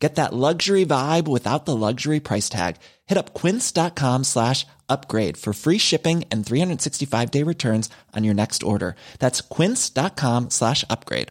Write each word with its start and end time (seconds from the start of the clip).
Get 0.00 0.14
that 0.14 0.32
luxury 0.32 0.86
vibe 0.86 1.28
without 1.28 1.66
the 1.66 1.76
luxury 1.76 2.20
price 2.20 2.48
tag. 2.48 2.76
Hit 3.06 3.18
up 3.18 3.34
quince.com 3.34 4.24
slash 4.24 4.66
upgrade 4.88 5.36
for 5.36 5.52
free 5.52 5.78
shipping 5.78 6.24
and 6.32 6.44
365 6.44 7.30
day 7.30 7.42
returns 7.44 7.90
on 8.16 8.24
your 8.24 8.34
next 8.34 8.62
order. 8.62 8.96
That's 9.18 9.42
quince.com 9.42 10.48
slash 10.48 10.84
upgrade. 10.88 11.28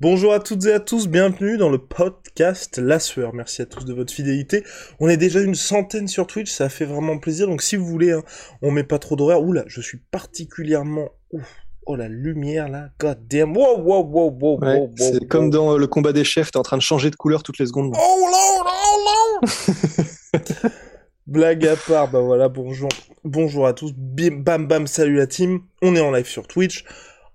Bonjour 0.00 0.32
à 0.32 0.38
toutes 0.38 0.64
et 0.66 0.72
à 0.72 0.78
tous, 0.78 1.08
bienvenue 1.08 1.56
dans 1.56 1.70
le 1.70 1.78
podcast 1.78 2.78
La 2.78 3.00
Sueur. 3.00 3.34
Merci 3.34 3.62
à 3.62 3.66
tous 3.66 3.84
de 3.84 3.92
votre 3.92 4.12
fidélité. 4.12 4.62
On 5.00 5.08
est 5.08 5.16
déjà 5.16 5.40
une 5.40 5.56
centaine 5.56 6.06
sur 6.06 6.28
Twitch, 6.28 6.52
ça 6.52 6.68
fait 6.68 6.84
vraiment 6.84 7.18
plaisir. 7.18 7.48
Donc 7.48 7.62
si 7.62 7.74
vous 7.74 7.84
voulez, 7.84 8.12
hein, 8.12 8.22
on 8.62 8.70
met 8.70 8.84
pas 8.84 9.00
trop 9.00 9.16
d'horaire. 9.16 9.42
Oula, 9.42 9.64
je 9.66 9.80
suis 9.80 9.98
particulièrement... 10.12 11.08
Ouf. 11.32 11.67
Oh 11.90 11.96
la 11.96 12.06
lumière 12.06 12.68
là, 12.68 12.90
god 13.00 13.16
damn, 13.30 13.56
wow 13.56 13.80
wow 13.80 14.04
wow 14.04 14.38
wow 14.38 14.60
Ouais, 14.60 14.76
wow, 14.78 14.90
c'est 14.98 15.22
wow, 15.22 15.26
comme 15.30 15.44
wow. 15.46 15.50
dans 15.50 15.78
le 15.78 15.86
combat 15.86 16.12
des 16.12 16.22
chefs, 16.22 16.50
t'es 16.50 16.58
en 16.58 16.62
train 16.62 16.76
de 16.76 16.82
changer 16.82 17.08
de 17.08 17.16
couleur 17.16 17.42
toutes 17.42 17.56
les 17.56 17.64
secondes. 17.64 17.94
Oh 17.98 18.26
lord, 18.30 18.70
oh 18.70 19.42
lord. 19.42 20.70
Blague 21.26 21.66
à 21.66 21.76
part, 21.76 22.10
bah 22.10 22.20
voilà, 22.20 22.50
bonjour, 22.50 22.90
bonjour 23.24 23.66
à 23.66 23.72
tous, 23.72 23.94
bim, 23.96 24.42
bam 24.42 24.66
bam, 24.66 24.86
salut 24.86 25.16
la 25.16 25.26
team, 25.26 25.60
on 25.80 25.96
est 25.96 26.00
en 26.00 26.10
live 26.10 26.26
sur 26.26 26.46
Twitch, 26.46 26.84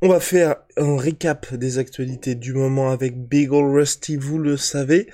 on 0.04 0.08
va 0.08 0.20
faire 0.20 0.58
un 0.78 0.98
récap 0.98 1.52
des 1.56 1.80
actualités 1.80 2.36
du 2.36 2.54
moment 2.54 2.92
avec 2.92 3.28
Big 3.28 3.52
Ol' 3.52 3.74
Rusty, 3.74 4.18
vous 4.18 4.38
le 4.38 4.56
savez, 4.56 5.08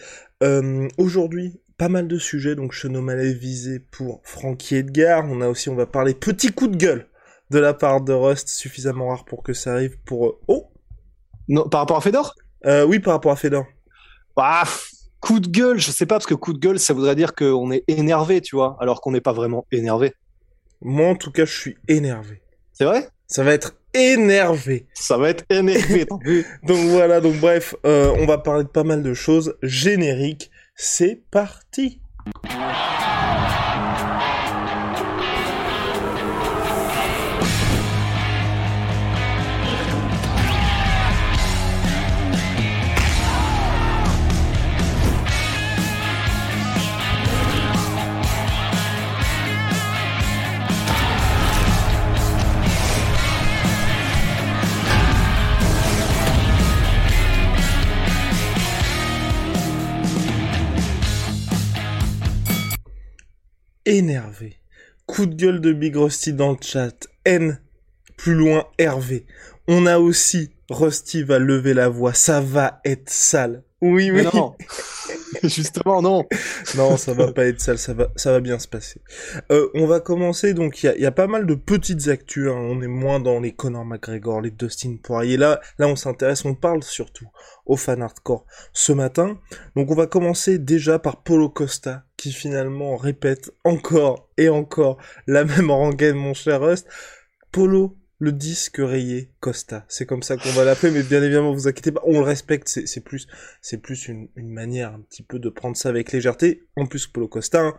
Euh, 0.44 0.90
aujourd'hui, 0.98 1.62
pas 1.78 1.88
mal 1.88 2.10
de 2.10 2.18
sujets, 2.18 2.56
donc 2.56 2.74
Chenomalet 2.74 3.32
visé 3.32 3.80
pour 3.80 4.20
Frankie 4.24 4.76
Edgar, 4.76 5.26
on 5.30 5.40
a 5.40 5.48
aussi, 5.48 5.70
on 5.70 5.76
va 5.76 5.86
parler 5.86 6.14
petit 6.14 6.52
coup 6.52 6.68
de 6.68 6.76
gueule 6.76 7.06
de 7.50 7.60
la 7.60 7.74
part 7.74 8.02
de 8.02 8.14
Rust, 8.14 8.50
suffisamment 8.50 9.08
rare 9.10 9.26
pour 9.26 9.44
que 9.44 9.54
ça 9.54 9.74
arrive 9.74 9.98
pour... 10.06 10.28
euh, 10.28 10.40
Oh 10.48 10.72
Non, 11.48 11.68
par 11.68 11.82
rapport 11.82 11.98
à 11.98 12.02
Fedor? 12.02 12.36
Euh, 12.66 12.86
Oui, 12.86 13.00
par 13.00 13.14
rapport 13.14 13.32
à 13.32 13.36
Fedor. 13.36 13.66
Ah, 14.36 14.64
coup 15.20 15.40
de 15.40 15.48
gueule, 15.50 15.80
je 15.80 15.92
sais 15.92 16.06
pas, 16.06 16.16
parce 16.16 16.26
que 16.26 16.34
coup 16.34 16.54
de 16.54 16.60
gueule, 16.60 16.80
ça 16.80 16.94
voudrait 16.94 17.16
dire 17.16 17.36
qu'on 17.36 17.72
est 17.72 17.84
énervé, 17.88 18.42
tu 18.42 18.56
vois, 18.56 18.78
alors 18.80 19.02
qu'on 19.02 19.12
n'est 19.12 19.22
pas 19.22 19.34
vraiment 19.34 19.66
énervé. 19.72 20.14
Moi, 20.82 21.10
en 21.10 21.16
tout 21.16 21.32
cas, 21.32 21.46
je 21.46 21.58
suis 21.58 21.78
énervé. 21.88 22.42
C'est 22.72 22.86
vrai? 22.86 23.10
Ça 23.28 23.44
va 23.44 23.54
être 23.54 23.76
énervé. 23.94 24.88
Ça 24.94 25.18
va 25.18 25.30
être 25.30 25.44
énervé, 25.50 26.06
Donc 26.64 26.78
voilà, 26.88 27.20
donc 27.20 27.36
bref, 27.40 27.76
euh, 27.86 28.14
on 28.20 28.26
va 28.26 28.38
parler 28.38 28.64
de 28.64 28.70
pas 28.70 28.84
mal 28.84 29.04
de 29.04 29.14
choses. 29.14 29.58
Générique, 29.62 30.52
c'est 30.76 31.24
parti 31.32 32.02
Énervé. 63.90 64.56
Coup 65.08 65.26
de 65.26 65.34
gueule 65.34 65.62
de 65.62 65.74
Big 65.74 65.96
Rusty 65.96 66.32
dans 66.32 66.52
le 66.52 66.58
chat. 66.62 67.08
N, 67.26 67.60
plus 68.18 68.36
loin 68.36 68.68
Hervé. 68.78 69.26
On 69.68 69.88
a 69.88 69.98
aussi 69.98 70.52
Rusty 70.70 71.24
va 71.24 71.40
lever 71.40 71.74
la 71.74 71.90
voix. 71.90 72.14
Ça 72.14 72.40
va 72.40 72.82
être 72.86 73.10
sale. 73.10 73.64
Oui, 73.82 74.12
oui. 74.12 74.24
Mais 74.24 74.24
non 74.32 74.56
Justement, 75.44 76.04
non 76.04 76.24
Non, 76.78 76.98
ça 76.98 77.14
va 77.14 77.32
pas 77.32 77.46
être 77.46 77.62
sale, 77.62 77.80
ça 77.80 77.94
va, 77.94 78.10
ça 78.16 78.32
va 78.32 78.42
bien 78.42 78.60
se 78.60 78.68
passer. 78.68 79.02
Euh, 79.52 79.70
on 79.74 79.88
va 79.88 80.00
commencer, 80.00 80.54
donc 80.54 80.84
il 80.84 80.86
y 80.86 80.90
a, 80.90 80.96
il 80.96 81.02
y 81.02 81.08
a 81.08 81.12
pas 81.12 81.28
mal 81.28 81.48
de 81.48 81.56
petites 81.56 82.10
actus, 82.10 82.48
hein. 82.48 82.58
on 82.58 82.82
est 82.82 82.88
moins 82.88 83.20
dans 83.20 83.40
les 83.40 83.54
Conor 83.54 83.86
McGregor, 83.86 84.42
les 84.42 84.52
Dustin 84.52 84.98
Poirier, 85.02 85.38
là, 85.38 85.62
là 85.78 85.88
on 85.88 85.96
s'intéresse, 85.96 86.46
on 86.46 86.56
parle 86.56 86.84
surtout 86.84 87.28
aux 87.66 87.78
fans 87.78 88.02
hardcore 88.02 88.46
ce 88.74 88.92
matin. 88.92 89.40
Donc 89.76 89.90
on 89.90 89.96
va 89.96 90.08
commencer 90.08 90.60
déjà 90.60 91.00
par 91.00 91.24
Polo 91.24 91.50
Costa, 91.50 92.04
qui 92.20 92.34
finalement 92.34 92.98
répète 92.98 93.50
encore 93.64 94.30
et 94.36 94.50
encore 94.50 94.98
la 95.26 95.46
même 95.46 95.72
rengaine, 95.72 96.18
mon 96.18 96.34
cher 96.34 96.60
Rust. 96.60 96.86
Polo, 97.54 97.98
le 98.20 98.34
disque 98.34 98.76
rayé 98.80 99.32
Costa, 99.40 99.86
c'est 99.88 100.06
comme 100.06 100.22
ça 100.22 100.36
qu'on 100.36 100.52
va 100.52 100.66
l'appeler, 100.66 100.92
mais 100.92 101.02
bien 101.02 101.24
évidemment, 101.24 101.54
vous 101.54 101.70
inquiétez 101.70 101.94
pas, 101.94 102.02
on 102.04 102.20
le 102.20 102.26
respecte, 102.26 102.68
c'est 102.68 103.00
plus, 103.00 103.30
c'est 103.62 103.78
plus 103.78 104.10
une, 104.10 104.28
une 104.36 104.52
manière 104.52 104.94
un 104.94 105.00
petit 105.00 105.24
peu 105.24 105.40
de 105.40 105.48
prendre 105.48 105.78
ça 105.78 105.88
avec 105.88 106.12
légèreté. 106.12 106.68
En 106.76 106.88
plus, 106.88 107.08
Polo 107.08 107.30
Costa, 107.30 107.62
hein, 107.62 107.78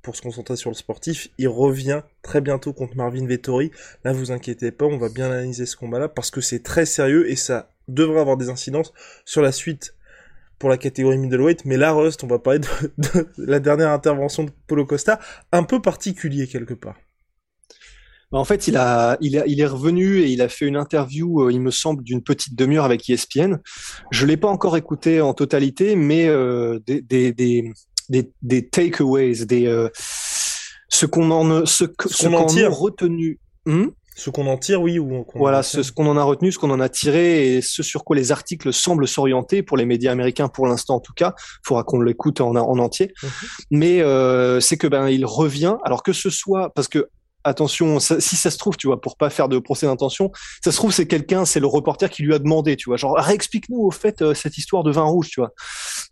pour 0.00 0.16
se 0.16 0.22
concentrer 0.22 0.56
sur 0.56 0.70
le 0.70 0.76
sportif, 0.76 1.28
il 1.36 1.48
revient 1.48 2.00
très 2.22 2.40
bientôt 2.40 2.72
contre 2.72 2.96
Marvin 2.96 3.26
Vettori. 3.26 3.70
Là, 4.02 4.14
vous 4.14 4.32
inquiétez 4.32 4.72
pas, 4.72 4.86
on 4.86 4.96
va 4.96 5.10
bien 5.10 5.26
analyser 5.26 5.66
ce 5.66 5.76
combat-là 5.76 6.08
parce 6.08 6.30
que 6.30 6.40
c'est 6.40 6.62
très 6.62 6.86
sérieux 6.86 7.30
et 7.30 7.36
ça 7.36 7.70
devrait 7.88 8.20
avoir 8.20 8.38
des 8.38 8.48
incidences 8.48 8.94
sur 9.26 9.42
la 9.42 9.52
suite 9.52 9.93
pour 10.64 10.70
la 10.70 10.78
catégorie 10.78 11.18
middleweight. 11.18 11.66
Mais 11.66 11.76
là, 11.76 11.92
Rust, 11.92 12.24
on 12.24 12.26
va 12.26 12.38
parler 12.38 12.60
de, 12.60 12.66
de 12.96 13.28
la 13.36 13.60
dernière 13.60 13.90
intervention 13.90 14.44
de 14.44 14.50
Polo 14.66 14.86
Costa, 14.86 15.20
un 15.52 15.62
peu 15.62 15.82
particulier 15.82 16.46
quelque 16.46 16.72
part. 16.72 16.94
Bah, 18.32 18.38
En 18.38 18.46
fait, 18.46 18.66
il, 18.66 18.78
a, 18.78 19.18
il, 19.20 19.38
a, 19.38 19.46
il 19.46 19.60
est 19.60 19.66
revenu 19.66 20.20
et 20.20 20.28
il 20.30 20.40
a 20.40 20.48
fait 20.48 20.64
une 20.64 20.76
interview, 20.76 21.42
euh, 21.42 21.52
il 21.52 21.60
me 21.60 21.70
semble, 21.70 22.02
d'une 22.02 22.22
petite 22.22 22.54
demi-heure 22.56 22.86
avec 22.86 23.10
ESPN. 23.10 23.56
Je 24.10 24.24
l'ai 24.24 24.38
pas 24.38 24.48
encore 24.48 24.78
écouté 24.78 25.20
en 25.20 25.34
totalité, 25.34 25.96
mais 25.96 26.28
euh, 26.28 26.78
des, 26.86 27.02
des, 27.02 27.34
des, 27.34 27.70
des, 28.08 28.32
des 28.40 28.66
takeaways, 28.66 29.44
des, 29.44 29.66
euh, 29.66 29.90
ce 30.88 31.04
qu'on 31.04 31.30
en, 31.30 31.66
ce, 31.66 31.84
que- 31.84 32.08
Ce 32.08 32.14
ce 32.24 32.26
qu'on 32.28 32.32
en 32.38 32.46
tire. 32.46 32.68
a 32.68 32.74
retenu. 32.74 33.38
Hmm? 33.66 33.88
Ce 34.16 34.30
qu'on 34.30 34.46
en 34.46 34.56
tire, 34.56 34.80
oui, 34.80 34.98
ou 34.98 35.24
qu'on 35.24 35.38
Voilà, 35.38 35.62
ce, 35.62 35.82
ce 35.82 35.90
qu'on 35.92 36.06
en 36.06 36.16
a 36.16 36.22
retenu, 36.22 36.52
ce 36.52 36.58
qu'on 36.58 36.70
en 36.70 36.80
a 36.80 36.88
tiré 36.88 37.56
et 37.56 37.62
ce 37.62 37.82
sur 37.82 38.04
quoi 38.04 38.14
les 38.16 38.30
articles 38.32 38.72
semblent 38.72 39.08
s'orienter 39.08 39.62
pour 39.62 39.76
les 39.76 39.86
médias 39.86 40.12
américains 40.12 40.48
pour 40.48 40.66
l'instant 40.66 40.96
en 40.96 41.00
tout 41.00 41.12
cas. 41.14 41.34
Faudra 41.64 41.82
qu'on 41.82 42.00
l'écoute 42.00 42.40
en, 42.40 42.54
en 42.54 42.78
entier. 42.78 43.12
Mhm. 43.22 43.30
Mais 43.72 44.00
euh, 44.02 44.60
c'est 44.60 44.76
que 44.76 44.86
ben 44.86 45.08
il 45.08 45.24
revient, 45.26 45.76
alors 45.84 46.02
que 46.02 46.12
ce 46.12 46.30
soit 46.30 46.72
parce 46.74 46.86
que 46.88 47.08
attention, 47.46 48.00
ça- 48.00 48.20
si 48.20 48.36
ça 48.36 48.50
se 48.50 48.56
trouve, 48.56 48.76
tu 48.76 48.86
vois, 48.86 49.00
pour 49.00 49.16
pas 49.18 49.28
faire 49.28 49.48
de 49.50 49.58
procès 49.58 49.84
d'intention, 49.86 50.30
ça 50.64 50.70
se 50.72 50.76
trouve 50.76 50.92
c'est 50.94 51.06
quelqu'un, 51.06 51.44
c'est 51.44 51.60
le 51.60 51.66
reporter 51.66 52.08
qui 52.08 52.22
lui 52.22 52.32
a 52.34 52.38
demandé, 52.38 52.76
tu 52.76 52.88
vois, 52.88 52.96
genre 52.96 53.16
réexplique-nous 53.18 53.80
au 53.80 53.90
fait 53.90 54.22
euh, 54.22 54.32
cette 54.32 54.56
histoire 54.56 54.82
de 54.82 54.90
vin 54.90 55.02
rouge, 55.02 55.28
tu 55.28 55.40
vois. 55.40 55.50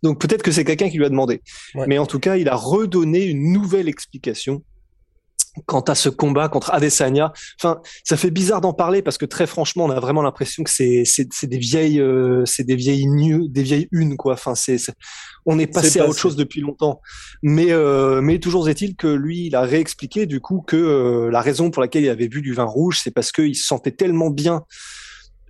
Donc 0.02 0.20
peut-être 0.20 0.42
que 0.42 0.50
c'est 0.52 0.64
quelqu'un 0.64 0.90
qui 0.90 0.98
lui 0.98 1.06
a 1.06 1.08
demandé. 1.08 1.40
Ouais. 1.74 1.86
Mais 1.86 1.96
en 1.98 2.04
tout 2.06 2.18
cas, 2.18 2.36
il 2.36 2.48
a 2.50 2.56
redonné 2.56 3.24
une 3.24 3.50
nouvelle 3.52 3.88
explication 3.88 4.62
quant 5.66 5.80
à 5.80 5.94
ce 5.94 6.08
combat 6.08 6.48
contre 6.48 6.72
Adesanya. 6.72 7.32
Enfin, 7.60 7.80
ça 8.04 8.16
fait 8.16 8.30
bizarre 8.30 8.60
d'en 8.60 8.72
parler 8.72 9.02
parce 9.02 9.18
que 9.18 9.26
très 9.26 9.46
franchement, 9.46 9.84
on 9.84 9.90
a 9.90 10.00
vraiment 10.00 10.22
l'impression 10.22 10.64
que 10.64 10.70
c'est 10.70 11.04
c'est 11.04 11.46
des 11.46 11.58
vieilles 11.58 12.00
euh, 12.00 12.44
c'est 12.46 12.64
des 12.64 12.76
vieilles 12.76 13.06
news, 13.06 13.48
des 13.48 13.62
vieilles 13.62 13.88
unes 13.92 14.16
quoi. 14.16 14.34
Enfin, 14.34 14.54
c'est 14.54 14.78
on 15.44 15.58
est 15.58 15.66
passé 15.66 15.98
à 15.98 16.02
passé. 16.02 16.10
autre 16.10 16.18
chose 16.18 16.36
depuis 16.36 16.60
longtemps. 16.60 17.00
Mais 17.42 17.72
euh, 17.72 18.20
mais 18.20 18.38
toujours 18.38 18.68
est-il 18.68 18.96
que 18.96 19.08
lui, 19.08 19.46
il 19.46 19.56
a 19.56 19.62
réexpliqué 19.62 20.26
du 20.26 20.40
coup 20.40 20.62
que 20.66 20.76
euh, 20.76 21.30
la 21.30 21.40
raison 21.40 21.70
pour 21.70 21.82
laquelle 21.82 22.04
il 22.04 22.08
avait 22.08 22.28
bu 22.28 22.42
du 22.42 22.54
vin 22.54 22.64
rouge, 22.64 23.00
c'est 23.02 23.10
parce 23.10 23.32
qu'il 23.32 23.56
se 23.56 23.66
sentait 23.66 23.92
tellement 23.92 24.30
bien 24.30 24.64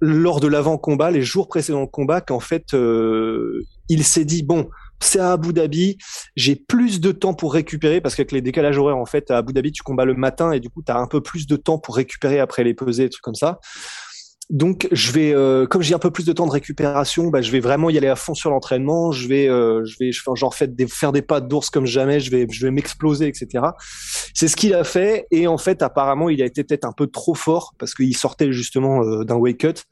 lors 0.05 0.41
de 0.41 0.49
l'avant-combat, 0.49 1.13
les 1.13 1.23
jours 1.23 1.47
précédents 1.47 1.83
le 1.83 1.87
combat, 1.87 2.21
qu'en 2.21 2.41
fait, 2.41 2.75
euh, 2.75 3.63
il 3.89 4.03
s'est 4.03 4.25
dit 4.25 4.43
bon, 4.43 4.69
c'est 5.03 5.19
à 5.19 5.33
Abu 5.33 5.53
Dhabi, 5.53 5.99
j'ai 6.37 6.57
plus 6.57 7.01
de 7.01 7.13
temps 7.13 7.35
pour 7.35 7.53
récupérer 7.53 8.01
parce 8.01 8.15
qu'avec 8.15 8.33
les 8.33 8.41
décalages 8.41 8.79
horaires, 8.79 8.97
en 8.97 9.07
fait, 9.07 9.31
à 9.31 9.39
Abu 9.39 9.53
Dhabi, 9.53 9.73
tu 9.73 9.83
combats 9.83 10.05
le 10.05 10.15
matin 10.15 10.53
et 10.53 10.61
du 10.61 10.71
coup, 10.71 10.83
tu 10.85 10.93
as 10.93 10.97
un 10.97 11.07
peu 11.07 11.21
plus 11.21 11.47
de 11.47 11.57
temps 11.57 11.79
pour 11.79 11.97
récupérer 11.97 12.39
après 12.41 12.65
les 12.65 12.75
pesées, 12.75 13.09
trucs 13.09 13.23
comme 13.23 13.35
ça. 13.35 13.59
Donc, 14.53 14.87
je 14.93 15.13
vais, 15.13 15.35
euh, 15.35 15.67
comme 15.67 15.81
j'ai 15.81 15.95
un 15.95 15.99
peu 15.99 16.11
plus 16.11 16.27
de 16.27 16.33
temps 16.35 16.47
de 16.47 16.53
récupération, 16.53 17.29
bah, 17.29 17.41
je 17.41 17.51
vais 17.51 17.61
vraiment 17.61 17.89
y 17.89 17.97
aller 17.97 18.09
à 18.09 18.17
fond 18.17 18.35
sur 18.35 18.51
l'entraînement. 18.51 19.11
Je 19.11 19.27
vais, 19.27 19.49
euh, 19.49 19.83
je 19.87 19.97
vais, 19.99 20.13
genre 20.13 20.55
faire 20.55 20.69
des 20.69 21.23
pas 21.23 21.41
d'ours 21.41 21.71
comme 21.71 21.87
jamais. 21.87 22.21
Je 22.21 22.31
vais, 22.31 22.47
je 22.51 22.67
vais 22.67 22.71
m'exploser, 22.71 23.29
etc. 23.29 23.65
C'est 24.35 24.49
ce 24.49 24.57
qu'il 24.57 24.75
a 24.75 24.85
fait. 24.85 25.27
Et 25.31 25.47
en 25.47 25.57
fait, 25.57 25.81
apparemment, 25.81 26.29
il 26.29 26.43
a 26.43 26.45
été 26.45 26.65
peut-être 26.65 26.85
un 26.85 26.93
peu 26.93 27.07
trop 27.07 27.35
fort 27.35 27.73
parce 27.79 27.95
qu'il 27.95 28.15
sortait 28.15 28.53
justement 28.53 29.03
euh, 29.03 29.25
d'un 29.25 29.37
wake 29.37 29.57
cut. 29.57 29.83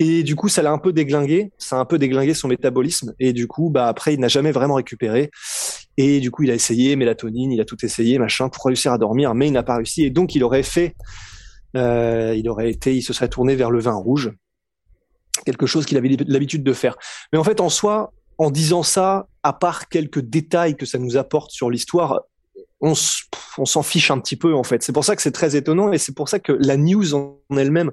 Et 0.00 0.24
du 0.24 0.34
coup, 0.34 0.48
ça 0.48 0.62
l'a 0.62 0.72
un 0.72 0.78
peu 0.78 0.92
déglingué. 0.92 1.52
Ça 1.56 1.76
a 1.76 1.78
un 1.78 1.84
peu 1.84 1.96
déglingué 1.96 2.34
son 2.34 2.48
métabolisme. 2.48 3.14
Et 3.20 3.32
du 3.32 3.46
coup, 3.46 3.70
bah 3.70 3.86
après, 3.86 4.12
il 4.14 4.18
n'a 4.18 4.28
jamais 4.28 4.50
vraiment 4.50 4.74
récupéré. 4.74 5.30
Et 5.96 6.18
du 6.18 6.32
coup, 6.32 6.42
il 6.42 6.50
a 6.50 6.54
essayé 6.54 6.96
mélatonine, 6.96 7.52
il 7.52 7.60
a 7.60 7.64
tout 7.64 7.76
essayé, 7.84 8.18
machin, 8.18 8.48
pour 8.48 8.64
réussir 8.64 8.92
à 8.92 8.98
dormir, 8.98 9.34
mais 9.36 9.46
il 9.46 9.52
n'a 9.52 9.62
pas 9.62 9.76
réussi. 9.76 10.02
Et 10.02 10.10
donc, 10.10 10.34
il 10.34 10.42
aurait 10.42 10.64
fait 10.64 10.96
il 11.74 12.48
aurait 12.48 12.70
été, 12.70 12.96
il 12.96 13.02
se 13.02 13.12
serait 13.12 13.28
tourné 13.28 13.54
vers 13.56 13.70
le 13.70 13.80
vin 13.80 13.94
rouge, 13.94 14.32
quelque 15.44 15.66
chose 15.66 15.86
qu'il 15.86 15.96
avait 15.96 16.16
l'habitude 16.26 16.64
de 16.64 16.72
faire. 16.72 16.96
Mais 17.32 17.38
en 17.38 17.44
fait, 17.44 17.60
en 17.60 17.68
soi, 17.68 18.12
en 18.38 18.50
disant 18.50 18.82
ça, 18.82 19.26
à 19.42 19.52
part 19.52 19.88
quelques 19.88 20.20
détails 20.20 20.76
que 20.76 20.86
ça 20.86 20.98
nous 20.98 21.16
apporte 21.16 21.50
sur 21.50 21.70
l'histoire, 21.70 22.20
on, 22.80 22.94
s'en 22.94 23.82
fiche 23.82 24.10
un 24.10 24.18
petit 24.18 24.36
peu 24.36 24.54
en 24.54 24.62
fait. 24.62 24.82
C'est 24.82 24.92
pour 24.92 25.04
ça 25.04 25.14
que 25.16 25.22
c'est 25.22 25.32
très 25.32 25.56
étonnant 25.56 25.92
et 25.92 25.98
c'est 25.98 26.14
pour 26.14 26.28
ça 26.28 26.38
que 26.38 26.52
la 26.52 26.76
news 26.76 27.14
en 27.14 27.38
elle-même 27.56 27.90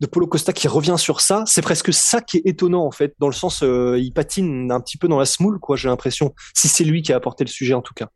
de 0.00 0.06
Polo 0.06 0.26
Costa 0.26 0.52
qui 0.52 0.68
revient 0.68 0.94
sur 0.96 1.20
ça, 1.20 1.42
c'est 1.46 1.60
presque 1.60 1.92
ça 1.92 2.20
qui 2.20 2.38
est 2.38 2.42
étonnant 2.46 2.86
en 2.86 2.92
fait, 2.92 3.14
dans 3.18 3.26
le 3.26 3.34
sens 3.34 3.62
euh, 3.62 3.98
il 3.98 4.12
patine 4.12 4.70
un 4.70 4.80
petit 4.80 4.96
peu 4.96 5.08
dans 5.08 5.18
la 5.18 5.26
smoule 5.26 5.58
quoi. 5.58 5.76
J'ai 5.76 5.88
l'impression, 5.88 6.34
si 6.54 6.68
c'est 6.68 6.84
lui 6.84 7.02
qui 7.02 7.12
a 7.12 7.16
apporté 7.16 7.44
le 7.44 7.50
sujet 7.50 7.74
en 7.74 7.82
tout 7.82 7.94
cas. 7.94 8.08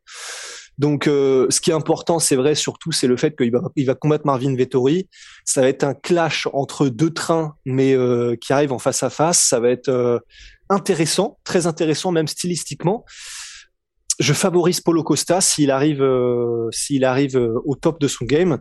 Donc, 0.78 1.06
euh, 1.06 1.46
ce 1.50 1.60
qui 1.60 1.70
est 1.70 1.74
important, 1.74 2.18
c'est 2.18 2.36
vrai, 2.36 2.54
surtout, 2.54 2.92
c'est 2.92 3.06
le 3.06 3.16
fait 3.16 3.36
qu'il 3.36 3.52
va, 3.52 3.60
il 3.76 3.86
va 3.86 3.94
combattre 3.94 4.26
Marvin 4.26 4.54
Vettori. 4.54 5.08
Ça 5.44 5.60
va 5.60 5.68
être 5.68 5.84
un 5.84 5.94
clash 5.94 6.48
entre 6.52 6.88
deux 6.88 7.10
trains, 7.10 7.54
mais 7.64 7.94
euh, 7.94 8.36
qui 8.40 8.52
arrivent 8.52 8.72
en 8.72 8.78
face 8.78 9.02
à 9.02 9.10
face. 9.10 9.38
Ça 9.38 9.60
va 9.60 9.68
être 9.70 10.22
intéressant, 10.68 11.38
très 11.44 11.66
intéressant, 11.66 12.12
même 12.12 12.28
stylistiquement 12.28 13.04
je 14.18 14.32
favorise 14.32 14.80
Polo 14.80 15.02
Costa 15.02 15.40
s'il 15.40 15.70
arrive, 15.70 16.02
euh, 16.02 16.68
s'il 16.70 17.04
arrive 17.04 17.36
euh, 17.36 17.60
au 17.64 17.74
top 17.74 18.00
de 18.00 18.08
son 18.08 18.24
game, 18.24 18.60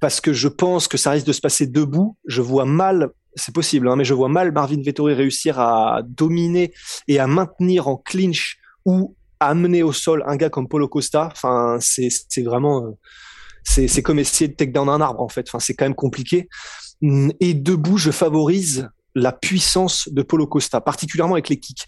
parce 0.00 0.20
que 0.20 0.32
je 0.32 0.48
pense 0.48 0.88
que 0.88 0.96
ça 0.96 1.10
risque 1.10 1.26
de 1.26 1.32
se 1.32 1.40
passer 1.40 1.66
debout. 1.66 2.16
Je 2.26 2.42
vois 2.42 2.64
mal, 2.64 3.10
c'est 3.34 3.54
possible, 3.54 3.88
hein, 3.88 3.96
mais 3.96 4.04
je 4.04 4.14
vois 4.14 4.28
mal 4.28 4.52
Marvin 4.52 4.80
Vettori 4.82 5.14
réussir 5.14 5.58
à 5.58 6.02
dominer 6.06 6.72
et 7.08 7.18
à 7.18 7.26
maintenir 7.26 7.88
en 7.88 7.96
clinch 7.96 8.58
ou 8.84 9.16
amener 9.40 9.82
au 9.82 9.92
sol 9.92 10.22
un 10.26 10.36
gars 10.36 10.50
comme 10.50 10.68
Polo 10.68 10.88
Costa. 10.88 11.28
Enfin, 11.32 11.78
c'est, 11.80 12.10
vraiment, 12.42 12.86
euh, 12.86 12.90
c'est, 13.62 13.88
c'est 13.88 14.02
comme 14.02 14.18
essayer 14.18 14.48
de 14.48 14.54
take 14.54 14.72
down 14.72 14.88
un 14.88 15.00
arbre 15.00 15.20
en 15.20 15.28
fait. 15.28 15.46
Enfin, 15.48 15.60
c'est 15.60 15.74
quand 15.74 15.84
même 15.84 15.94
compliqué. 15.94 16.48
Et 17.40 17.54
debout, 17.54 17.98
je 17.98 18.10
favorise 18.10 18.88
la 19.14 19.32
puissance 19.32 20.08
de 20.10 20.22
Polo 20.22 20.46
Costa, 20.46 20.80
particulièrement 20.80 21.34
avec 21.34 21.48
les 21.48 21.60
kicks 21.60 21.86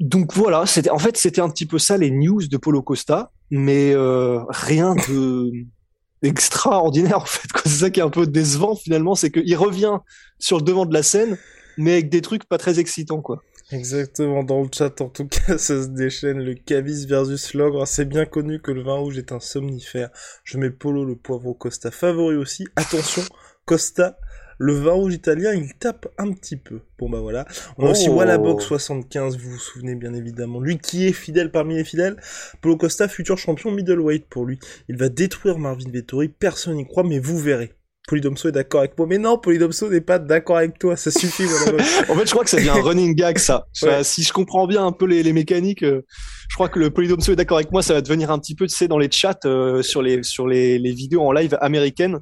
donc 0.00 0.34
voilà, 0.34 0.66
c'était 0.66 0.90
en 0.90 0.98
fait 0.98 1.16
c'était 1.16 1.40
un 1.40 1.48
petit 1.48 1.66
peu 1.66 1.78
ça 1.78 1.96
les 1.96 2.10
news 2.10 2.46
de 2.46 2.56
Polo 2.56 2.82
Costa, 2.82 3.30
mais 3.50 3.92
euh, 3.94 4.40
rien 4.48 4.94
de 5.08 5.50
extraordinaire 6.22 7.18
en 7.18 7.24
fait. 7.24 7.48
C'est 7.64 7.80
ça 7.80 7.90
qui 7.90 8.00
est 8.00 8.02
un 8.02 8.10
peu 8.10 8.26
décevant 8.26 8.76
finalement, 8.76 9.14
c'est 9.14 9.30
qu'il 9.30 9.56
revient 9.56 9.98
sur 10.38 10.58
le 10.58 10.62
devant 10.62 10.86
de 10.86 10.92
la 10.92 11.02
scène, 11.02 11.38
mais 11.78 11.92
avec 11.92 12.10
des 12.10 12.20
trucs 12.20 12.44
pas 12.44 12.58
très 12.58 12.78
excitants 12.78 13.22
quoi. 13.22 13.42
Exactement, 13.72 14.44
dans 14.44 14.62
le 14.62 14.68
chat 14.72 15.00
en 15.00 15.08
tout 15.08 15.26
cas 15.26 15.58
ça 15.58 15.82
se 15.82 15.88
déchaîne, 15.88 16.38
le 16.38 16.54
Cavis 16.54 17.06
versus 17.06 17.52
l'ogre, 17.52 17.84
c'est 17.86 18.04
bien 18.04 18.24
connu 18.24 18.60
que 18.60 18.70
le 18.70 18.82
vin 18.82 18.94
rouge 18.94 19.18
est 19.18 19.32
un 19.32 19.40
somnifère. 19.40 20.10
Je 20.44 20.58
mets 20.58 20.70
Polo 20.70 21.04
le 21.04 21.16
poivre 21.16 21.52
Costa 21.52 21.90
favori 21.90 22.36
aussi. 22.36 22.68
Attention, 22.76 23.22
Costa 23.64 24.18
le 24.58 24.72
vin 24.72 24.92
rouge 24.92 25.14
italien, 25.14 25.52
il 25.52 25.74
tape 25.74 26.08
un 26.16 26.32
petit 26.32 26.56
peu. 26.56 26.80
Bon 26.98 27.10
bah 27.10 27.20
voilà. 27.20 27.44
On 27.76 27.86
a 27.86 27.90
aussi 27.90 28.08
oh. 28.08 28.14
Wallabox 28.14 28.64
75, 28.64 29.36
vous 29.36 29.50
vous 29.50 29.58
souvenez 29.58 29.94
bien 29.94 30.14
évidemment. 30.14 30.60
Lui 30.60 30.78
qui 30.78 31.06
est 31.06 31.12
fidèle 31.12 31.50
parmi 31.50 31.76
les 31.76 31.84
fidèles. 31.84 32.16
Polo 32.62 32.76
Costa, 32.76 33.08
futur 33.08 33.36
champion 33.36 33.70
middleweight 33.70 34.26
pour 34.26 34.46
lui. 34.46 34.58
Il 34.88 34.96
va 34.96 35.08
détruire 35.08 35.58
Marvin 35.58 35.90
Vettori, 35.90 36.28
personne 36.28 36.76
n'y 36.76 36.86
croit, 36.86 37.04
mais 37.04 37.18
vous 37.18 37.38
verrez. 37.38 37.75
Polydomso 38.06 38.48
est 38.48 38.52
d'accord 38.52 38.80
avec 38.80 38.96
moi. 38.96 39.06
Mais 39.08 39.18
non, 39.18 39.38
Polydomso 39.38 39.90
n'est 39.90 40.00
pas 40.00 40.18
d'accord 40.18 40.58
avec 40.58 40.78
toi, 40.78 40.96
ça 40.96 41.10
suffit. 41.10 41.44
en 42.08 42.14
fait, 42.14 42.26
je 42.26 42.30
crois 42.30 42.44
que 42.44 42.50
ça 42.50 42.56
devient 42.56 42.70
un 42.70 42.82
running 42.82 43.14
gag, 43.14 43.38
ça. 43.38 43.66
Si 44.02 44.22
je 44.22 44.32
comprends 44.32 44.66
bien 44.66 44.84
un 44.84 44.92
peu 44.92 45.06
les, 45.06 45.32
mécaniques, 45.32 45.82
euh, 45.82 46.04
je 46.48 46.54
crois 46.54 46.68
que 46.68 46.78
le 46.78 46.90
Polydomso 46.90 47.32
est 47.32 47.36
d'accord 47.36 47.58
avec 47.58 47.72
moi, 47.72 47.82
ça 47.82 47.94
va 47.94 48.00
devenir 48.00 48.30
un 48.30 48.38
petit 48.38 48.54
peu, 48.54 48.66
tu 48.66 48.76
sais, 48.76 48.88
dans 48.88 48.98
les 48.98 49.10
chats, 49.10 49.38
euh, 49.44 49.82
sur 49.82 50.02
les, 50.02 50.22
sur 50.22 50.46
les, 50.46 50.78
les 50.78 50.92
vidéos 50.92 51.22
en 51.22 51.32
live 51.32 51.56
américaines 51.60 52.20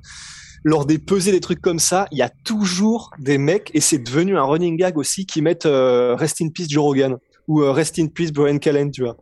lors 0.65 0.87
des 0.87 0.99
pesées, 0.99 1.31
des 1.31 1.41
trucs 1.41 1.61
comme 1.61 1.79
ça, 1.79 2.09
il 2.11 2.19
y 2.19 2.23
a 2.23 2.31
toujours 2.45 3.11
des 3.19 3.39
mecs, 3.39 3.71
et 3.75 3.81
c'est 3.81 3.99
devenu 3.99 4.37
un 4.39 4.45
running 4.45 4.77
gag 4.77 4.97
aussi, 4.97 5.27
qui 5.27 5.43
mettent 5.43 5.67
euh, 5.67 6.17
Rest 6.17 6.41
in 6.41 6.49
Peace 6.49 6.69
Joe 6.69 6.83
Rogan 6.83 7.19
ou 7.47 7.63
euh, 7.63 7.71
Rest 7.71 7.99
in 7.99 8.07
Peace 8.07 8.33
Brian 8.33 8.59
Callen, 8.59 8.91
tu 8.91 9.03
vois. 9.03 9.19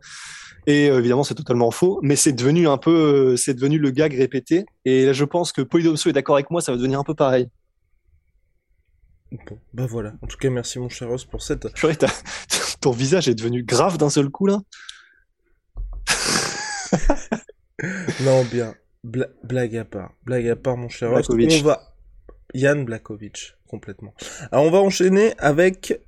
Et 0.65 0.89
euh, 0.89 0.99
évidemment, 0.99 1.23
c'est 1.23 1.35
totalement 1.35 1.71
faux, 1.71 1.99
mais 2.01 2.15
c'est 2.15 2.33
devenu 2.33 2.67
un 2.67 2.77
peu, 2.77 3.35
c'est 3.37 3.53
devenu 3.53 3.77
le 3.77 3.91
gag 3.91 4.13
répété. 4.13 4.65
Et 4.85 5.05
là, 5.05 5.13
je 5.13 5.25
pense 5.25 5.51
que 5.51 5.61
Polydomso 5.61 6.09
est 6.09 6.13
d'accord 6.13 6.35
avec 6.35 6.49
moi, 6.51 6.61
ça 6.61 6.71
va 6.71 6.77
devenir 6.77 6.99
un 6.99 7.03
peu 7.03 7.15
pareil. 7.15 7.49
Bon, 9.31 9.57
bah 9.73 9.87
voilà. 9.87 10.13
En 10.21 10.27
tout 10.27 10.37
cas, 10.37 10.49
merci 10.49 10.79
mon 10.79 10.89
cher 10.89 11.07
Ross 11.09 11.25
pour 11.25 11.41
cette. 11.41 11.73
Purée, 11.73 11.97
ton 12.81 12.91
visage 12.91 13.27
est 13.27 13.35
devenu 13.35 13.63
grave 13.63 13.97
d'un 13.97 14.09
seul 14.09 14.29
coup 14.29 14.45
là. 14.45 14.59
non, 18.21 18.43
bien 18.45 18.75
blague 19.03 19.77
à 19.77 19.85
part, 19.85 20.13
blague 20.23 20.47
à 20.47 20.55
part, 20.55 20.77
mon 20.77 20.89
cher 20.89 21.11
On 21.11 21.61
va 21.63 21.93
Yann 22.53 22.85
Blakovic, 22.85 23.53
complètement. 23.67 24.13
Alors 24.51 24.65
on 24.65 24.71
va 24.71 24.79
enchaîner 24.79 25.33
avec 25.39 25.99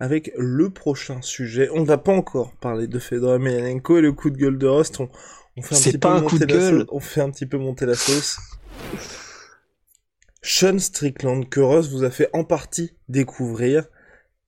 avec 0.00 0.32
le 0.36 0.70
prochain 0.70 1.20
sujet. 1.22 1.68
On 1.72 1.80
ne 1.80 1.86
va 1.86 1.98
pas 1.98 2.12
encore 2.12 2.52
parler 2.56 2.86
de 2.86 2.98
Fedor 2.98 3.34
Emelianenko 3.34 3.98
et 3.98 4.00
le 4.00 4.12
coup 4.12 4.30
de 4.30 4.36
gueule 4.36 4.58
de 4.58 4.66
Rust. 4.66 5.00
On, 5.00 5.62
fait 5.62 5.74
un 5.74 5.78
petit 5.78 5.98
pas 5.98 6.18
peu 6.18 6.24
un 6.24 6.28
coup 6.28 6.38
de 6.38 6.46
gueule. 6.46 6.86
on 6.90 7.00
fait 7.00 7.20
un 7.20 7.30
petit 7.30 7.46
peu 7.46 7.58
monter 7.58 7.86
la 7.86 7.94
sauce. 7.94 8.38
Sean 10.42 10.78
Strickland 10.78 11.48
que 11.48 11.60
Rust 11.60 11.90
vous 11.90 12.04
a 12.04 12.10
fait 12.10 12.30
en 12.32 12.44
partie 12.44 12.94
découvrir 13.08 13.84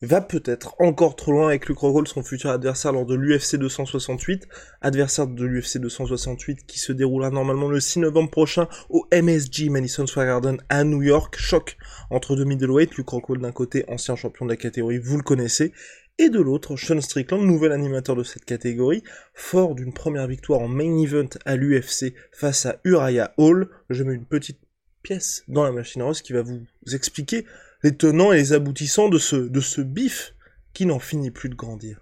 va 0.02 0.22
peut-être 0.22 0.74
encore 0.78 1.14
trop 1.14 1.32
loin 1.32 1.48
avec 1.48 1.68
Luke 1.68 1.78
Rockhold, 1.78 2.08
son 2.08 2.22
futur 2.22 2.50
adversaire 2.50 2.92
lors 2.92 3.04
de 3.04 3.14
l'UFC 3.14 3.56
268, 3.56 4.48
adversaire 4.80 5.26
de 5.26 5.44
l'UFC 5.44 5.76
268 5.78 6.64
qui 6.66 6.78
se 6.78 6.92
déroulera 6.92 7.30
normalement 7.30 7.68
le 7.68 7.80
6 7.80 8.00
novembre 8.00 8.30
prochain 8.30 8.66
au 8.88 9.06
MSG 9.12 9.68
Madison 9.68 10.06
Square 10.06 10.26
Garden 10.26 10.56
à 10.70 10.84
New 10.84 11.02
York. 11.02 11.36
Choc 11.38 11.76
entre 12.08 12.34
deux 12.34 12.44
middleweight, 12.44 12.96
Luke 12.96 13.10
Rockhold 13.10 13.42
d'un 13.42 13.52
côté, 13.52 13.84
ancien 13.88 14.16
champion 14.16 14.46
de 14.46 14.50
la 14.50 14.56
catégorie, 14.56 14.98
vous 14.98 15.18
le 15.18 15.22
connaissez, 15.22 15.72
et 16.16 16.30
de 16.30 16.40
l'autre, 16.40 16.76
Sean 16.76 17.00
Strickland, 17.00 17.42
nouvel 17.42 17.72
animateur 17.72 18.16
de 18.16 18.22
cette 18.22 18.44
catégorie, 18.46 19.02
fort 19.34 19.74
d'une 19.74 19.92
première 19.92 20.26
victoire 20.26 20.60
en 20.60 20.68
main 20.68 20.98
event 20.98 21.28
à 21.44 21.56
l'UFC 21.56 22.14
face 22.32 22.64
à 22.64 22.80
Uriah 22.84 23.34
Hall. 23.36 23.68
Je 23.90 24.02
mets 24.02 24.14
une 24.14 24.26
petite 24.26 24.60
pièce 25.02 25.44
dans 25.48 25.64
la 25.64 25.72
machine 25.72 26.02
rose 26.02 26.22
qui 26.22 26.32
va 26.32 26.42
vous 26.42 26.60
expliquer 26.92 27.46
les 27.82 27.96
tenants 27.96 28.32
et 28.32 28.36
les 28.36 28.52
aboutissants 28.52 29.08
de 29.08 29.18
ce, 29.18 29.36
de 29.36 29.60
ce 29.60 29.80
bif 29.80 30.34
qui 30.72 30.86
n'en 30.86 30.98
finit 30.98 31.30
plus 31.30 31.48
de 31.48 31.54
grandir. 31.54 32.00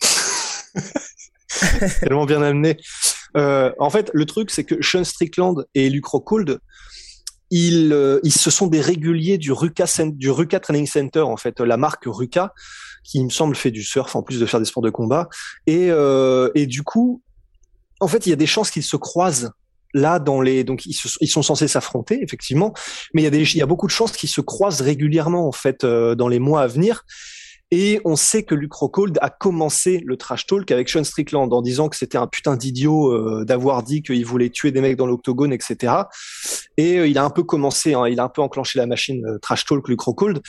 tellement 2.00 2.26
bien 2.26 2.42
amené. 2.42 2.78
Euh, 3.36 3.72
en 3.78 3.90
fait, 3.90 4.10
le 4.14 4.24
truc, 4.26 4.50
c'est 4.50 4.64
que 4.64 4.82
Sean 4.82 5.04
Strickland 5.04 5.66
et 5.74 5.90
Luke 5.90 6.06
Rockhold, 6.06 6.60
ils, 7.50 7.92
euh, 7.92 8.20
ils 8.24 8.32
se 8.32 8.50
sont 8.50 8.66
des 8.66 8.80
réguliers 8.80 9.38
du 9.38 9.52
Ruka, 9.52 9.84
du 10.06 10.30
Ruka 10.30 10.60
Training 10.60 10.86
Center, 10.86 11.20
en 11.20 11.36
fait, 11.36 11.60
la 11.60 11.76
marque 11.76 12.04
Ruka, 12.06 12.52
qui, 13.04 13.22
me 13.24 13.30
semble, 13.30 13.56
fait 13.56 13.70
du 13.70 13.82
surf 13.82 14.14
en 14.16 14.22
plus 14.22 14.40
de 14.40 14.46
faire 14.46 14.60
des 14.60 14.66
sports 14.66 14.82
de 14.82 14.90
combat. 14.90 15.28
Et, 15.66 15.90
euh, 15.90 16.50
et 16.54 16.66
du 16.66 16.82
coup, 16.82 17.22
en 18.00 18.08
fait, 18.08 18.26
il 18.26 18.30
y 18.30 18.32
a 18.32 18.36
des 18.36 18.46
chances 18.46 18.70
qu'ils 18.70 18.82
se 18.82 18.96
croisent 18.96 19.50
là 19.94 20.18
dans 20.18 20.40
les 20.40 20.64
donc 20.64 20.84
ils, 20.86 20.92
sont 20.94 21.42
censés 21.42 21.68
s'affronter 21.68 22.22
effectivement 22.22 22.74
mais 23.14 23.22
il 23.22 23.24
y 23.24 23.28
a 23.28 23.30
des 23.30 23.42
il 23.42 23.58
y 23.58 23.62
a 23.62 23.66
beaucoup 23.66 23.86
de 23.86 23.92
chances 23.92 24.12
qu'ils 24.12 24.28
se 24.28 24.40
croisent 24.40 24.82
régulièrement 24.82 25.46
en 25.46 25.52
fait 25.52 25.84
euh, 25.84 26.14
dans 26.14 26.28
les 26.28 26.38
mois 26.38 26.62
à 26.62 26.66
venir 26.66 27.04
et 27.70 28.00
on 28.06 28.16
sait 28.16 28.44
que 28.44 28.54
Luke 28.54 28.72
Rockhold 28.72 29.18
a 29.20 29.28
commencé 29.28 30.00
le 30.06 30.16
trash 30.16 30.46
talk 30.46 30.70
avec 30.70 30.88
Sean 30.88 31.04
Strickland 31.04 31.52
en 31.52 31.60
disant 31.60 31.90
que 31.90 31.96
c'était 31.96 32.16
un 32.16 32.26
putain 32.26 32.56
d'idiot 32.56 33.12
euh, 33.12 33.44
d'avoir 33.44 33.82
dit 33.82 34.02
qu'il 34.02 34.24
voulait 34.24 34.48
tuer 34.48 34.72
des 34.72 34.80
mecs 34.80 34.96
dans 34.96 35.06
l'octogone, 35.06 35.52
etc. 35.52 35.92
Et 36.78 36.98
euh, 36.98 37.06
il 37.06 37.18
a 37.18 37.24
un 37.24 37.30
peu 37.30 37.42
commencé, 37.42 37.92
hein, 37.92 38.08
il 38.08 38.20
a 38.20 38.24
un 38.24 38.30
peu 38.30 38.40
enclenché 38.40 38.78
la 38.78 38.86
machine 38.86 39.22
trash 39.42 39.66
talk 39.66 39.86
Luke 39.86 40.00
Rockhold. 40.00 40.40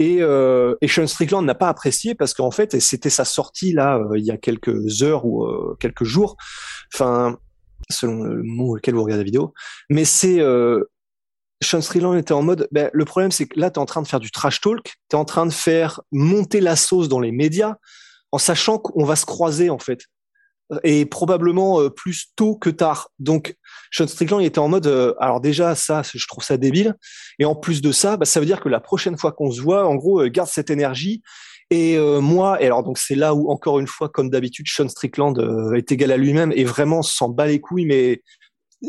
Et, 0.00 0.16
et 0.16 0.88
Sean 0.88 1.06
Strickland 1.06 1.44
n'a 1.44 1.54
pas 1.54 1.68
apprécié 1.68 2.16
parce 2.16 2.34
qu'en 2.34 2.50
fait, 2.50 2.80
c'était 2.80 3.10
sa 3.10 3.24
sortie 3.24 3.70
là 3.72 4.02
il 4.16 4.24
y 4.24 4.32
a 4.32 4.36
quelques 4.36 5.04
heures 5.04 5.24
ou 5.24 5.46
quelques 5.78 6.02
jours. 6.02 6.36
Enfin, 6.92 7.38
selon 7.90 8.22
le 8.22 8.42
mot 8.42 8.76
auquel 8.76 8.94
vous 8.94 9.02
regardez 9.02 9.22
la 9.22 9.24
vidéo. 9.24 9.54
Mais 9.90 10.04
c'est 10.04 10.40
euh, 10.40 10.84
Sean 11.62 11.80
Strickland 11.80 12.16
était 12.16 12.32
en 12.32 12.42
mode, 12.42 12.68
ben, 12.72 12.90
le 12.92 13.04
problème 13.04 13.30
c'est 13.30 13.46
que 13.46 13.58
là, 13.58 13.70
tu 13.70 13.74
es 13.74 13.78
en 13.78 13.86
train 13.86 14.02
de 14.02 14.08
faire 14.08 14.20
du 14.20 14.30
trash 14.30 14.60
talk, 14.60 14.84
tu 14.84 14.92
es 15.12 15.14
en 15.14 15.24
train 15.24 15.46
de 15.46 15.52
faire 15.52 16.00
monter 16.12 16.60
la 16.60 16.76
sauce 16.76 17.08
dans 17.08 17.20
les 17.20 17.32
médias, 17.32 17.76
en 18.32 18.38
sachant 18.38 18.78
qu'on 18.78 19.04
va 19.04 19.16
se 19.16 19.26
croiser 19.26 19.70
en 19.70 19.78
fait. 19.78 20.02
Et 20.82 21.04
probablement 21.04 21.80
euh, 21.80 21.90
plus 21.90 22.32
tôt 22.36 22.56
que 22.56 22.70
tard. 22.70 23.10
Donc, 23.18 23.54
Sean 23.92 24.06
Strickland 24.06 24.40
il 24.40 24.46
était 24.46 24.58
en 24.58 24.68
mode, 24.68 24.86
euh, 24.86 25.14
alors 25.20 25.40
déjà, 25.40 25.74
ça, 25.74 26.02
je 26.02 26.26
trouve 26.26 26.42
ça 26.42 26.56
débile. 26.56 26.96
Et 27.38 27.44
en 27.44 27.54
plus 27.54 27.82
de 27.82 27.92
ça, 27.92 28.16
bah, 28.16 28.24
ça 28.24 28.40
veut 28.40 28.46
dire 28.46 28.60
que 28.60 28.70
la 28.70 28.80
prochaine 28.80 29.18
fois 29.18 29.32
qu'on 29.32 29.50
se 29.50 29.60
voit, 29.60 29.86
en 29.86 29.94
gros, 29.94 30.26
garde 30.28 30.48
cette 30.48 30.70
énergie 30.70 31.22
et 31.74 31.96
euh, 31.96 32.20
moi, 32.20 32.62
et 32.62 32.66
alors 32.66 32.84
donc 32.84 32.98
c'est 32.98 33.16
là 33.16 33.34
où 33.34 33.50
encore 33.50 33.80
une 33.80 33.88
fois, 33.88 34.08
comme 34.08 34.30
d'habitude, 34.30 34.68
Sean 34.68 34.88
Strickland 34.88 35.36
euh, 35.40 35.74
est 35.74 35.90
égal 35.90 36.12
à 36.12 36.16
lui-même 36.16 36.52
et 36.54 36.64
vraiment 36.64 37.02
s'en 37.02 37.28
bat 37.28 37.46
les 37.46 37.60
couilles. 37.60 37.86
Mais 37.86 38.22
euh, 38.84 38.88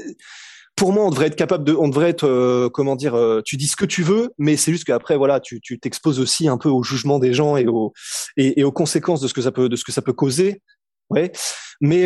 pour 0.76 0.94
moi, 0.94 1.04
on 1.06 1.10
devrait 1.10 1.28
être 1.28 1.36
capable 1.36 1.64
de, 1.64 1.74
on 1.74 1.88
devrait 1.88 2.10
être, 2.10 2.70
comment 2.74 2.96
dire, 2.96 3.18
tu 3.46 3.56
dis 3.56 3.68
ce 3.68 3.78
que 3.78 3.86
tu 3.86 4.04
veux, 4.04 4.32
mais 4.38 4.58
c'est 4.58 4.74
juste 4.74 4.84
qu'après, 4.84 5.16
voilà, 5.16 5.40
tu 5.40 5.62
t'exposes 5.80 6.20
aussi 6.20 6.50
un 6.50 6.58
peu 6.58 6.68
au 6.68 6.84
jugement 6.84 7.18
des 7.18 7.34
gens 7.34 7.56
et 7.56 7.66
aux 7.66 7.94
et, 8.36 8.62
aux 8.64 8.74
conséquences 8.74 9.22
de 9.22 9.30
ce 9.30 9.34
que 9.34 9.42
ça 9.42 9.52
peut 9.52 9.70
de 9.70 9.78
ce 9.78 9.86
que 9.86 9.94
ça 9.94 10.02
peut 10.02 10.14
causer. 10.14 10.62
Ouais. 11.10 11.32
Mais 11.80 12.06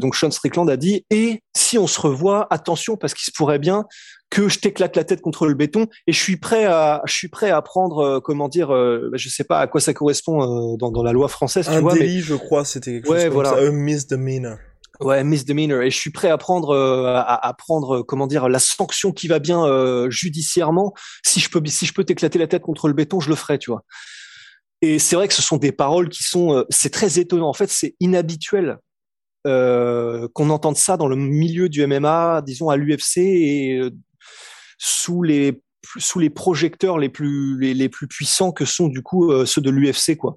donc 0.00 0.16
Sean 0.16 0.30
Strickland 0.30 0.68
a 0.68 0.76
dit 0.76 1.06
et 1.10 1.42
si 1.56 1.78
on 1.78 1.86
se 1.86 1.98
revoit, 1.98 2.46
attention 2.50 2.98
parce 2.98 3.14
qu'il 3.14 3.24
se 3.24 3.32
pourrait 3.34 3.58
bien 3.58 3.86
que 4.30 4.48
je 4.48 4.58
t'éclate 4.60 4.96
la 4.96 5.04
tête 5.04 5.20
contre 5.20 5.46
le 5.46 5.54
béton 5.54 5.86
et 6.06 6.12
je 6.12 6.18
suis 6.20 6.36
prêt 6.36 6.64
à 6.64 7.02
je 7.04 7.12
suis 7.12 7.28
prêt 7.28 7.50
à 7.50 7.60
prendre 7.62 7.98
euh, 7.98 8.20
comment 8.20 8.48
dire 8.48 8.72
euh, 8.72 9.10
je 9.14 9.28
sais 9.28 9.44
pas 9.44 9.58
à 9.58 9.66
quoi 9.66 9.80
ça 9.80 9.92
correspond 9.92 10.42
euh, 10.42 10.76
dans, 10.78 10.90
dans 10.90 11.02
la 11.02 11.12
loi 11.12 11.28
française 11.28 11.68
un 11.68 11.76
tu 11.76 11.80
vois 11.80 11.94
délit 11.94 12.20
je 12.20 12.34
crois 12.34 12.64
c'était 12.64 12.92
quelque 12.92 13.08
Ouais, 13.10 13.26
chose 13.26 13.34
comme 13.34 13.44
ça 13.44 13.58
un 13.58 13.72
misdemeanor 13.72 14.56
Ouais, 15.00 15.24
misdemeanor. 15.24 15.82
Et 15.82 15.90
je 15.90 15.96
suis 15.96 16.10
prêt 16.10 16.28
à 16.28 16.36
prendre, 16.36 16.70
euh, 16.70 17.14
à, 17.16 17.48
à 17.48 17.54
prendre, 17.54 17.98
euh, 18.00 18.02
comment 18.02 18.26
dire, 18.26 18.48
la 18.50 18.58
sanction 18.58 19.12
qui 19.12 19.28
va 19.28 19.38
bien 19.38 19.64
euh, 19.64 20.10
judiciairement. 20.10 20.92
Si 21.24 21.40
je 21.40 21.48
peux, 21.48 21.62
si 21.66 21.86
je 21.86 21.94
peux 21.94 22.04
t'éclater 22.04 22.38
la 22.38 22.46
tête 22.46 22.62
contre 22.62 22.86
le 22.86 22.92
béton, 22.94 23.18
je 23.18 23.30
le 23.30 23.34
ferai, 23.34 23.58
tu 23.58 23.70
vois. 23.70 23.82
Et 24.82 24.98
c'est 24.98 25.16
vrai 25.16 25.26
que 25.26 25.34
ce 25.34 25.40
sont 25.42 25.56
des 25.56 25.72
paroles 25.72 26.10
qui 26.10 26.22
sont, 26.22 26.54
euh, 26.54 26.64
c'est 26.68 26.90
très 26.92 27.18
étonnant. 27.18 27.48
En 27.48 27.54
fait, 27.54 27.70
c'est 27.70 27.96
inhabituel 28.00 28.78
euh, 29.46 30.28
qu'on 30.34 30.50
entende 30.50 30.76
ça 30.76 30.98
dans 30.98 31.08
le 31.08 31.16
milieu 31.16 31.70
du 31.70 31.86
MMA, 31.86 32.42
disons 32.44 32.68
à 32.68 32.76
l'UFC 32.76 33.18
et 33.18 33.80
sous 34.78 35.22
les 35.22 35.62
sous 35.96 36.18
les 36.18 36.30
projecteurs 36.30 36.98
les 36.98 37.08
plus 37.08 37.58
les, 37.58 37.74
les 37.74 37.88
plus 37.88 38.06
puissants 38.06 38.52
que 38.52 38.64
sont 38.64 38.88
du 38.88 39.02
coup 39.02 39.30
euh, 39.30 39.46
ceux 39.46 39.60
de 39.60 39.70
l'UFC, 39.70 40.16
quoi. 40.16 40.36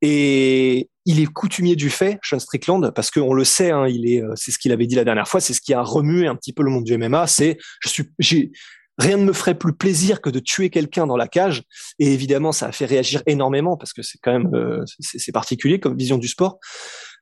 Et 0.00 0.88
il 1.06 1.20
est 1.20 1.26
coutumier 1.26 1.74
du 1.74 1.90
fait, 1.90 2.18
Sean 2.22 2.38
Strickland, 2.38 2.92
parce 2.94 3.10
qu'on 3.10 3.34
le 3.34 3.44
sait, 3.44 3.70
hein, 3.70 3.88
il 3.88 4.08
est, 4.08 4.22
euh, 4.22 4.32
c'est 4.36 4.52
ce 4.52 4.58
qu'il 4.58 4.70
avait 4.70 4.86
dit 4.86 4.94
la 4.94 5.04
dernière 5.04 5.26
fois, 5.26 5.40
c'est 5.40 5.54
ce 5.54 5.60
qui 5.60 5.74
a 5.74 5.82
remué 5.82 6.28
un 6.28 6.36
petit 6.36 6.52
peu 6.52 6.62
le 6.62 6.70
monde 6.70 6.84
du 6.84 6.96
MMA. 6.96 7.26
C'est, 7.26 7.58
je 7.80 7.88
suis, 7.88 8.04
j'ai, 8.20 8.52
rien 8.98 9.16
ne 9.16 9.24
me 9.24 9.32
ferait 9.32 9.56
plus 9.56 9.72
plaisir 9.72 10.20
que 10.20 10.30
de 10.30 10.40
tuer 10.40 10.70
quelqu'un 10.70 11.06
dans 11.06 11.16
la 11.16 11.28
cage. 11.28 11.62
Et 11.98 12.12
évidemment, 12.12 12.52
ça 12.52 12.66
a 12.66 12.72
fait 12.72 12.84
réagir 12.84 13.22
énormément 13.26 13.76
parce 13.76 13.92
que 13.92 14.02
c'est 14.02 14.18
quand 14.22 14.32
même, 14.32 14.54
euh, 14.54 14.84
c'est, 15.00 15.18
c'est 15.18 15.32
particulier 15.32 15.80
comme 15.80 15.96
vision 15.96 16.18
du 16.18 16.28
sport. 16.28 16.58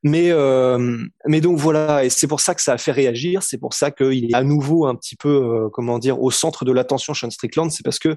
Mais, 0.03 0.31
euh, 0.31 0.99
mais 1.27 1.41
donc 1.41 1.59
voilà, 1.59 2.05
et 2.05 2.11
c'est 2.11 2.27
pour 2.27 2.41
ça 2.41 2.55
que 2.55 2.63
ça 2.63 2.75
a 2.75 2.79
fait 2.79 2.93
réagir. 2.93 3.43
C'est 3.43 3.59
pour 3.59 3.75
ça 3.75 3.91
qu'il 3.91 4.31
est 4.31 4.35
à 4.35 4.43
nouveau 4.43 4.87
un 4.87 4.95
petit 4.95 5.17
peu, 5.17 5.29
euh, 5.29 5.69
comment 5.73 5.99
dire, 5.99 6.21
au 6.21 6.31
centre 6.31 6.65
de 6.65 6.73
l'attention, 6.73 7.15
Sean 7.15 7.31
Strickland. 7.31 7.71
C'est 7.71 7.83
parce 7.83 7.99
que 7.99 8.17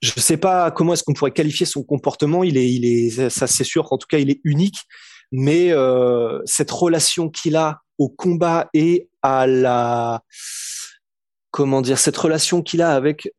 je 0.00 0.12
ne 0.16 0.20
sais 0.20 0.36
pas 0.36 0.70
comment 0.70 0.94
est-ce 0.94 1.02
qu'on 1.02 1.12
pourrait 1.12 1.32
qualifier 1.32 1.66
son 1.66 1.82
comportement. 1.82 2.42
Il 2.42 2.56
est, 2.56 2.72
il 2.72 2.84
est, 2.86 3.30
ça 3.30 3.46
c'est 3.46 3.64
sûr 3.64 3.84
qu'en 3.84 3.98
tout 3.98 4.06
cas 4.08 4.18
il 4.18 4.30
est 4.30 4.40
unique. 4.44 4.78
Mais 5.32 5.72
euh, 5.72 6.40
cette 6.44 6.70
relation 6.70 7.28
qu'il 7.28 7.56
a 7.56 7.82
au 7.98 8.08
combat 8.08 8.68
et 8.72 9.08
à 9.22 9.46
la, 9.46 10.22
comment 11.50 11.82
dire, 11.82 11.98
cette 11.98 12.16
relation 12.16 12.62
qu'il 12.62 12.82
a 12.82 12.94
avec 12.94 13.32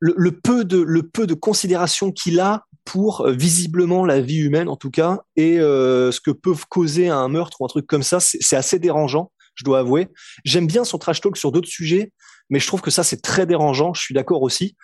le, 0.00 0.30
peu 0.32 0.64
de, 0.64 0.78
le 0.78 1.02
peu 1.02 1.26
de 1.26 1.34
considération 1.34 2.12
qu'il 2.12 2.40
a 2.40 2.64
pour 2.84 3.22
euh, 3.22 3.32
visiblement 3.32 4.04
la 4.04 4.20
vie 4.20 4.38
humaine 4.38 4.68
en 4.68 4.76
tout 4.76 4.90
cas 4.90 5.20
et 5.36 5.58
euh, 5.60 6.10
ce 6.10 6.20
que 6.20 6.30
peuvent 6.30 6.66
causer 6.68 7.08
un 7.08 7.28
meurtre 7.28 7.60
ou 7.60 7.64
un 7.64 7.68
truc 7.68 7.86
comme 7.86 8.02
ça, 8.02 8.18
c'est 8.20 8.56
assez 8.56 8.78
dérangeant. 8.78 9.30
Je 9.54 9.64
dois 9.64 9.80
avouer. 9.80 10.08
J'aime 10.44 10.66
bien 10.66 10.84
son 10.84 10.98
trash 10.98 11.20
talk 11.20 11.36
sur 11.36 11.50
d'autres 11.50 11.68
sujets, 11.68 12.12
mais 12.48 12.60
je 12.60 12.66
trouve 12.66 12.80
que 12.80 12.90
ça 12.90 13.02
c'est 13.02 13.20
très 13.20 13.44
dérangeant. 13.44 13.92
Je 13.92 14.00
suis 14.00 14.14
d'accord 14.14 14.42
aussi. 14.42 14.76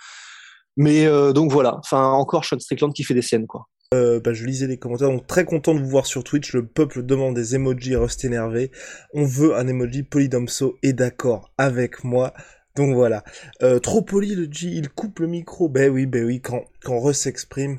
Mais 0.76 1.06
euh, 1.06 1.32
donc 1.32 1.52
voilà, 1.52 1.76
enfin 1.78 2.08
encore 2.10 2.44
Sean 2.44 2.58
Strickland 2.58 2.92
qui 2.92 3.04
fait 3.04 3.14
des 3.14 3.22
siennes 3.22 3.46
quoi. 3.46 3.68
Bah, 3.92 4.32
je 4.32 4.44
lisais 4.44 4.66
les 4.66 4.76
commentaires, 4.76 5.08
donc 5.08 5.28
très 5.28 5.44
content 5.44 5.72
de 5.72 5.78
vous 5.78 5.88
voir 5.88 6.04
sur 6.04 6.24
Twitch. 6.24 6.52
Le 6.52 6.66
peuple 6.66 7.04
demande 7.04 7.36
des 7.36 7.54
emojis 7.54 7.94
Rust 7.94 8.24
énervé. 8.24 8.72
On 9.12 9.24
veut 9.24 9.54
un 9.54 9.68
emoji 9.68 10.02
Polydomso 10.02 10.76
est 10.82 10.94
d'accord 10.94 11.52
avec 11.58 12.02
moi. 12.02 12.34
Donc 12.76 12.94
voilà. 12.94 13.22
Euh, 13.62 13.78
trop 13.78 14.02
poli 14.02 14.34
le 14.34 14.48
G, 14.50 14.68
il 14.68 14.88
coupe 14.88 15.20
le 15.20 15.26
micro. 15.26 15.68
Ben 15.68 15.90
oui, 15.90 16.06
ben 16.06 16.24
oui, 16.24 16.40
quand, 16.40 16.64
quand 16.82 17.00
Russ 17.00 17.18
s'exprime, 17.18 17.78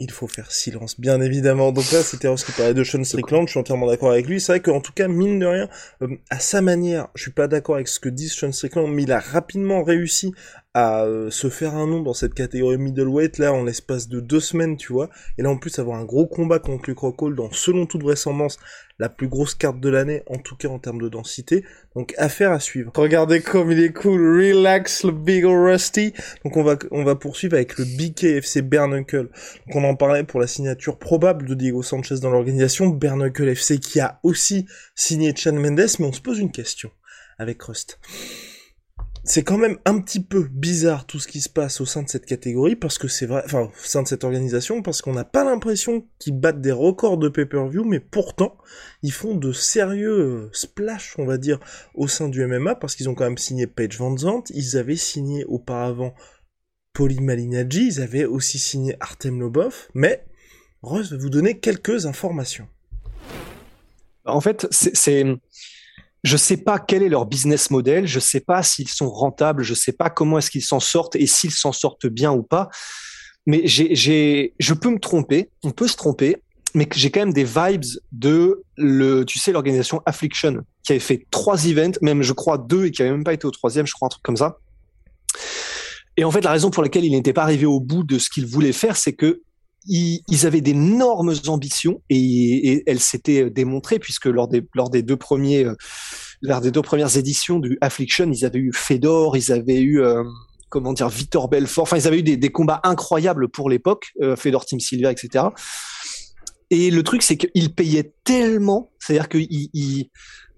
il 0.00 0.10
faut 0.10 0.26
faire 0.26 0.50
silence, 0.50 0.98
bien 0.98 1.20
évidemment. 1.20 1.72
Donc 1.72 1.90
là, 1.92 2.02
c'était 2.02 2.28
Russ 2.28 2.42
qui 2.44 2.52
parlait 2.52 2.74
de 2.74 2.84
Sean 2.84 3.04
Strickland, 3.04 3.46
je 3.46 3.50
suis 3.50 3.60
entièrement 3.60 3.86
d'accord 3.86 4.10
avec 4.10 4.26
lui. 4.26 4.40
C'est 4.40 4.52
vrai 4.52 4.60
qu'en 4.60 4.80
tout 4.80 4.92
cas, 4.92 5.08
mine 5.08 5.38
de 5.38 5.46
rien, 5.46 5.68
euh, 6.02 6.16
à 6.30 6.40
sa 6.40 6.62
manière, 6.62 7.08
je 7.14 7.22
suis 7.22 7.30
pas 7.30 7.48
d'accord 7.48 7.76
avec 7.76 7.86
ce 7.86 8.00
que 8.00 8.08
dit 8.08 8.28
Sean 8.28 8.50
Strickland, 8.50 8.90
mais 8.90 9.02
il 9.02 9.12
a 9.12 9.20
rapidement 9.20 9.82
réussi 9.82 10.32
à 10.72 11.02
euh, 11.02 11.30
se 11.30 11.50
faire 11.50 11.74
un 11.74 11.86
nom 11.88 12.00
dans 12.00 12.14
cette 12.14 12.34
catégorie 12.34 12.78
middleweight 12.78 13.38
là 13.38 13.52
en 13.52 13.64
l'espace 13.64 14.08
de 14.08 14.20
deux 14.20 14.38
semaines 14.38 14.76
tu 14.76 14.92
vois. 14.92 15.10
Et 15.36 15.42
là 15.42 15.50
en 15.50 15.56
plus 15.56 15.78
avoir 15.80 15.98
un 15.98 16.04
gros 16.04 16.26
combat 16.26 16.60
contre 16.60 16.88
Luke 16.88 17.00
Rockhold 17.00 17.36
dans 17.36 17.50
selon 17.50 17.86
toute 17.86 18.02
vraisemblance 18.02 18.58
la 19.00 19.08
plus 19.08 19.26
grosse 19.26 19.54
carte 19.54 19.80
de 19.80 19.88
l'année 19.88 20.22
en 20.26 20.38
tout 20.38 20.54
cas 20.54 20.68
en 20.68 20.78
termes 20.78 21.00
de 21.00 21.08
densité. 21.08 21.64
Donc 21.96 22.14
affaire 22.18 22.52
à 22.52 22.60
suivre. 22.60 22.92
Regardez 22.94 23.40
comme 23.40 23.72
il 23.72 23.82
est 23.82 23.92
cool. 23.92 24.20
Relax 24.20 25.02
le 25.04 25.10
big 25.10 25.44
rusty. 25.44 26.12
Donc 26.44 26.56
on 26.56 26.62
va 26.62 26.76
on 26.92 27.02
va 27.02 27.16
poursuivre 27.16 27.54
avec 27.54 27.76
le 27.76 27.84
BKFC 27.84 28.62
Bernuckle 28.62 29.28
donc 29.66 29.74
on 29.74 29.82
en 29.82 29.96
parlait 29.96 30.22
pour 30.22 30.38
la 30.38 30.46
signature 30.46 30.98
probable 30.98 31.48
de 31.48 31.54
Diego 31.54 31.82
Sanchez 31.82 32.20
dans 32.20 32.30
l'organisation. 32.30 32.86
Bernuckle 32.88 33.48
FC 33.48 33.80
qui 33.80 33.98
a 33.98 34.20
aussi 34.22 34.66
signé 34.94 35.34
Chan 35.34 35.54
Mendes 35.54 35.80
mais 35.98 36.06
on 36.06 36.12
se 36.12 36.20
pose 36.20 36.38
une 36.38 36.52
question. 36.52 36.92
Avec 37.38 37.60
Rust 37.62 37.98
c'est 39.24 39.42
quand 39.42 39.58
même 39.58 39.78
un 39.84 40.00
petit 40.00 40.20
peu 40.20 40.48
bizarre 40.50 41.06
tout 41.06 41.18
ce 41.18 41.28
qui 41.28 41.40
se 41.40 41.48
passe 41.48 41.80
au 41.80 41.86
sein 41.86 42.02
de 42.02 42.08
cette 42.08 42.24
catégorie 42.24 42.76
parce 42.76 42.98
que 42.98 43.08
c'est 43.08 43.26
vrai, 43.26 43.42
enfin 43.44 43.64
au 43.64 43.84
sein 43.84 44.02
de 44.02 44.08
cette 44.08 44.24
organisation 44.24 44.82
parce 44.82 45.02
qu'on 45.02 45.12
n'a 45.12 45.24
pas 45.24 45.44
l'impression 45.44 46.06
qu'ils 46.18 46.38
battent 46.38 46.60
des 46.60 46.72
records 46.72 47.18
de 47.18 47.28
pay-per-view, 47.28 47.84
mais 47.84 48.00
pourtant 48.00 48.56
ils 49.02 49.12
font 49.12 49.34
de 49.34 49.52
sérieux 49.52 50.48
splash, 50.52 51.14
on 51.18 51.26
va 51.26 51.36
dire, 51.36 51.60
au 51.94 52.08
sein 52.08 52.28
du 52.28 52.44
MMA 52.46 52.74
parce 52.76 52.94
qu'ils 52.94 53.08
ont 53.08 53.14
quand 53.14 53.24
même 53.24 53.38
signé 53.38 53.66
Paige 53.66 53.98
Van 53.98 54.16
Zandt, 54.16 54.52
ils 54.54 54.76
avaient 54.76 54.96
signé 54.96 55.44
auparavant 55.44 56.14
Paulie 56.92 57.20
Malignaggi, 57.20 57.86
ils 57.86 58.00
avaient 58.00 58.24
aussi 58.24 58.58
signé 58.58 58.96
Artem 59.00 59.38
Lobov, 59.38 59.88
mais 59.94 60.24
Rose 60.82 61.12
va 61.12 61.18
vous 61.18 61.30
donner 61.30 61.58
quelques 61.58 62.06
informations. 62.06 62.68
En 64.24 64.40
fait, 64.40 64.66
c'est 64.70 65.24
je 66.22 66.36
sais 66.36 66.58
pas 66.58 66.78
quel 66.78 67.02
est 67.02 67.08
leur 67.08 67.26
business 67.26 67.70
model, 67.70 68.06
je 68.06 68.20
sais 68.20 68.40
pas 68.40 68.62
s'ils 68.62 68.88
sont 68.88 69.10
rentables, 69.10 69.62
je 69.62 69.74
sais 69.74 69.92
pas 69.92 70.10
comment 70.10 70.38
est-ce 70.38 70.50
qu'ils 70.50 70.64
s'en 70.64 70.80
sortent 70.80 71.16
et 71.16 71.26
s'ils 71.26 71.52
s'en 71.52 71.72
sortent 71.72 72.06
bien 72.06 72.32
ou 72.32 72.42
pas. 72.42 72.68
Mais 73.46 73.62
j'ai, 73.64 74.54
je 74.58 74.74
peux 74.74 74.90
me 74.90 74.98
tromper, 74.98 75.50
on 75.62 75.70
peut 75.70 75.88
se 75.88 75.96
tromper, 75.96 76.36
mais 76.74 76.86
j'ai 76.94 77.10
quand 77.10 77.20
même 77.20 77.32
des 77.32 77.44
vibes 77.44 77.84
de 78.12 78.62
le, 78.76 79.24
tu 79.24 79.38
sais, 79.38 79.50
l'organisation 79.50 80.02
Affliction 80.06 80.62
qui 80.84 80.92
avait 80.92 81.00
fait 81.00 81.26
trois 81.30 81.66
events, 81.66 81.98
même 82.02 82.22
je 82.22 82.32
crois 82.32 82.58
deux 82.58 82.86
et 82.86 82.90
qui 82.90 83.02
avait 83.02 83.10
même 83.10 83.24
pas 83.24 83.32
été 83.32 83.46
au 83.46 83.50
troisième, 83.50 83.86
je 83.86 83.92
crois 83.92 84.06
un 84.06 84.10
truc 84.10 84.22
comme 84.22 84.36
ça. 84.36 84.58
Et 86.16 86.24
en 86.24 86.30
fait, 86.30 86.42
la 86.42 86.50
raison 86.50 86.70
pour 86.70 86.82
laquelle 86.82 87.04
il 87.04 87.12
n'était 87.12 87.32
pas 87.32 87.42
arrivé 87.42 87.64
au 87.64 87.80
bout 87.80 88.04
de 88.04 88.18
ce 88.18 88.28
qu'il 88.28 88.46
voulait 88.46 88.72
faire, 88.72 88.96
c'est 88.96 89.14
que 89.14 89.42
ils, 89.86 90.46
avaient 90.46 90.60
d'énormes 90.60 91.34
ambitions 91.46 92.02
et, 92.10 92.72
et 92.72 92.82
elles 92.86 93.00
s'étaient 93.00 93.50
démontrées 93.50 93.98
puisque 93.98 94.26
lors 94.26 94.48
des, 94.48 94.62
lors 94.74 94.90
des 94.90 95.02
deux 95.02 95.16
premiers, 95.16 95.64
euh, 95.64 95.74
lors 96.42 96.60
des 96.60 96.70
deux 96.70 96.82
premières 96.82 97.16
éditions 97.16 97.58
du 97.58 97.78
Affliction, 97.80 98.30
ils 98.30 98.44
avaient 98.44 98.58
eu 98.58 98.72
Fedor, 98.72 99.36
ils 99.36 99.52
avaient 99.52 99.80
eu, 99.80 100.02
euh, 100.02 100.22
comment 100.68 100.92
dire, 100.92 101.08
Victor 101.08 101.48
Belfort. 101.48 101.82
Enfin, 101.82 101.96
ils 101.96 102.06
avaient 102.06 102.20
eu 102.20 102.22
des, 102.22 102.50
combats 102.50 102.80
incroyables 102.84 103.48
pour 103.48 103.70
l'époque, 103.70 104.12
euh, 104.22 104.36
Fedor, 104.36 104.64
Team 104.64 104.80
Silver, 104.80 105.10
etc. 105.10 105.46
Et 106.70 106.90
le 106.90 107.02
truc, 107.02 107.22
c'est 107.22 107.36
qu'ils 107.36 107.74
payaient 107.74 108.12
tellement, 108.24 108.90
c'est-à-dire 108.98 109.28
qu'ils, 109.28 109.48
ils, 109.50 110.10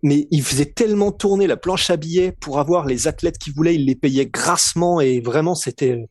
mais 0.03 0.27
ils 0.31 0.43
faisaient 0.43 0.73
tellement 0.73 1.13
tourner 1.13 1.47
la 1.47 1.57
planche 1.57 1.91
à 1.91 1.97
billets 1.97 2.33
pour 2.33 2.59
avoir 2.59 2.87
les 2.87 3.09
athlètes 3.09 3.39
qu'ils 3.39 3.55
voulaient, 3.55 3.75
ils 3.75 3.87
les 3.87 3.95
payaient 3.95 4.27
grassement 4.27 5.01
et 5.01 5.21
vraiment 5.21 5.55
c'était 5.55 6.07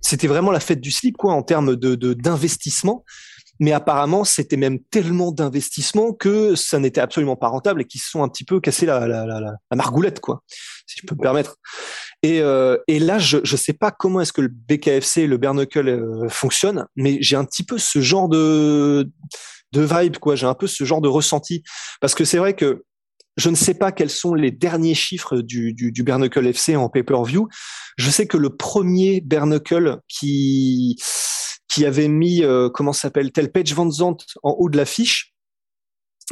c'était 0.00 0.26
vraiment 0.26 0.50
la 0.50 0.60
fête 0.60 0.80
du 0.80 0.90
slip 0.90 1.16
quoi 1.16 1.32
en 1.32 1.42
termes 1.42 1.76
de 1.76 1.94
d'investissement. 2.14 3.04
Mais 3.58 3.72
apparemment, 3.72 4.24
c'était 4.24 4.56
même 4.56 4.78
tellement 4.90 5.32
d'investissement 5.32 6.12
que 6.12 6.54
ça 6.54 6.78
n'était 6.78 7.00
absolument 7.00 7.36
pas 7.36 7.48
rentable 7.48 7.82
et 7.82 7.84
qu'ils 7.84 8.00
se 8.00 8.10
sont 8.10 8.22
un 8.22 8.28
petit 8.28 8.44
peu 8.44 8.60
cassé 8.60 8.84
la, 8.86 9.06
la, 9.06 9.24
la, 9.24 9.40
la, 9.40 9.76
margoulette, 9.76 10.20
quoi, 10.20 10.42
si 10.86 11.00
je 11.00 11.06
peux 11.06 11.14
me 11.14 11.22
permettre. 11.22 11.56
Et, 12.22 12.40
euh, 12.40 12.76
et 12.86 12.98
là, 12.98 13.18
je 13.18 13.38
ne 13.38 13.56
sais 13.56 13.72
pas 13.72 13.90
comment 13.90 14.20
est-ce 14.20 14.32
que 14.32 14.42
le 14.42 14.48
BKFC, 14.48 15.26
le 15.26 15.38
Bernuckle 15.38 15.88
euh, 15.88 16.28
fonctionne, 16.28 16.86
mais 16.96 17.18
j'ai 17.20 17.36
un 17.36 17.44
petit 17.44 17.62
peu 17.62 17.78
ce 17.78 18.00
genre 18.00 18.28
de, 18.28 19.10
de 19.72 19.80
vibe, 19.80 20.18
quoi. 20.18 20.36
J'ai 20.36 20.46
un 20.46 20.54
peu 20.54 20.66
ce 20.66 20.84
genre 20.84 21.00
de 21.00 21.08
ressenti. 21.08 21.62
Parce 22.00 22.14
que 22.14 22.24
c'est 22.24 22.38
vrai 22.38 22.54
que 22.54 22.84
je 23.36 23.50
ne 23.50 23.54
sais 23.54 23.74
pas 23.74 23.92
quels 23.92 24.10
sont 24.10 24.34
les 24.34 24.50
derniers 24.50 24.94
chiffres 24.94 25.38
du, 25.38 25.74
du, 25.74 25.92
du 25.92 26.02
Bernuckle 26.02 26.46
FC 26.46 26.74
en 26.76 26.88
pay-per-view. 26.88 27.48
Je 27.98 28.10
sais 28.10 28.26
que 28.26 28.36
le 28.36 28.56
premier 28.56 29.20
Bernuckle 29.20 30.00
qui 30.08 30.96
qui 31.68 31.84
avait 31.84 32.08
mis 32.08 32.42
euh, 32.42 32.70
comment 32.70 32.92
s'appelle 32.92 33.32
tel 33.32 33.52
Page 33.52 33.74
Van 33.74 33.90
Zandt 33.90 34.24
en 34.42 34.52
haut 34.52 34.70
de 34.70 34.76
l'affiche, 34.76 35.34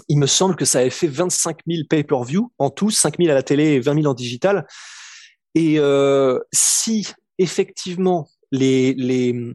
il 0.09 0.19
me 0.19 0.27
semble 0.27 0.57
que 0.57 0.65
ça 0.65 0.79
avait 0.79 0.91
fait 0.91 1.09
25 1.09 1.59
000 1.69 1.83
pay-per-view 1.91 2.51
en 2.59 2.71
tout, 2.71 2.91
5 2.91 3.17
000 3.19 3.31
à 3.31 3.35
la 3.35 3.43
télé 3.43 3.73
et 3.75 3.81
20 3.81 3.95
000 3.95 4.07
en 4.07 4.15
digital. 4.15 4.67
Et 5.55 5.79
euh, 5.79 6.39
si 6.53 7.09
effectivement 7.39 8.29
les 8.53 8.95
les 8.95 9.55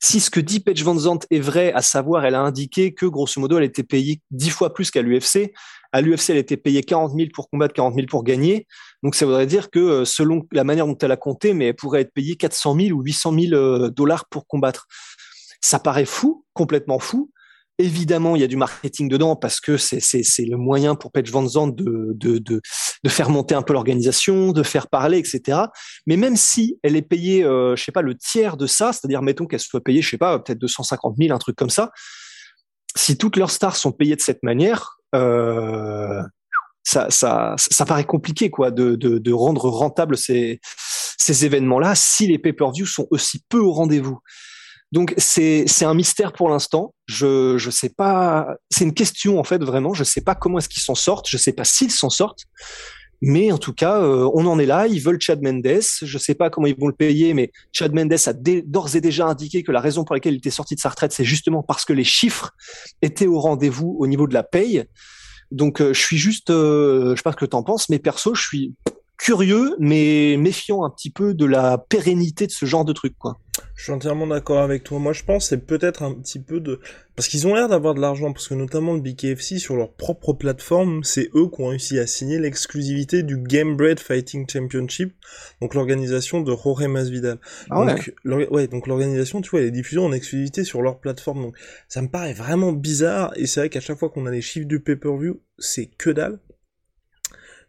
si 0.00 0.18
ce 0.18 0.30
que 0.30 0.40
dit 0.40 0.58
Page 0.58 0.82
Van 0.82 0.98
Zandt 0.98 1.26
est 1.30 1.38
vrai, 1.38 1.72
à 1.72 1.80
savoir, 1.80 2.24
elle 2.24 2.34
a 2.34 2.40
indiqué 2.40 2.92
que 2.92 3.06
grosso 3.06 3.40
modo, 3.40 3.58
elle 3.58 3.64
était 3.64 3.84
payée 3.84 4.20
dix 4.32 4.50
fois 4.50 4.74
plus 4.74 4.90
qu'à 4.90 5.00
l'UFC. 5.00 5.52
À 5.92 6.00
l'UFC, 6.00 6.30
elle 6.30 6.38
était 6.38 6.56
payée 6.56 6.82
40 6.82 7.12
000 7.14 7.28
pour 7.34 7.50
combattre, 7.50 7.74
40 7.74 7.94
000 7.94 8.06
pour 8.08 8.24
gagner. 8.24 8.66
Donc, 9.02 9.14
ça 9.14 9.26
voudrait 9.26 9.46
dire 9.46 9.70
que 9.70 10.04
selon 10.04 10.42
la 10.52 10.64
manière 10.64 10.86
dont 10.86 10.98
elle 10.98 11.12
a 11.12 11.16
compté, 11.16 11.52
mais 11.52 11.66
elle 11.66 11.76
pourrait 11.76 12.00
être 12.00 12.12
payée 12.12 12.36
400 12.36 12.76
000 12.80 12.98
ou 12.98 13.02
800 13.02 13.34
000 13.38 13.88
dollars 13.90 14.26
pour 14.28 14.46
combattre. 14.46 14.86
Ça 15.60 15.78
paraît 15.78 16.06
fou, 16.06 16.44
complètement 16.54 16.98
fou. 16.98 17.30
Évidemment, 17.78 18.36
il 18.36 18.42
y 18.42 18.44
a 18.44 18.48
du 18.48 18.56
marketing 18.56 19.08
dedans 19.08 19.34
parce 19.34 19.58
que 19.58 19.76
c'est 19.76 20.44
le 20.44 20.56
moyen 20.56 20.94
pour 20.94 21.10
Page 21.10 21.30
Van 21.30 21.46
Zandt 21.46 21.82
de, 21.82 22.60
faire 23.08 23.30
monter 23.30 23.54
un 23.54 23.62
peu 23.62 23.72
l'organisation, 23.72 24.52
de 24.52 24.62
faire 24.62 24.88
parler, 24.88 25.18
etc. 25.18 25.58
Mais 26.06 26.16
même 26.16 26.36
si 26.36 26.78
elle 26.82 26.96
est 26.96 27.02
payée, 27.02 27.44
euh, 27.44 27.74
je 27.74 27.82
sais 27.82 27.92
pas, 27.92 28.02
le 28.02 28.14
tiers 28.14 28.56
de 28.56 28.66
ça, 28.66 28.92
c'est-à-dire 28.92 29.22
mettons 29.22 29.46
qu'elle 29.46 29.60
soit 29.60 29.80
payée, 29.80 30.02
je 30.02 30.10
sais 30.10 30.18
pas, 30.18 30.38
peut-être 30.38 30.58
250 30.58 31.16
000, 31.18 31.34
un 31.34 31.38
truc 31.38 31.56
comme 31.56 31.70
ça, 31.70 31.90
si 32.94 33.16
toutes 33.16 33.36
leurs 33.36 33.50
stars 33.50 33.76
sont 33.76 33.90
payées 33.90 34.16
de 34.16 34.20
cette 34.20 34.42
manière, 34.42 34.98
euh, 35.14 36.22
ça, 36.82 37.10
ça, 37.10 37.54
ça 37.56 37.84
paraît 37.84 38.04
compliqué 38.04 38.50
quoi 38.50 38.70
de, 38.70 38.96
de, 38.96 39.18
de 39.18 39.32
rendre 39.32 39.68
rentable 39.68 40.16
ces, 40.16 40.60
ces 41.18 41.44
événements-là 41.44 41.94
si 41.94 42.26
les 42.26 42.38
pay-per-view 42.38 42.86
sont 42.86 43.06
aussi 43.10 43.42
peu 43.48 43.58
au 43.58 43.72
rendez-vous. 43.72 44.18
Donc 44.90 45.14
c'est 45.16 45.66
un 45.82 45.94
mystère 45.94 46.32
pour 46.32 46.50
l'instant. 46.50 46.94
Je 47.06 47.56
je 47.56 47.70
sais 47.70 47.88
pas. 47.88 48.56
C'est 48.70 48.84
une 48.84 48.92
question 48.92 49.40
en 49.40 49.44
fait 49.44 49.62
vraiment. 49.64 49.94
Je 49.94 50.04
sais 50.04 50.20
pas 50.20 50.34
comment 50.34 50.58
est-ce 50.58 50.68
qu'ils 50.68 50.82
s'en 50.82 50.94
sortent. 50.94 51.26
Je 51.28 51.38
sais 51.38 51.54
pas 51.54 51.64
s'ils 51.64 51.90
s'en 51.90 52.10
sortent. 52.10 52.44
Mais 53.24 53.52
en 53.52 53.58
tout 53.58 53.72
cas, 53.72 54.02
euh, 54.02 54.28
on 54.34 54.46
en 54.46 54.58
est 54.58 54.66
là. 54.66 54.88
Ils 54.88 55.00
veulent 55.00 55.20
Chad 55.20 55.40
Mendes. 55.42 55.80
Je 56.02 56.18
sais 56.18 56.34
pas 56.34 56.50
comment 56.50 56.66
ils 56.66 56.76
vont 56.76 56.88
le 56.88 56.92
payer, 56.92 57.34
mais 57.34 57.52
Chad 57.70 57.94
Mendes 57.94 58.12
a 58.12 58.32
d'ores 58.32 58.96
et 58.96 59.00
déjà 59.00 59.26
indiqué 59.26 59.62
que 59.62 59.70
la 59.70 59.80
raison 59.80 60.02
pour 60.04 60.14
laquelle 60.14 60.34
il 60.34 60.38
était 60.38 60.50
sorti 60.50 60.74
de 60.74 60.80
sa 60.80 60.88
retraite, 60.88 61.12
c'est 61.12 61.24
justement 61.24 61.62
parce 61.62 61.84
que 61.84 61.92
les 61.92 62.04
chiffres 62.04 62.50
étaient 63.00 63.28
au 63.28 63.38
rendez-vous 63.38 63.96
au 63.96 64.08
niveau 64.08 64.26
de 64.26 64.34
la 64.34 64.42
paye. 64.42 64.84
Donc 65.52 65.80
euh, 65.80 65.92
je 65.92 66.00
suis 66.00 66.18
juste, 66.18 66.50
euh, 66.50 67.12
je 67.12 67.16
sais 67.16 67.22
pas 67.22 67.30
ce 67.30 67.36
que 67.36 67.46
tu 67.46 67.54
en 67.54 67.62
penses, 67.62 67.88
mais 67.88 68.00
perso, 68.00 68.34
je 68.34 68.42
suis 68.42 68.74
curieux, 69.22 69.76
mais 69.78 70.36
méfiant 70.36 70.84
un 70.84 70.90
petit 70.90 71.10
peu 71.10 71.32
de 71.32 71.44
la 71.46 71.78
pérennité 71.78 72.48
de 72.48 72.50
ce 72.50 72.66
genre 72.66 72.84
de 72.84 72.92
truc, 72.92 73.16
quoi. 73.16 73.38
Je 73.76 73.84
suis 73.84 73.92
entièrement 73.92 74.26
d'accord 74.26 74.60
avec 74.60 74.82
toi. 74.82 74.98
Moi, 74.98 75.12
je 75.12 75.22
pense 75.22 75.48
c'est 75.48 75.64
peut-être 75.64 76.02
un 76.02 76.12
petit 76.12 76.40
peu 76.40 76.58
de 76.58 76.80
parce 77.14 77.28
qu'ils 77.28 77.46
ont 77.46 77.54
l'air 77.54 77.68
d'avoir 77.68 77.94
de 77.94 78.00
l'argent 78.00 78.32
parce 78.32 78.48
que 78.48 78.54
notamment 78.54 78.94
le 78.94 79.00
BKFC 79.00 79.58
sur 79.58 79.76
leur 79.76 79.92
propre 79.92 80.32
plateforme, 80.32 81.04
c'est 81.04 81.30
eux 81.36 81.48
qui 81.48 81.60
ont 81.60 81.68
réussi 81.68 82.00
à 82.00 82.06
signer 82.08 82.40
l'exclusivité 82.40 83.22
du 83.22 83.36
Game 83.36 83.76
Bread 83.76 84.00
Fighting 84.00 84.48
Championship, 84.50 85.14
donc 85.60 85.74
l'organisation 85.74 86.40
de 86.40 86.52
Jorge 86.56 86.86
Masvidal. 86.86 87.38
Ah 87.70 87.84
donc, 87.84 88.50
ouais. 88.50 88.66
donc 88.66 88.88
l'organisation, 88.88 89.40
tu 89.40 89.50
vois, 89.50 89.60
elle 89.60 89.66
est 89.66 89.70
diffusée 89.70 90.00
en 90.00 90.12
exclusivité 90.12 90.64
sur 90.64 90.82
leur 90.82 90.98
plateforme. 90.98 91.42
Donc 91.42 91.56
ça 91.86 92.02
me 92.02 92.08
paraît 92.08 92.34
vraiment 92.34 92.72
bizarre 92.72 93.32
et 93.36 93.46
c'est 93.46 93.60
vrai 93.60 93.68
qu'à 93.68 93.80
chaque 93.80 93.98
fois 93.98 94.08
qu'on 94.08 94.26
a 94.26 94.32
les 94.32 94.42
chiffres 94.42 94.66
du 94.66 94.80
pay-per-view, 94.80 95.40
c'est 95.58 95.86
que 95.86 96.10
dalle 96.10 96.40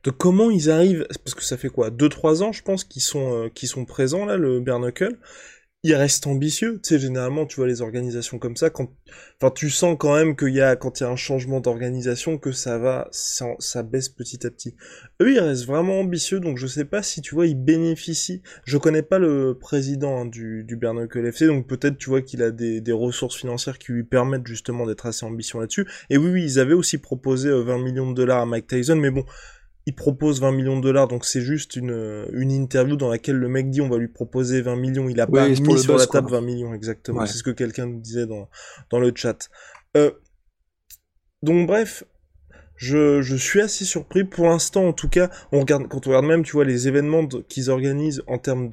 de 0.04 0.12
comment 0.12 0.52
ils 0.52 0.70
arrivent, 0.70 1.08
parce 1.24 1.34
que 1.34 1.44
ça 1.44 1.58
fait 1.58 1.70
quoi, 1.70 1.90
2-3 1.90 2.44
ans, 2.44 2.52
je 2.52 2.62
pense, 2.62 2.84
qu'ils 2.84 3.02
sont, 3.02 3.46
euh, 3.46 3.66
sont 3.68 3.86
présents, 3.86 4.26
là, 4.26 4.38
le 4.38 4.60
Bernacle. 4.60 5.18
Ils 5.86 5.96
restent 5.96 6.28
ambitieux, 6.28 6.80
tu 6.82 6.94
sais, 6.94 7.00
généralement, 7.00 7.46
tu 7.46 7.58
vois 7.58 7.68
les 7.68 7.82
organisations 7.82 8.40
comme 8.40 8.56
ça, 8.56 8.70
quand, 8.70 8.90
enfin, 9.42 9.52
tu 9.54 9.70
sens 9.70 9.98
quand 10.00 10.16
même 10.16 10.38
qu'il 10.38 10.54
y 10.54 10.62
a, 10.62 10.78
quand 10.78 11.00
il 11.00 11.04
y 11.04 11.06
a 11.06 11.10
un 11.10 11.18
changement 11.18 11.60
d'organisation, 11.60 12.38
que 12.38 12.54
ça 12.54 12.78
va, 12.78 13.10
ça, 13.12 13.84
baisse 13.84 14.08
petit 14.08 14.48
à 14.48 14.50
petit. 14.50 14.76
Eux, 15.22 15.34
ils 15.34 15.40
restent 15.42 15.66
vraiment 15.66 16.00
ambitieux, 16.00 16.40
donc 16.40 16.58
je 16.58 16.68
sais 16.68 16.86
pas 16.86 17.04
si, 17.04 17.22
tu 17.22 17.36
vois, 17.36 17.48
ils 17.48 17.62
bénéficient. 17.62 18.42
Je 18.64 18.78
connais 18.78 19.02
pas 19.02 19.20
le 19.20 19.58
président 19.60 20.22
hein, 20.22 20.26
du, 20.26 20.64
du 20.64 20.78
Bernacle 20.78 21.26
FC, 21.26 21.48
donc 21.48 21.68
peut-être, 21.68 21.98
tu 21.98 22.10
vois, 22.10 22.22
qu'il 22.22 22.44
a 22.44 22.52
des, 22.52 22.80
des 22.80 22.94
ressources 22.94 23.36
financières 23.36 23.78
qui 23.78 23.92
lui 23.92 24.06
permettent 24.06 24.48
justement 24.48 24.86
d'être 24.86 25.06
assez 25.06 25.26
ambitieux 25.26 25.60
là-dessus. 25.60 25.86
Et 26.10 26.18
oui, 26.18 26.30
oui, 26.32 26.44
ils 26.46 26.60
avaient 26.60 26.74
aussi 26.74 26.98
proposé 26.98 27.50
20 27.50 27.56
euh, 27.58 27.84
millions 27.84 28.10
de 28.10 28.16
dollars 28.16 28.40
à 28.40 28.46
Mike 28.46 28.68
Tyson, 28.68 28.96
mais 28.96 29.12
bon, 29.12 29.26
il 29.86 29.96
propose 29.96 30.40
20 30.40 30.52
millions 30.54 30.78
de 30.78 30.82
dollars, 30.82 31.08
donc 31.08 31.26
c'est 31.26 31.42
juste 31.42 31.76
une, 31.76 32.26
une 32.32 32.52
interview 32.52 32.96
dans 32.96 33.10
laquelle 33.10 33.36
le 33.36 33.50
mec 33.50 33.70
dit 33.70 33.82
on 33.82 33.90
va 33.90 33.98
lui 33.98 34.08
proposer 34.08 34.62
20 34.62 34.76
millions, 34.78 35.10
il 35.10 35.20
a 35.20 35.28
pas 35.28 35.50
mis 35.50 35.80
sur 35.80 35.98
la 35.98 36.08
table 36.08 36.32
20 36.32 36.42
millions 36.42 36.74
exactement, 36.74 37.26
c'est 37.26 37.38
ce 37.38 37.44
que 37.44 37.52
quelqu'un 37.52 37.88
nous 37.88 38.00
disait 38.00 38.26
dans, 38.26 38.50
dans 38.90 39.00
le 39.00 39.12
chat. 39.14 39.50
Euh, 39.98 40.12
donc 41.42 41.68
bref, 41.68 42.06
je, 42.84 43.36
suis 43.36 43.62
assez 43.62 43.86
surpris 43.86 44.24
pour 44.24 44.46
l'instant 44.46 44.88
en 44.88 44.94
tout 44.94 45.08
cas 45.08 45.30
on 45.52 45.62
regarde 45.62 45.88
quand 45.88 46.06
on 46.06 46.10
regarde 46.10 46.26
même 46.26 46.44
tu 46.44 46.52
vois 46.54 46.66
les 46.66 46.88
événements 46.88 47.26
qu'ils 47.48 47.70
organisent 47.70 48.24
en 48.28 48.38
termes 48.38 48.70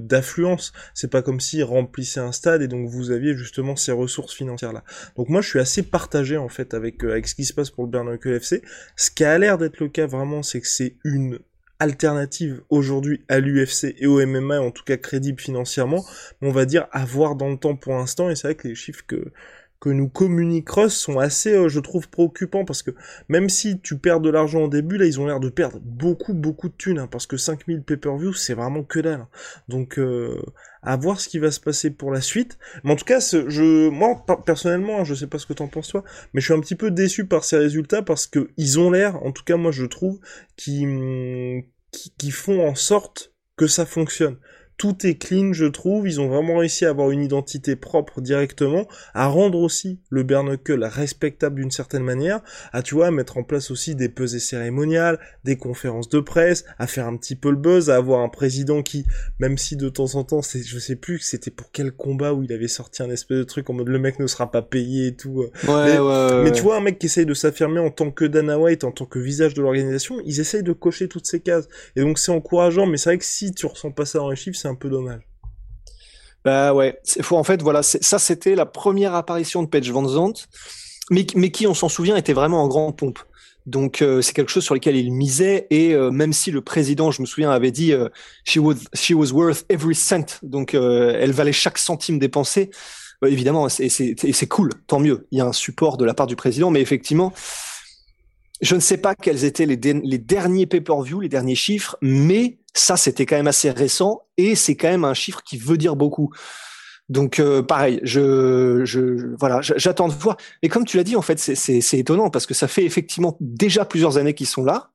d'affluence 0.00 0.72
c'est 0.92 1.10
pas 1.10 1.22
comme 1.22 1.40
s'ils 1.40 1.64
remplissaient 1.64 2.20
un 2.20 2.32
stade 2.32 2.62
et 2.62 2.68
donc 2.68 2.88
vous 2.88 3.10
aviez 3.10 3.34
justement 3.34 3.76
ces 3.76 3.92
ressources 3.92 4.34
financières 4.34 4.72
là 4.72 4.84
donc 5.16 5.28
moi 5.28 5.40
je 5.40 5.48
suis 5.48 5.58
assez 5.58 5.82
partagé 5.82 6.36
en 6.36 6.48
fait 6.48 6.74
avec 6.74 7.02
euh, 7.04 7.12
avec 7.12 7.26
ce 7.26 7.34
qui 7.34 7.44
se 7.44 7.54
passe 7.54 7.70
pour 7.70 7.84
le 7.84 7.90
Bernacle 7.90 8.28
FC 8.28 8.62
ce 8.96 9.10
qui 9.10 9.24
a 9.24 9.38
l'air 9.38 9.56
d'être 9.56 9.80
le 9.80 9.88
cas 9.88 10.06
vraiment 10.06 10.42
c'est 10.42 10.60
que 10.60 10.68
c'est 10.68 10.96
une 11.04 11.38
alternative 11.80 12.62
aujourd'hui 12.70 13.24
à 13.28 13.40
l'UFC 13.40 13.94
et 13.98 14.06
au 14.06 14.24
MMA, 14.24 14.60
en 14.60 14.70
tout 14.70 14.84
cas 14.84 14.96
crédible 14.96 15.40
financièrement, 15.40 16.04
mais 16.40 16.48
on 16.48 16.52
va 16.52 16.66
dire 16.66 16.86
avoir 16.92 17.34
dans 17.34 17.50
le 17.50 17.56
temps 17.56 17.74
pour 17.74 17.94
l'instant, 17.94 18.30
et 18.30 18.36
c'est 18.36 18.46
vrai 18.46 18.54
que 18.54 18.68
les 18.68 18.74
chiffres 18.74 19.04
que, 19.06 19.32
nous 19.90 20.08
communique 20.08 20.68
Ross 20.68 20.94
sont 20.94 21.18
assez, 21.18 21.54
euh, 21.54 21.68
je 21.68 21.80
trouve, 21.80 22.08
préoccupants 22.08 22.64
parce 22.64 22.82
que 22.82 22.90
même 23.28 23.48
si 23.48 23.80
tu 23.80 23.98
perds 23.98 24.20
de 24.20 24.30
l'argent 24.30 24.62
au 24.62 24.68
début, 24.68 24.98
là, 24.98 25.06
ils 25.06 25.20
ont 25.20 25.26
l'air 25.26 25.40
de 25.40 25.48
perdre 25.48 25.80
beaucoup, 25.82 26.34
beaucoup 26.34 26.68
de 26.68 26.74
thunes, 26.74 26.98
hein, 26.98 27.08
parce 27.10 27.26
que 27.26 27.36
5000 27.36 27.82
pay-per-view, 27.82 28.32
c'est 28.32 28.54
vraiment 28.54 28.82
que 28.82 29.00
dalle. 29.00 29.20
Hein. 29.20 29.28
Donc, 29.68 29.98
euh, 29.98 30.40
à 30.82 30.96
voir 30.96 31.20
ce 31.20 31.28
qui 31.28 31.38
va 31.38 31.50
se 31.50 31.60
passer 31.60 31.90
pour 31.90 32.12
la 32.12 32.20
suite. 32.20 32.58
Mais 32.82 32.92
en 32.92 32.96
tout 32.96 33.04
cas, 33.04 33.20
je, 33.20 33.88
moi, 33.88 34.24
personnellement, 34.44 35.00
hein, 35.00 35.04
je 35.04 35.14
sais 35.14 35.26
pas 35.26 35.38
ce 35.38 35.46
que 35.46 35.52
t'en 35.54 35.68
penses 35.68 35.88
toi, 35.88 36.04
mais 36.32 36.40
je 36.40 36.46
suis 36.46 36.54
un 36.54 36.60
petit 36.60 36.76
peu 36.76 36.90
déçu 36.90 37.26
par 37.26 37.44
ces 37.44 37.56
résultats 37.56 38.02
parce 38.02 38.26
que 38.26 38.50
ils 38.56 38.78
ont 38.78 38.90
l'air, 38.90 39.22
en 39.24 39.32
tout 39.32 39.44
cas, 39.44 39.56
moi, 39.56 39.72
je 39.72 39.84
trouve, 39.84 40.20
qui, 40.56 40.86
qui, 41.90 42.12
qui 42.16 42.30
font 42.30 42.66
en 42.66 42.74
sorte 42.74 43.32
que 43.56 43.66
ça 43.66 43.86
fonctionne 43.86 44.36
tout 44.84 45.06
est 45.06 45.14
clean, 45.14 45.54
je 45.54 45.64
trouve. 45.64 46.06
Ils 46.06 46.20
ont 46.20 46.28
vraiment 46.28 46.58
réussi 46.58 46.84
à 46.84 46.90
avoir 46.90 47.10
une 47.10 47.22
identité 47.22 47.74
propre 47.74 48.20
directement, 48.20 48.86
à 49.14 49.28
rendre 49.28 49.58
aussi 49.58 49.98
le 50.10 50.24
Bernacle 50.24 50.84
respectable 50.84 51.56
d'une 51.56 51.70
certaine 51.70 52.02
manière, 52.02 52.42
à 52.74 52.82
tu 52.82 52.94
vois, 52.94 53.10
mettre 53.10 53.38
en 53.38 53.44
place 53.44 53.70
aussi 53.70 53.94
des 53.94 54.10
pesées 54.10 54.40
cérémoniales, 54.40 55.18
des 55.42 55.56
conférences 55.56 56.10
de 56.10 56.20
presse, 56.20 56.66
à 56.78 56.86
faire 56.86 57.06
un 57.06 57.16
petit 57.16 57.34
peu 57.34 57.48
le 57.48 57.56
buzz, 57.56 57.88
à 57.88 57.96
avoir 57.96 58.20
un 58.20 58.28
président 58.28 58.82
qui, 58.82 59.06
même 59.38 59.56
si 59.56 59.76
de 59.76 59.88
temps 59.88 60.16
en 60.16 60.24
temps, 60.24 60.42
je 60.42 60.78
sais 60.78 60.96
plus, 60.96 61.18
c'était 61.20 61.50
pour 61.50 61.70
quel 61.72 61.90
combat 61.90 62.34
où 62.34 62.42
il 62.42 62.52
avait 62.52 62.68
sorti 62.68 63.02
un 63.02 63.08
espèce 63.08 63.38
de 63.38 63.44
truc 63.44 63.70
en 63.70 63.72
mode 63.72 63.88
le 63.88 63.98
mec 63.98 64.18
ne 64.18 64.26
sera 64.26 64.50
pas 64.50 64.60
payé 64.60 65.06
et 65.06 65.14
tout. 65.16 65.46
Ouais, 65.66 65.84
mais, 65.86 65.98
ouais, 65.98 66.42
mais 66.44 66.52
tu 66.52 66.60
vois, 66.60 66.76
un 66.76 66.82
mec 66.82 66.98
qui 66.98 67.06
essaye 67.06 67.24
de 67.24 67.32
s'affirmer 67.32 67.80
en 67.80 67.90
tant 67.90 68.10
que 68.10 68.26
Dana 68.26 68.58
White, 68.58 68.84
en 68.84 68.92
tant 68.92 69.06
que 69.06 69.18
visage 69.18 69.54
de 69.54 69.62
l'organisation, 69.62 70.16
ils 70.26 70.40
essayent 70.40 70.62
de 70.62 70.74
cocher 70.74 71.08
toutes 71.08 71.26
ces 71.26 71.40
cases. 71.40 71.68
Et 71.96 72.02
donc 72.02 72.18
c'est 72.18 72.32
encourageant, 72.32 72.84
mais 72.84 72.98
c'est 72.98 73.08
vrai 73.08 73.18
que 73.18 73.24
si 73.24 73.54
tu 73.54 73.64
ressens 73.64 73.92
pas 73.92 74.04
ça 74.04 74.18
dans 74.18 74.28
les 74.28 74.36
chiffres, 74.36 74.58
c'est 74.60 74.73
un 74.74 74.76
peu 74.76 74.90
dommage. 74.90 75.22
Bah 76.44 76.74
ouais, 76.74 77.00
faut 77.22 77.38
en 77.38 77.44
fait 77.44 77.62
voilà, 77.62 77.82
ça 77.82 78.18
c'était 78.18 78.54
la 78.54 78.66
première 78.66 79.14
apparition 79.14 79.62
de 79.62 79.68
Page 79.68 79.90
Van 79.90 80.06
Zandt, 80.06 80.46
mais, 81.10 81.26
mais 81.34 81.50
qui 81.50 81.66
on 81.66 81.72
s'en 81.72 81.88
souvient 81.88 82.16
était 82.16 82.34
vraiment 82.34 82.62
en 82.62 82.68
grande 82.68 82.96
pompe. 82.96 83.18
Donc 83.64 84.02
euh, 84.02 84.20
c'est 84.20 84.34
quelque 84.34 84.50
chose 84.50 84.64
sur 84.64 84.74
lequel 84.74 84.94
il 84.94 85.10
misait 85.10 85.66
et 85.70 85.94
euh, 85.94 86.10
même 86.10 86.34
si 86.34 86.50
le 86.50 86.60
président, 86.60 87.10
je 87.10 87.22
me 87.22 87.26
souviens, 87.26 87.50
avait 87.50 87.70
dit 87.70 87.94
euh, 87.94 88.10
she 88.44 88.58
was 88.58 88.74
she 88.92 89.12
was 89.12 89.32
worth 89.32 89.64
every 89.70 89.94
cent, 89.94 90.38
donc 90.42 90.74
elle 90.74 91.32
valait 91.32 91.52
chaque 91.52 91.78
centime 91.78 92.18
dépensé. 92.18 92.70
évidemment, 93.26 93.70
c'est 93.70 93.88
c'est 93.88 94.48
cool, 94.48 94.70
tant 94.86 95.00
mieux. 95.00 95.26
Il 95.30 95.38
y 95.38 95.40
a 95.40 95.46
un 95.46 95.54
support 95.54 95.96
de 95.96 96.04
la 96.04 96.12
part 96.12 96.26
du 96.26 96.36
président, 96.36 96.70
mais 96.70 96.82
effectivement, 96.82 97.32
je 98.60 98.74
ne 98.74 98.80
sais 98.80 98.96
pas 98.96 99.14
quels 99.14 99.44
étaient 99.44 99.66
les, 99.66 99.76
derniers 99.76 100.66
pay-per-view, 100.66 101.20
les 101.20 101.28
derniers 101.28 101.54
chiffres, 101.54 101.96
mais 102.00 102.58
ça, 102.74 102.96
c'était 102.96 103.26
quand 103.26 103.36
même 103.36 103.46
assez 103.46 103.70
récent 103.70 104.22
et 104.36 104.54
c'est 104.54 104.76
quand 104.76 104.88
même 104.88 105.04
un 105.04 105.14
chiffre 105.14 105.42
qui 105.42 105.56
veut 105.56 105.76
dire 105.76 105.96
beaucoup. 105.96 106.30
Donc 107.08 107.38
euh, 107.38 107.62
pareil, 107.62 108.00
je, 108.02 109.34
voilà, 109.38 109.60
j'attends 109.60 110.08
de 110.08 110.14
voir. 110.14 110.36
Et 110.62 110.68
comme 110.68 110.84
tu 110.84 110.96
l'as 110.96 111.04
dit, 111.04 111.16
en 111.16 111.22
fait, 111.22 111.38
c'est 111.38 111.98
étonnant 111.98 112.30
parce 112.30 112.46
que 112.46 112.54
ça 112.54 112.68
fait 112.68 112.84
effectivement 112.84 113.36
déjà 113.40 113.84
plusieurs 113.84 114.16
années 114.16 114.34
qu'ils 114.34 114.46
sont 114.46 114.64
là. 114.64 114.90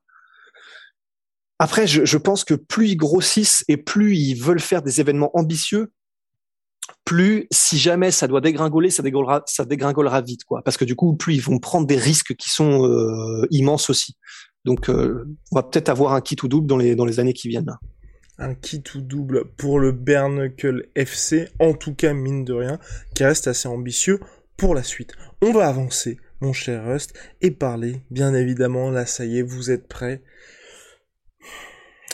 Après, 1.58 1.86
je 1.86 2.16
pense 2.16 2.44
que 2.44 2.54
plus 2.54 2.88
ils 2.88 2.96
grossissent 2.96 3.64
et 3.68 3.76
plus 3.76 4.16
ils 4.16 4.34
veulent 4.34 4.60
faire 4.60 4.82
des 4.82 5.00
événements 5.00 5.30
ambitieux, 5.36 5.92
plus 7.10 7.48
si 7.50 7.76
jamais 7.76 8.12
ça 8.12 8.28
doit 8.28 8.40
dégringoler, 8.40 8.88
ça 8.88 9.02
dégringolera, 9.02 9.42
ça 9.46 9.64
dégringolera 9.64 10.20
vite, 10.20 10.44
quoi. 10.44 10.62
Parce 10.62 10.76
que 10.76 10.84
du 10.84 10.94
coup, 10.94 11.16
plus 11.16 11.34
ils 11.34 11.42
vont 11.42 11.58
prendre 11.58 11.84
des 11.84 11.96
risques 11.96 12.36
qui 12.36 12.50
sont 12.50 12.86
euh, 12.86 13.48
immenses 13.50 13.90
aussi. 13.90 14.16
Donc, 14.64 14.88
euh, 14.88 15.24
on 15.50 15.56
va 15.56 15.64
peut-être 15.64 15.88
avoir 15.88 16.12
un 16.12 16.20
kit 16.20 16.36
ou 16.40 16.46
double 16.46 16.68
dans 16.68 16.76
les 16.76 16.94
dans 16.94 17.04
les 17.04 17.18
années 17.18 17.32
qui 17.32 17.48
viennent. 17.48 17.76
Un 18.38 18.54
kit 18.54 18.84
ou 18.94 19.00
double 19.00 19.46
pour 19.56 19.80
le 19.80 19.90
Bernacle 19.90 20.86
FC, 20.94 21.48
en 21.58 21.72
tout 21.72 21.96
cas 21.96 22.12
mine 22.12 22.44
de 22.44 22.52
rien, 22.52 22.78
qui 23.16 23.24
reste 23.24 23.48
assez 23.48 23.66
ambitieux 23.66 24.20
pour 24.56 24.76
la 24.76 24.84
suite. 24.84 25.14
On 25.42 25.50
va 25.50 25.66
avancer, 25.66 26.20
mon 26.40 26.52
cher 26.52 26.84
Rust, 26.86 27.12
et 27.40 27.50
parler, 27.50 28.02
bien 28.12 28.34
évidemment, 28.34 28.88
là 28.88 29.04
ça 29.04 29.24
y 29.24 29.40
est, 29.40 29.42
vous 29.42 29.72
êtes 29.72 29.88
prêts 29.88 30.22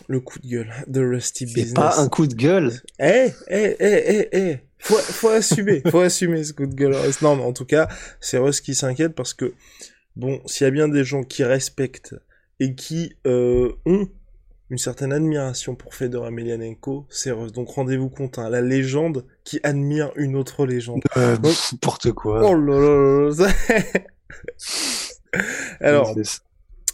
le 0.09 0.21
coup 0.21 0.39
de 0.39 0.47
gueule 0.47 0.73
de 0.87 1.01
Rusty 1.05 1.45
Business. 1.45 1.69
C'est 1.69 1.75
pas 1.75 2.01
un 2.01 2.09
coup 2.09 2.27
de 2.27 2.35
gueule. 2.35 2.73
Eh, 2.99 3.29
eh, 3.49 3.77
eh, 3.79 3.79
eh, 3.81 4.29
eh. 4.33 4.59
Faut, 4.87 4.95
faut 4.99 5.29
assumer, 5.31 5.83
faut 5.91 6.01
assumer 6.01 6.45
ce 6.45 6.53
coup 6.53 6.67
de 6.67 6.75
gueule. 6.75 6.95
Non, 7.21 7.35
mais 7.35 7.43
en 7.43 7.53
tout 7.53 7.65
cas, 7.65 7.89
c'est 8.21 8.39
Rust 8.39 8.65
qui 8.65 8.77
s'inquiète 8.77 9.17
parce 9.17 9.35
que, 9.35 9.53
bon, 10.15 10.41
s'il 10.47 10.65
y 10.65 10.69
a 10.69 10.71
bien 10.71 10.87
des 10.87 11.03
gens 11.03 11.25
qui 11.25 11.43
respectent 11.43 12.15
et 12.61 12.77
qui 12.77 13.17
euh, 13.27 13.73
ont 13.85 14.09
une 14.71 14.79
certaine 14.79 15.13
admiration 15.13 15.75
pour 15.75 15.93
Fedor 15.93 16.29
Emelianenko, 16.29 17.05
c'est 17.09 17.33
Donc 17.53 17.69
rendez-vous 17.71 18.09
compte, 18.09 18.39
hein, 18.39 18.49
la 18.49 18.61
légende 18.61 19.25
qui 19.43 19.59
admire 19.65 20.13
une 20.15 20.37
autre 20.37 20.67
légende. 20.67 21.03
Euh, 21.17 21.37
N'importe 21.73 22.13
quoi. 22.13 22.49
Oh 22.49 22.55
là 22.55 23.31
là, 23.31 23.49
Alors, 25.81 26.15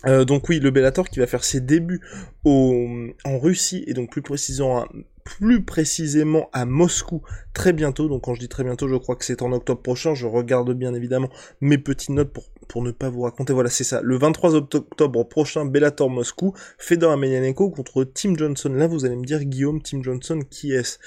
euh, 0.07 0.25
donc 0.25 0.49
oui, 0.49 0.61
le 0.61 0.71
Bellator 0.71 1.09
qui 1.09 1.19
va 1.19 1.27
faire 1.27 1.45
ses 1.45 1.61
débuts 1.61 2.01
en 2.45 3.39
Russie 3.39 3.85
et 3.87 3.95
donc 3.95 4.11
plus 4.11 4.23
précisément, 4.23 4.87
plus 5.25 5.65
précisément 5.65 6.49
à 6.53 6.65
Moscou 6.65 7.23
très 7.55 7.73
bientôt. 7.73 8.09
Donc 8.09 8.25
quand 8.25 8.35
je 8.35 8.41
dis 8.41 8.49
très 8.49 8.65
bientôt, 8.65 8.89
je 8.89 8.97
crois 8.97 9.17
que 9.17 9.25
c'est 9.25 9.43
en 9.43 9.53
octobre 9.53 9.81
prochain. 9.81 10.15
Je 10.15 10.27
regarde 10.27 10.73
bien 10.73 10.95
évidemment 10.95 11.29
mes 11.61 11.79
petites 11.79 12.11
notes 12.11 12.33
pour 12.33 12.53
pour 12.73 12.83
ne 12.83 12.91
pas 12.91 13.11
vous 13.11 13.23
raconter. 13.23 13.53
Voilà, 13.53 13.69
c'est 13.69 13.85
ça. 13.85 14.01
Le 14.03 14.17
23 14.17 14.55
octobre 14.55 15.25
prochain, 15.25 15.67
Bellator 15.67 16.09
Moscou, 16.09 16.55
Fedor 16.79 17.13
Emelianenko 17.13 17.71
contre 17.71 18.05
Tim 18.05 18.35
Johnson. 18.35 18.71
Là, 18.71 18.87
vous 18.87 19.05
allez 19.05 19.17
me 19.17 19.27
dire, 19.27 19.45
Guillaume, 19.45 19.83
Tim 19.83 20.03
Johnson, 20.03 20.41
qui 20.49 20.73
est-ce? 20.73 20.99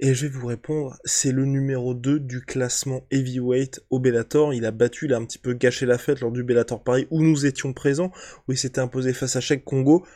Et 0.00 0.14
je 0.14 0.26
vais 0.26 0.32
vous 0.32 0.46
répondre, 0.46 0.96
c'est 1.04 1.32
le 1.32 1.44
numéro 1.44 1.92
2 1.92 2.20
du 2.20 2.40
classement 2.40 3.04
heavyweight 3.10 3.80
au 3.90 3.98
Bellator. 3.98 4.54
Il 4.54 4.64
a 4.64 4.70
battu, 4.70 5.06
il 5.06 5.14
a 5.14 5.16
un 5.16 5.24
petit 5.24 5.38
peu 5.38 5.54
gâché 5.54 5.86
la 5.86 5.98
fête 5.98 6.20
lors 6.20 6.30
du 6.30 6.44
Bellator 6.44 6.82
Paris 6.82 7.08
où 7.10 7.22
nous 7.22 7.46
étions 7.46 7.72
présents, 7.72 8.12
où 8.46 8.52
il 8.52 8.58
s'était 8.58 8.80
imposé 8.80 9.12
face 9.12 9.34
à 9.34 9.40
Cheikh 9.40 9.64
Congo. 9.64 10.06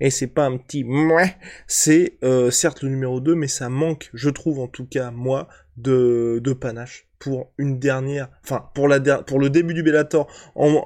Et 0.00 0.10
c'est 0.10 0.26
pas 0.26 0.44
un 0.44 0.58
petit 0.58 0.84
c'est 1.66 2.18
euh, 2.24 2.50
certes 2.50 2.82
le 2.82 2.90
numéro 2.90 3.20
2, 3.20 3.34
mais 3.34 3.48
ça 3.48 3.70
manque, 3.70 4.10
je 4.12 4.28
trouve 4.28 4.60
en 4.60 4.68
tout 4.68 4.84
cas, 4.84 5.10
moi, 5.10 5.48
de, 5.78 6.40
de 6.44 6.52
panache 6.52 7.06
pour 7.18 7.52
une 7.56 7.78
dernière, 7.78 8.28
enfin 8.44 8.68
pour 8.74 8.86
la 8.86 9.00
pour 9.22 9.40
le 9.40 9.48
début 9.48 9.72
du 9.72 9.82
Bellator 9.82 10.30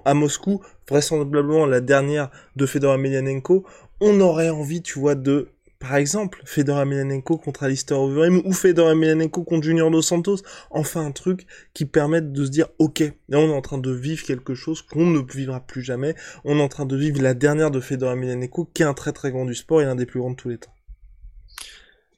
à 0.04 0.14
Moscou, 0.14 0.62
vraisemblablement 0.88 1.66
la 1.66 1.80
dernière 1.80 2.30
de 2.54 2.64
Fedor 2.64 2.94
Emelianenko, 2.94 3.66
on 4.00 4.20
aurait 4.20 4.50
envie, 4.50 4.82
tu 4.82 5.00
vois, 5.00 5.16
de 5.16 5.48
par 5.78 5.94
exemple, 5.94 6.42
Fedor 6.44 6.80
Emelianenko 6.80 7.38
contre 7.38 7.62
Alistair 7.62 8.00
Overeem 8.00 8.42
ou 8.44 8.52
Fedor 8.52 8.90
Emelianenko 8.90 9.44
contre 9.44 9.64
Junior 9.64 9.90
Dos 9.90 10.02
Santos, 10.02 10.38
enfin 10.70 11.06
un 11.06 11.12
truc 11.12 11.46
qui 11.72 11.84
permette 11.84 12.32
de 12.32 12.44
se 12.44 12.50
dire 12.50 12.66
ok, 12.78 13.04
on 13.32 13.48
est 13.48 13.54
en 13.54 13.60
train 13.60 13.78
de 13.78 13.92
vivre 13.92 14.24
quelque 14.24 14.54
chose 14.54 14.82
qu'on 14.82 15.06
ne 15.06 15.20
vivra 15.20 15.60
plus 15.60 15.82
jamais, 15.82 16.16
on 16.44 16.58
est 16.58 16.62
en 16.62 16.68
train 16.68 16.84
de 16.84 16.96
vivre 16.96 17.22
la 17.22 17.34
dernière 17.34 17.70
de 17.70 17.78
Fedor 17.78 18.12
Emelianenko 18.12 18.70
qui 18.74 18.82
est 18.82 18.86
un 18.86 18.94
très 18.94 19.12
très 19.12 19.30
grand 19.30 19.44
du 19.44 19.54
sport 19.54 19.80
et 19.80 19.84
l'un 19.84 19.94
des 19.94 20.06
plus 20.06 20.18
grands 20.18 20.30
de 20.30 20.36
tous 20.36 20.48
les 20.48 20.58
temps. 20.58 20.74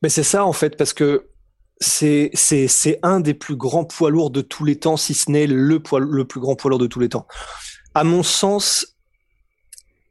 Mais 0.02 0.08
c'est 0.08 0.22
ça 0.22 0.46
en 0.46 0.54
fait 0.54 0.76
parce 0.78 0.94
que 0.94 1.28
c'est 1.80 2.30
c'est 2.32 2.66
c'est 2.66 2.98
un 3.02 3.20
des 3.20 3.34
plus 3.34 3.56
grands 3.56 3.84
poids 3.84 4.10
lourds 4.10 4.30
de 4.30 4.40
tous 4.40 4.64
les 4.64 4.76
temps, 4.76 4.96
si 4.96 5.12
ce 5.12 5.30
n'est 5.30 5.46
le 5.46 5.80
poids 5.80 6.00
le 6.00 6.24
plus 6.24 6.40
grand 6.40 6.56
poids 6.56 6.70
lourd 6.70 6.78
de 6.78 6.86
tous 6.86 7.00
les 7.00 7.10
temps. 7.10 7.26
À 7.94 8.04
mon 8.04 8.22
sens, 8.22 8.89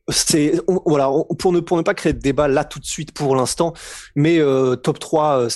c'est 0.10 0.60
voilà 0.86 1.12
pour 1.38 1.52
ne 1.52 1.60
pour 1.60 1.78
ne 1.78 1.82
pas 1.82 1.94
créer 1.94 2.14
de 2.14 2.20
débat 2.20 2.48
là 2.48 2.64
tout 2.64 2.80
de 2.80 2.86
suite 2.86 3.12
pour 3.12 3.36
l'instant, 3.36 3.74
mais 4.16 4.40
euh, 4.40 4.76
top 4.76 5.00
3 5.00 5.40
euh, 5.42 5.50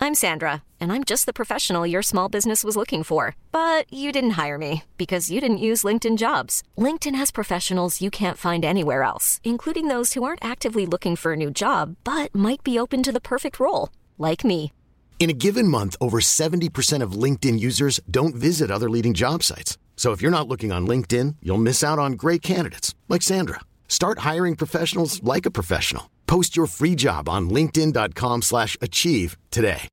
I'm 0.00 0.14
Sandra 0.14 0.62
and 0.80 0.92
I'm 0.92 1.02
just 1.02 1.26
the 1.26 1.32
professional 1.32 1.84
your 1.84 2.02
small 2.02 2.28
business 2.28 2.62
was 2.62 2.76
looking 2.76 3.02
for, 3.02 3.34
but 3.50 3.92
you 3.92 4.12
didn't 4.12 4.38
hire 4.42 4.56
me 4.56 4.84
because 4.96 5.30
you 5.30 5.40
didn't 5.40 5.58
use 5.58 5.82
LinkedIn 5.82 6.18
Jobs. 6.18 6.62
LinkedIn 6.78 7.16
has 7.16 7.30
professionals 7.30 8.00
you 8.00 8.10
can't 8.10 8.38
find 8.38 8.64
anywhere 8.64 9.02
else, 9.02 9.40
including 9.42 9.88
those 9.88 10.14
who 10.14 10.22
aren't 10.22 10.44
actively 10.44 10.86
looking 10.86 11.16
for 11.16 11.32
a 11.32 11.36
new 11.36 11.50
job 11.50 11.96
but 12.04 12.34
might 12.34 12.62
be 12.62 12.78
open 12.78 13.02
to 13.02 13.12
the 13.12 13.20
perfect 13.20 13.58
role, 13.58 13.90
like 14.18 14.44
me. 14.44 14.72
In 15.18 15.30
a 15.30 15.32
given 15.32 15.66
month, 15.66 15.96
over 16.00 16.20
70% 16.20 17.02
of 17.02 17.12
LinkedIn 17.12 17.58
users 17.58 17.98
don't 18.08 18.36
visit 18.36 18.70
other 18.70 18.88
leading 18.88 19.14
job 19.14 19.42
sites. 19.42 19.76
So 19.98 20.12
if 20.12 20.22
you're 20.22 20.30
not 20.30 20.46
looking 20.46 20.70
on 20.72 20.86
LinkedIn, 20.86 21.34
you'll 21.42 21.58
miss 21.58 21.82
out 21.82 21.98
on 21.98 22.12
great 22.12 22.40
candidates 22.40 22.94
like 23.08 23.20
Sandra. 23.20 23.58
Start 23.88 24.20
hiring 24.20 24.54
professionals 24.54 25.20
like 25.24 25.44
a 25.44 25.50
professional. 25.50 26.04
Post 26.26 26.56
your 26.56 26.66
free 26.66 26.94
job 26.96 27.28
on 27.28 27.50
linkedin.com/achieve 27.50 29.36
today. 29.50 29.88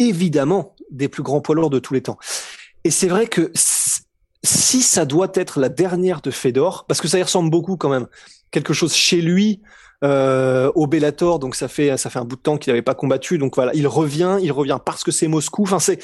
Évidemment, 0.00 0.74
des 0.90 1.08
plus 1.08 1.22
grands 1.22 1.40
poids 1.40 1.54
lourds 1.54 1.70
de 1.70 1.78
tous 1.78 1.94
les 1.94 2.02
temps. 2.02 2.18
Et 2.84 2.90
c'est 2.90 3.08
vrai 3.08 3.26
que 3.26 3.52
si 3.54 4.82
ça 4.82 5.04
doit 5.04 5.30
être 5.34 5.60
la 5.60 5.68
dernière 5.68 6.22
de 6.22 6.30
Fedor, 6.30 6.86
parce 6.88 7.00
que 7.00 7.08
ça 7.08 7.18
y 7.18 7.22
ressemble 7.22 7.50
beaucoup 7.50 7.76
quand 7.76 7.90
même, 7.90 8.08
quelque 8.50 8.72
chose 8.72 8.94
chez 8.94 9.20
lui 9.20 9.60
euh, 10.02 10.72
au 10.74 10.86
Bellator, 10.86 11.38
donc 11.38 11.54
ça 11.54 11.68
fait 11.68 11.96
ça 11.98 12.08
fait 12.08 12.18
un 12.18 12.24
bout 12.24 12.36
de 12.36 12.40
temps 12.40 12.56
qu'il 12.56 12.72
n'avait 12.72 12.82
pas 12.82 12.94
combattu, 12.94 13.36
donc 13.36 13.54
voilà, 13.54 13.72
il 13.74 13.86
revient, 13.86 14.38
il 14.42 14.50
revient 14.50 14.78
parce 14.84 15.04
que 15.04 15.12
c'est 15.12 15.28
Moscou. 15.28 15.62
Enfin 15.62 15.78
c'est 15.78 16.02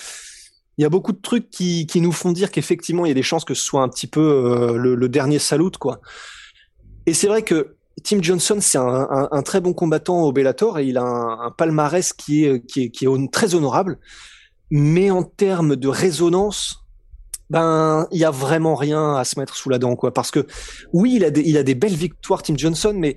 il 0.79 0.83
y 0.83 0.85
a 0.85 0.89
beaucoup 0.89 1.13
de 1.13 1.21
trucs 1.21 1.49
qui, 1.51 1.87
qui 1.87 2.01
nous 2.01 2.13
font 2.13 2.33
dire 2.33 2.51
qu'effectivement, 2.51 3.07
il 3.07 3.09
y 3.09 3.13
a 3.13 3.15
des 3.15 3.23
chances 3.23 3.45
que 3.45 3.55
ce 3.55 3.65
soit 3.65 3.83
un 3.83 3.89
petit 3.89 4.07
peu 4.07 4.21
euh, 4.21 4.77
le, 4.77 5.09
dernier 5.09 5.39
salut, 5.39 5.71
quoi. 5.79 6.01
Et 7.07 7.15
c'est 7.15 7.29
vrai 7.29 7.43
que 7.43 7.77
Tim 8.03 8.23
Johnson, 8.23 8.59
c'est 8.61 8.79
un, 8.79 9.09
un, 9.11 9.29
un, 9.31 9.43
très 9.43 9.61
bon 9.61 9.73
combattant 9.73 10.23
au 10.23 10.33
Bellator 10.33 10.79
et 10.79 10.85
il 10.85 10.99
a 10.99 11.03
un, 11.03 11.47
un 11.47 11.51
palmarès 11.51 12.13
qui 12.13 12.45
est, 12.45 12.65
qui 12.67 12.85
est, 12.85 12.91
qui 12.91 13.07
est 13.07 13.33
très 13.33 13.55
honorable. 13.55 13.99
Mais 14.71 15.11
en 15.11 15.23
termes 15.23 15.77
de 15.77 15.89
résonance, 15.89 16.87
ben, 17.49 18.07
il 18.11 18.19
y 18.19 18.25
a 18.25 18.31
vraiment 18.31 18.75
rien 18.75 19.15
à 19.15 19.25
se 19.25 19.39
mettre 19.39 19.57
sous 19.57 19.71
la 19.71 19.79
dent, 19.79 19.97
quoi. 19.97 20.13
Parce 20.13 20.31
que 20.31 20.47
oui, 20.93 21.15
il 21.17 21.25
a 21.25 21.31
des, 21.31 21.43
il 21.43 21.57
a 21.57 21.63
des 21.63 21.75
belles 21.75 21.95
victoires, 21.95 22.43
Tim 22.43 22.57
Johnson, 22.57 22.95
mais 22.95 23.17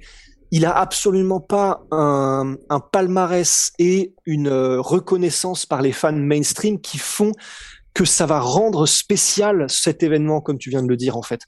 il 0.51 0.65
a 0.65 0.75
absolument 0.75 1.39
pas 1.39 1.83
un, 1.91 2.55
un 2.69 2.79
palmarès 2.79 3.71
et 3.79 4.13
une 4.25 4.47
euh, 4.47 4.81
reconnaissance 4.81 5.65
par 5.65 5.81
les 5.81 5.91
fans 5.91 6.11
mainstream 6.11 6.81
qui 6.81 6.97
font 6.97 7.31
que 7.93 8.05
ça 8.05 8.25
va 8.25 8.39
rendre 8.39 8.85
spécial 8.85 9.65
cet 9.69 10.03
événement, 10.03 10.41
comme 10.41 10.57
tu 10.57 10.69
viens 10.69 10.83
de 10.83 10.87
le 10.87 10.97
dire 10.97 11.17
en 11.17 11.21
fait. 11.21 11.41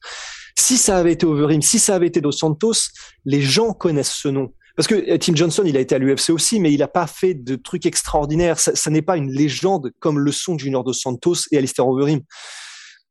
Si 0.59 0.77
ça 0.77 0.97
avait 0.97 1.13
été 1.13 1.25
Overeem, 1.25 1.61
si 1.61 1.79
ça 1.79 1.95
avait 1.95 2.07
été 2.07 2.21
Dos 2.21 2.31
Santos, 2.31 2.89
les 3.25 3.41
gens 3.41 3.73
connaissent 3.73 4.13
ce 4.13 4.27
nom. 4.27 4.53
Parce 4.75 4.87
que 4.87 4.95
euh, 4.95 5.17
Tim 5.17 5.35
Johnson, 5.35 5.63
il 5.65 5.77
a 5.77 5.79
été 5.79 5.95
à 5.95 5.97
l'UFC 5.97 6.29
aussi, 6.29 6.59
mais 6.59 6.71
il 6.71 6.79
n'a 6.79 6.87
pas 6.87 7.07
fait 7.07 7.33
de 7.33 7.55
trucs 7.55 7.85
extraordinaires. 7.85 8.59
Ça, 8.59 8.89
n'est 8.89 9.01
pas 9.01 9.17
une 9.17 9.31
légende 9.31 9.91
comme 9.99 10.19
le 10.19 10.31
sont 10.31 10.57
Junior 10.57 10.83
Dos 10.83 10.93
Santos 10.93 11.35
et 11.51 11.57
Alistair 11.57 11.87
Overeem. 11.87 12.21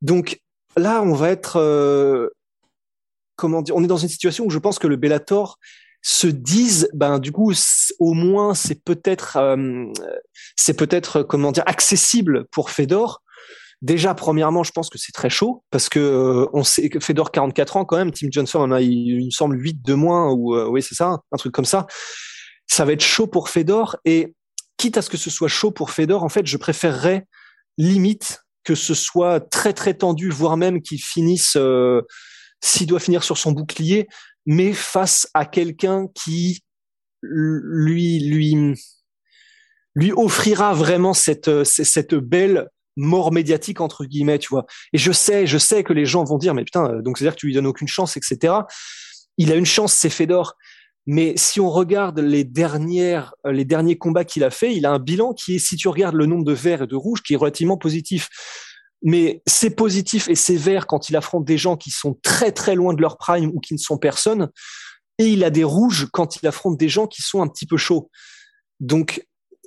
Donc 0.02 0.40
là, 0.76 1.02
on 1.02 1.14
va 1.14 1.30
être 1.30 1.56
euh, 1.56 2.28
comment 3.40 3.62
dire, 3.62 3.74
on 3.74 3.82
est 3.82 3.88
dans 3.88 3.96
une 3.96 4.08
situation 4.08 4.44
où 4.44 4.50
je 4.50 4.58
pense 4.58 4.78
que 4.78 4.86
le 4.86 4.96
Bellator 4.96 5.58
se 6.02 6.26
disent, 6.26 6.88
ben 6.94 7.18
du 7.18 7.32
coup, 7.32 7.52
au 7.98 8.12
moins 8.12 8.54
c'est 8.54 8.84
peut-être, 8.84 9.36
euh, 9.36 9.86
c'est 10.56 10.74
peut-être 10.74 11.22
comment 11.22 11.50
dire, 11.50 11.64
accessible 11.66 12.46
pour 12.52 12.70
Fedor. 12.70 13.22
Déjà, 13.82 14.14
premièrement, 14.14 14.62
je 14.62 14.72
pense 14.72 14.90
que 14.90 14.98
c'est 14.98 15.12
très 15.12 15.30
chaud 15.30 15.64
parce 15.70 15.88
que 15.88 15.98
euh, 15.98 16.46
on 16.52 16.64
sait 16.64 16.90
que 16.90 17.00
Fedor 17.00 17.32
44 17.32 17.78
ans 17.78 17.84
quand 17.86 17.96
même, 17.96 18.12
Tim 18.12 18.28
Johnson 18.30 18.58
en 18.60 18.72
a, 18.72 18.82
il, 18.82 19.24
me 19.24 19.30
semble 19.30 19.58
8 19.58 19.82
de 19.82 19.94
moins 19.94 20.30
ou 20.30 20.54
euh, 20.54 20.68
oui 20.68 20.82
c'est 20.82 20.94
ça, 20.94 21.20
un 21.32 21.36
truc 21.36 21.52
comme 21.52 21.64
ça. 21.64 21.86
Ça 22.66 22.84
va 22.84 22.92
être 22.92 23.02
chaud 23.02 23.26
pour 23.26 23.48
Fedor 23.48 23.96
et 24.04 24.34
quitte 24.76 24.98
à 24.98 25.02
ce 25.02 25.08
que 25.08 25.16
ce 25.16 25.30
soit 25.30 25.48
chaud 25.48 25.70
pour 25.70 25.90
Fedor, 25.90 26.22
en 26.22 26.28
fait, 26.28 26.46
je 26.46 26.56
préférerais 26.56 27.26
limite 27.78 28.42
que 28.64 28.74
ce 28.74 28.92
soit 28.92 29.40
très 29.40 29.72
très 29.72 29.94
tendu, 29.94 30.28
voire 30.28 30.58
même 30.58 30.82
qu'il 30.82 31.02
finisse 31.02 31.56
s'il 32.60 32.86
doit 32.86 33.00
finir 33.00 33.24
sur 33.24 33.38
son 33.38 33.52
bouclier, 33.52 34.08
mais 34.46 34.72
face 34.72 35.28
à 35.34 35.44
quelqu'un 35.44 36.06
qui 36.14 36.62
lui 37.22 38.20
lui 38.20 38.74
lui 39.94 40.12
offrira 40.12 40.72
vraiment 40.72 41.14
cette 41.14 41.64
cette 41.64 42.14
belle 42.14 42.68
mort 42.96 43.32
médiatique 43.32 43.80
entre 43.80 44.04
guillemets, 44.04 44.38
tu 44.38 44.48
vois. 44.48 44.66
Et 44.92 44.98
je 44.98 45.12
sais, 45.12 45.46
je 45.46 45.58
sais 45.58 45.84
que 45.84 45.92
les 45.92 46.04
gens 46.04 46.24
vont 46.24 46.38
dire 46.38 46.54
mais 46.54 46.64
putain, 46.64 47.00
donc 47.02 47.18
c'est 47.18 47.24
à 47.24 47.28
dire 47.28 47.34
que 47.34 47.40
tu 47.40 47.46
lui 47.46 47.54
donnes 47.54 47.66
aucune 47.66 47.88
chance, 47.88 48.16
etc. 48.16 48.54
Il 49.36 49.52
a 49.52 49.54
une 49.54 49.66
chance, 49.66 49.94
c'est 49.94 50.10
Fedor. 50.10 50.56
Mais 51.06 51.32
si 51.36 51.60
on 51.60 51.70
regarde 51.70 52.18
les 52.20 52.44
dernières, 52.44 53.34
les 53.44 53.64
derniers 53.64 53.96
combats 53.96 54.24
qu'il 54.24 54.44
a 54.44 54.50
fait, 54.50 54.74
il 54.76 54.84
a 54.84 54.92
un 54.92 54.98
bilan 54.98 55.32
qui 55.32 55.56
est, 55.56 55.58
si 55.58 55.76
tu 55.76 55.88
regardes 55.88 56.14
le 56.14 56.26
nombre 56.26 56.44
de 56.44 56.52
verts 56.52 56.82
et 56.82 56.86
de 56.86 56.94
rouges, 56.94 57.22
qui 57.22 57.32
est 57.32 57.36
relativement 57.36 57.78
positif 57.78 58.28
mais 59.02 59.42
c'est 59.46 59.70
positif 59.70 60.28
et 60.28 60.34
sévère 60.34 60.86
quand 60.86 61.08
il 61.08 61.16
affronte 61.16 61.44
des 61.44 61.58
gens 61.58 61.76
qui 61.76 61.90
sont 61.90 62.18
très 62.22 62.52
très 62.52 62.74
loin 62.74 62.94
de 62.94 63.00
leur 63.00 63.16
prime 63.16 63.50
ou 63.54 63.60
qui 63.60 63.74
ne 63.74 63.78
sont 63.78 63.98
personne. 63.98 64.50
Et 65.18 65.26
il 65.26 65.44
a 65.44 65.50
des 65.50 65.64
rouges 65.64 66.08
quand 66.12 66.36
il 66.36 66.46
affronte 66.46 66.78
des 66.78 66.88
gens 66.88 67.06
qui 67.06 67.22
sont 67.22 67.42
un 67.42 67.48
petit 67.48 67.66
peu 67.66 67.76
chauds. 67.76 68.10
Donc, 68.80 69.26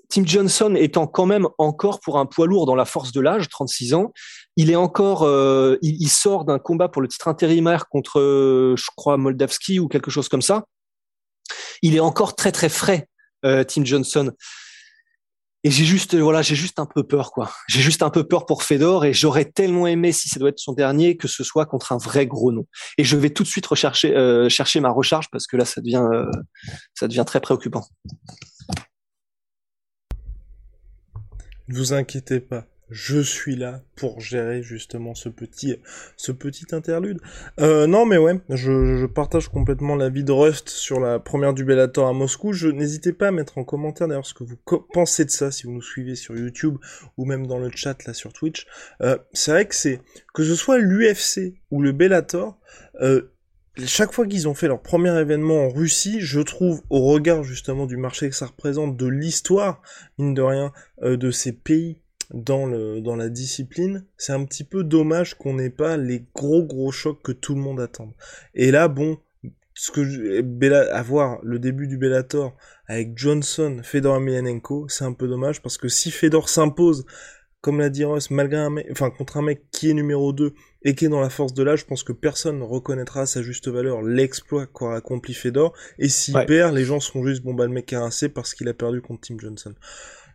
Tim 0.10 0.26
Johnson 0.26 0.76
étant 0.78 1.08
quand 1.08 1.26
même 1.26 1.48
encore 1.58 2.00
pour 2.00 2.20
un 2.20 2.26
poids 2.26 2.46
lourd 2.46 2.66
dans 2.66 2.76
la 2.76 2.86
force 2.86 3.12
de 3.12 3.22
l'âge, 3.22 3.50
36 3.50 3.96
ans, 3.96 4.12
il 4.56 4.70
est 4.70 4.76
encore, 4.76 5.24
euh, 5.24 5.78
il, 5.82 6.10
sort 6.10 6.46
d'un 6.46 6.60
combat 6.60 6.88
pour 6.88 7.02
le 7.02 7.08
titre 7.08 7.28
intérimaire 7.28 7.88
contre, 7.88 8.20
euh, 8.20 8.76
je 8.78 8.86
crois, 8.96 9.18
Moldavski 9.18 9.80
ou 9.80 9.88
quelque 9.88 10.12
chose 10.12 10.30
comme 10.30 10.44
ça. 10.44 10.66
Il 11.82 11.96
est 11.96 12.00
encore 12.00 12.36
très 12.36 12.52
très 12.52 12.70
frais, 12.70 13.08
euh, 13.46 13.64
Tim 13.64 13.86
Johnson. 13.86 14.32
Et 15.66 15.72
j'ai 15.72 15.86
juste, 15.86 16.14
voilà, 16.16 16.42
j'ai 16.42 16.56
juste 16.56 16.80
un 16.80 16.86
peu 16.86 17.04
peur, 17.04 17.32
quoi. 17.32 17.50
J'ai 17.70 17.82
juste 17.82 18.04
un 18.04 18.10
peu 18.10 18.26
peur 18.26 18.46
pour 18.46 18.64
Fedor 18.64 19.06
et 19.06 19.14
j'aurais 19.14 19.46
tellement 19.46 19.88
aimé, 19.88 20.12
si 20.12 20.28
ça 20.28 20.38
doit 20.40 20.50
être 20.50 20.60
son 20.60 20.74
dernier, 20.74 21.16
que 21.16 21.30
ce 21.30 21.44
soit 21.44 21.66
contre 21.66 21.94
un 21.94 21.98
vrai 21.98 22.28
gros 22.28 22.52
nom. 22.52 22.68
Et 22.98 23.06
je 23.06 23.16
vais 23.16 23.30
tout 23.30 23.44
de 23.44 23.48
suite 23.48 23.66
rechercher, 23.66 24.14
euh, 24.16 24.50
chercher 24.50 24.82
ma 24.82 24.90
recharge 24.90 25.30
parce 25.32 25.48
que 25.48 25.56
là, 25.56 25.64
ça 25.64 25.80
devient, 25.80 26.06
euh, 26.14 26.30
ça 26.94 27.08
devient 27.08 27.24
très 27.26 27.40
préoccupant. 27.40 27.86
Ne 31.70 31.78
vous 31.78 31.94
inquiétez 31.94 32.42
pas. 32.42 32.66
Je 32.94 33.20
suis 33.20 33.56
là 33.56 33.82
pour 33.96 34.22
gérer 34.22 34.62
justement 34.62 35.16
ce 35.16 35.28
petit, 35.28 35.76
ce 36.16 36.32
petit 36.32 36.68
interlude. 36.74 37.20
Euh, 37.60 37.88
non, 37.88 38.06
mais 38.06 38.18
ouais, 38.18 38.40
je, 38.50 39.08
partage 39.08 39.50
complètement 39.50 39.96
l'avis 39.96 40.24
de 40.24 40.32
Rust 40.32 40.70
sur 40.70 41.00
la 41.00 41.20
première 41.20 41.56
du 41.56 41.66
Bellator 41.66 42.08
à 42.08 42.14
Moscou. 42.14 42.54
Je 42.54 42.68
n'hésitez 42.68 43.12
pas 43.12 43.30
à 43.30 43.32
mettre 43.32 43.58
en 43.58 43.64
commentaire 43.64 44.08
d'ailleurs 44.08 44.28
ce 44.28 44.36
que 44.36 44.44
vous 44.44 44.58
pensez 44.94 45.26
de 45.26 45.32
ça 45.32 45.52
si 45.52 45.64
vous 45.64 45.74
nous 45.74 45.82
suivez 45.82 46.16
sur 46.16 46.38
YouTube 46.38 46.78
ou 47.18 47.26
même 47.26 47.48
dans 47.48 47.58
le 47.58 47.72
chat 47.74 48.06
là 48.06 48.14
sur 48.14 48.32
Twitch. 48.32 48.68
Euh, 49.02 49.18
c'est 49.34 49.52
vrai 49.52 49.68
que 49.68 49.76
c'est 49.76 50.00
que 50.36 50.44
ce 50.44 50.56
soit 50.56 50.78
l'UFC 50.78 51.56
ou 51.72 51.82
le 51.82 51.94
Bellator. 51.94 52.60
Euh, 53.02 53.34
chaque 53.86 54.12
fois 54.14 54.28
qu'ils 54.28 54.48
ont 54.48 54.54
fait 54.54 54.68
leur 54.68 54.84
premier 54.84 55.20
événement 55.20 55.66
en 55.66 55.70
Russie, 55.70 56.22
je 56.22 56.42
trouve, 56.42 56.84
au 56.92 57.08
regard 57.08 57.44
justement 57.44 57.88
du 57.88 57.98
marché 57.98 58.30
que 58.30 58.36
ça 58.36 58.46
représente, 58.46 58.98
de 58.98 59.08
l'histoire, 59.08 59.82
mine 60.20 60.36
de 60.36 60.44
rien, 60.44 60.72
euh, 61.02 61.18
de 61.18 61.32
ces 61.32 61.54
pays 61.54 61.98
dans, 62.34 62.66
le, 62.66 63.00
dans 63.00 63.16
la 63.16 63.30
discipline, 63.30 64.06
c'est 64.18 64.34
un 64.34 64.44
petit 64.44 64.64
peu 64.64 64.84
dommage 64.84 65.36
qu'on 65.36 65.54
n'ait 65.54 65.70
pas 65.70 65.98
les 65.98 66.26
gros 66.36 66.64
gros 66.64 66.92
chocs 66.92 67.22
que 67.22 67.32
tout 67.32 67.56
le 67.56 67.62
monde 67.62 67.80
attend. 67.80 68.14
Et 68.56 68.72
là, 68.72 68.88
bon, 68.88 69.20
ce 69.76 69.92
que 69.92 70.42
Bella, 70.42 70.96
avoir 70.96 71.40
le 71.44 71.60
début 71.60 71.88
du 71.88 71.98
Bellator 71.98 72.56
avec 72.88 73.18
Johnson, 73.18 73.82
Fedor 73.84 74.18
Emelianenko, 74.18 74.88
c'est 74.90 75.06
un 75.06 75.14
peu 75.14 75.28
dommage 75.28 75.62
parce 75.62 75.78
que 75.78 75.88
si 75.88 76.12
Fedor 76.12 76.50
s'impose, 76.50 77.06
comme 77.62 77.80
l'a 77.80 77.90
dit 77.90 78.04
Ross, 78.04 78.30
malgré 78.30 78.60
un 78.60 78.72
mec, 78.72 78.88
enfin 78.92 79.10
contre 79.10 79.38
un 79.38 79.42
mec 79.42 79.64
qui 79.72 79.90
est 79.90 79.94
numéro 79.94 80.34
2 80.34 80.54
et 80.84 80.96
qui 80.96 81.06
est 81.06 81.10
dans 81.10 81.22
la 81.22 81.30
force 81.30 81.54
de 81.54 81.64
l'âge, 81.64 81.80
je 81.80 81.86
pense 81.86 82.04
que 82.04 82.12
personne 82.12 82.60
ne 82.60 82.64
reconnaîtra 82.64 83.22
à 83.22 83.26
sa 83.26 83.42
juste 83.42 83.70
valeur 83.70 84.02
l'exploit 84.02 84.68
qu'aura 84.68 84.98
accompli 84.98 85.34
Fedor. 85.34 85.74
Et 85.98 86.10
s'il 86.10 86.34
perd, 86.46 86.76
les 86.76 86.84
gens 86.84 87.00
seront 87.00 87.26
juste 87.26 87.42
bon 87.44 87.54
bah 87.54 87.66
le 87.66 87.72
mec 87.72 87.94
a 87.94 88.02
rincé 88.02 88.28
parce 88.28 88.54
qu'il 88.54 88.68
a 88.68 88.74
perdu 88.74 89.02
contre 89.02 89.28
Tim 89.28 89.38
Johnson. 89.40 89.74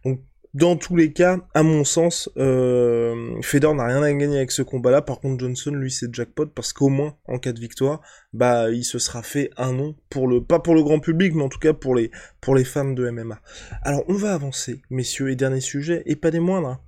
Donc 0.04 0.22
dans 0.54 0.76
tous 0.76 0.96
les 0.96 1.12
cas, 1.12 1.38
à 1.54 1.62
mon 1.62 1.84
sens, 1.84 2.30
euh, 2.38 3.40
Fedor 3.42 3.74
n'a 3.74 3.86
rien 3.86 4.02
à 4.02 4.12
gagner 4.12 4.38
avec 4.38 4.50
ce 4.50 4.62
combat-là. 4.62 5.02
Par 5.02 5.20
contre, 5.20 5.40
Johnson, 5.40 5.72
lui, 5.72 5.90
c'est 5.90 6.12
jackpot 6.14 6.46
parce 6.46 6.72
qu'au 6.72 6.88
moins, 6.88 7.16
en 7.26 7.38
cas 7.38 7.52
de 7.52 7.60
victoire, 7.60 8.00
bah, 8.32 8.70
il 8.70 8.84
se 8.84 8.98
sera 8.98 9.22
fait 9.22 9.50
un 9.56 9.72
nom 9.72 9.94
pour 10.08 10.26
le, 10.26 10.42
pas 10.42 10.58
pour 10.58 10.74
le 10.74 10.82
grand 10.82 11.00
public, 11.00 11.34
mais 11.34 11.42
en 11.42 11.48
tout 11.48 11.58
cas 11.58 11.74
pour 11.74 11.94
les, 11.94 12.10
pour 12.40 12.54
les 12.54 12.64
fans 12.64 12.92
de 12.92 13.10
MMA. 13.10 13.40
Alors, 13.82 14.04
on 14.08 14.14
va 14.14 14.34
avancer, 14.34 14.82
messieurs, 14.90 15.30
et 15.30 15.36
dernier 15.36 15.60
sujet, 15.60 16.02
et 16.06 16.16
pas 16.16 16.30
des 16.30 16.40
moindres. 16.40 16.68
Hein. 16.68 16.80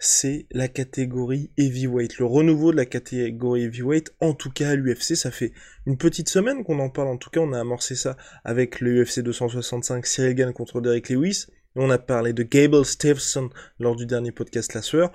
C'est 0.00 0.46
la 0.52 0.68
catégorie 0.68 1.50
heavyweight, 1.56 2.18
le 2.18 2.24
renouveau 2.24 2.70
de 2.70 2.76
la 2.76 2.86
catégorie 2.86 3.64
heavyweight, 3.64 4.14
en 4.20 4.32
tout 4.32 4.50
cas 4.50 4.70
à 4.70 4.74
l'UFC, 4.76 5.16
ça 5.16 5.32
fait 5.32 5.52
une 5.86 5.98
petite 5.98 6.28
semaine 6.28 6.62
qu'on 6.62 6.78
en 6.78 6.88
parle, 6.88 7.08
en 7.08 7.16
tout 7.16 7.30
cas 7.30 7.40
on 7.40 7.52
a 7.52 7.58
amorcé 7.58 7.96
ça 7.96 8.16
avec 8.44 8.80
le 8.80 9.02
UFC 9.02 9.18
265 9.18 10.06
Cyril 10.06 10.34
Gann 10.36 10.52
contre 10.52 10.80
Derek 10.80 11.08
Lewis, 11.08 11.46
on 11.76 11.90
a 11.90 11.98
parlé 11.98 12.32
de 12.32 12.42
Gable 12.42 12.84
Stevenson 12.84 13.50
lors 13.78 13.96
du 13.96 14.06
dernier 14.06 14.32
podcast 14.32 14.74
La 14.74 14.82
Sueur. 14.82 15.10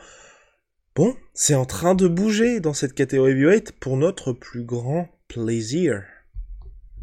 Bon, 0.95 1.15
c'est 1.33 1.55
en 1.55 1.65
train 1.65 1.95
de 1.95 2.07
bouger 2.07 2.59
dans 2.59 2.73
cette 2.73 2.93
catégorie 2.93 3.31
heavyweight 3.31 3.71
pour 3.79 3.97
notre 3.97 4.31
plus 4.31 4.63
grand 4.63 5.09
plaisir. 5.27 6.03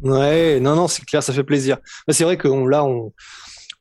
Ouais, 0.01 0.59
non, 0.59 0.75
non, 0.75 0.87
c'est 0.87 1.03
clair, 1.05 1.21
ça 1.21 1.33
fait 1.33 1.43
plaisir. 1.43 1.77
C'est 2.07 2.23
vrai 2.23 2.37
que 2.37 2.47
là, 2.47 2.85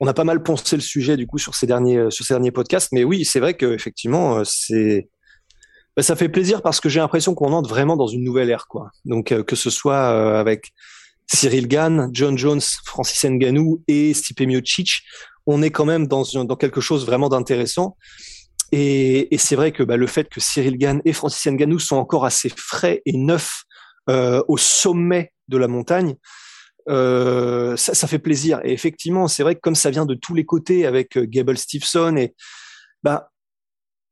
on 0.00 0.06
a 0.06 0.14
pas 0.14 0.24
mal 0.24 0.42
poncé 0.42 0.76
le 0.76 0.82
sujet 0.82 1.16
du 1.16 1.26
coup 1.26 1.38
sur 1.38 1.54
ces 1.54 1.66
derniers, 1.66 1.98
euh, 1.98 2.10
sur 2.10 2.24
ces 2.24 2.34
derniers 2.34 2.50
podcasts, 2.50 2.90
mais 2.92 3.04
oui, 3.04 3.24
c'est 3.24 3.38
vrai 3.38 3.54
qu'effectivement, 3.54 4.38
euh, 4.38 4.42
c'est, 4.44 5.08
bah, 5.96 6.02
ça 6.02 6.16
fait 6.16 6.28
plaisir 6.28 6.62
parce 6.62 6.80
que 6.80 6.88
j'ai 6.88 7.00
l'impression 7.00 7.34
qu'on 7.34 7.52
entre 7.52 7.68
vraiment 7.68 7.96
dans 7.96 8.06
une 8.06 8.24
nouvelle 8.24 8.50
ère, 8.50 8.66
quoi. 8.66 8.90
Donc 9.04 9.30
euh, 9.32 9.44
que 9.44 9.56
ce 9.56 9.70
soit 9.70 10.38
avec 10.38 10.72
Cyril 11.26 11.68
Gann, 11.68 12.10
John 12.12 12.36
Jones, 12.36 12.60
Francis 12.84 13.24
Ngannou 13.24 13.82
et 13.86 14.12
Stipe 14.14 14.40
Miocic, 14.40 15.02
on 15.46 15.62
est 15.62 15.70
quand 15.70 15.84
même 15.84 16.06
dans, 16.06 16.24
quelque 16.58 16.80
chose 16.80 17.06
vraiment 17.06 17.28
d'intéressant. 17.28 17.96
Et, 18.72 19.28
c'est 19.38 19.56
vrai 19.56 19.72
que 19.72 19.82
bah, 19.82 19.96
le 19.96 20.06
fait 20.06 20.28
que 20.28 20.40
Cyril 20.40 20.78
Gann 20.78 21.00
et 21.04 21.12
Francis 21.12 21.50
Ngannou 21.50 21.78
sont 21.78 21.96
encore 21.96 22.24
assez 22.24 22.50
frais 22.54 23.02
et 23.04 23.16
neufs 23.16 23.64
euh, 24.08 24.42
au 24.48 24.56
sommet 24.56 25.32
de 25.48 25.56
la 25.56 25.68
montagne, 25.68 26.14
euh, 26.88 27.76
ça, 27.76 28.06
fait 28.06 28.18
plaisir. 28.18 28.60
Et 28.64 28.72
effectivement, 28.72 29.28
c'est 29.28 29.42
vrai 29.42 29.54
que 29.54 29.60
comme 29.60 29.74
ça 29.74 29.90
vient 29.90 30.06
de 30.06 30.14
tous 30.14 30.34
les 30.34 30.44
côtés 30.44 30.86
avec 30.86 31.16
euh, 31.16 31.26
Gable 31.26 31.58
Stevenson 31.58 32.16
et 32.16 32.34
bah 33.02 33.30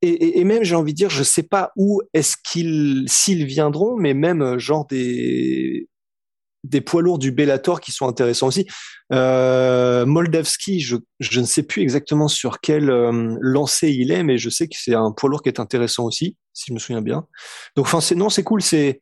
et, 0.01 0.45
même 0.45 0.62
j'ai 0.62 0.77
envie 0.77 0.93
de 0.93 0.97
dire, 0.97 1.11
je 1.11 1.25
sais 1.25 1.43
pas 1.43 1.73
où 1.75 2.01
est-ce 2.14 2.37
qu'ils 2.37 3.05
s'ils 3.09 3.45
viendront, 3.47 3.97
mais 3.97 4.14
même 4.14 4.57
genre 4.57 4.87
des 4.87 5.88
des 6.69 6.81
poids 6.81 7.03
lourds 7.03 7.19
du 7.19 7.33
Bellator 7.33 7.81
qui 7.81 7.93
sont 7.93 8.07
intéressants 8.07 8.49
aussi. 8.49 8.67
Euh, 9.13 10.05
Moldavski, 10.07 10.81
je, 10.81 10.97
je 11.21 11.41
ne 11.41 11.47
sais 11.47 11.63
plus 11.63 11.83
exactement 11.83 12.29
sur 12.29 12.61
quel 12.61 12.91
euh, 12.91 13.37
lancé 13.41 13.91
il 13.91 14.11
est, 14.13 14.23
mais 14.23 14.39
je 14.39 14.51
sais 14.51 14.69
que 14.69 14.77
c'est 14.79 14.95
un 14.95 15.13
poids 15.13 15.31
lourd 15.31 15.43
qui 15.43 15.49
est 15.49 15.61
intéressant 15.61 16.05
aussi, 16.05 16.37
si 16.53 16.67
je 16.69 16.75
me 16.75 16.79
souviens 16.79 17.03
bien. 17.03 17.27
Donc, 17.77 17.87
enfin, 17.87 18.01
c'est 18.01 18.15
non, 18.15 18.29
c'est 18.29 18.45
cool. 18.45 18.63
C'est, 18.63 19.01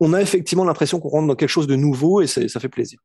on 0.00 0.12
a 0.12 0.20
effectivement 0.20 0.64
l'impression 0.64 1.00
qu'on 1.00 1.08
rentre 1.08 1.28
dans 1.28 1.36
quelque 1.36 1.48
chose 1.48 1.66
de 1.66 1.76
nouveau 1.76 2.20
et 2.20 2.26
ça 2.26 2.60
fait 2.60 2.68
plaisir. 2.68 3.00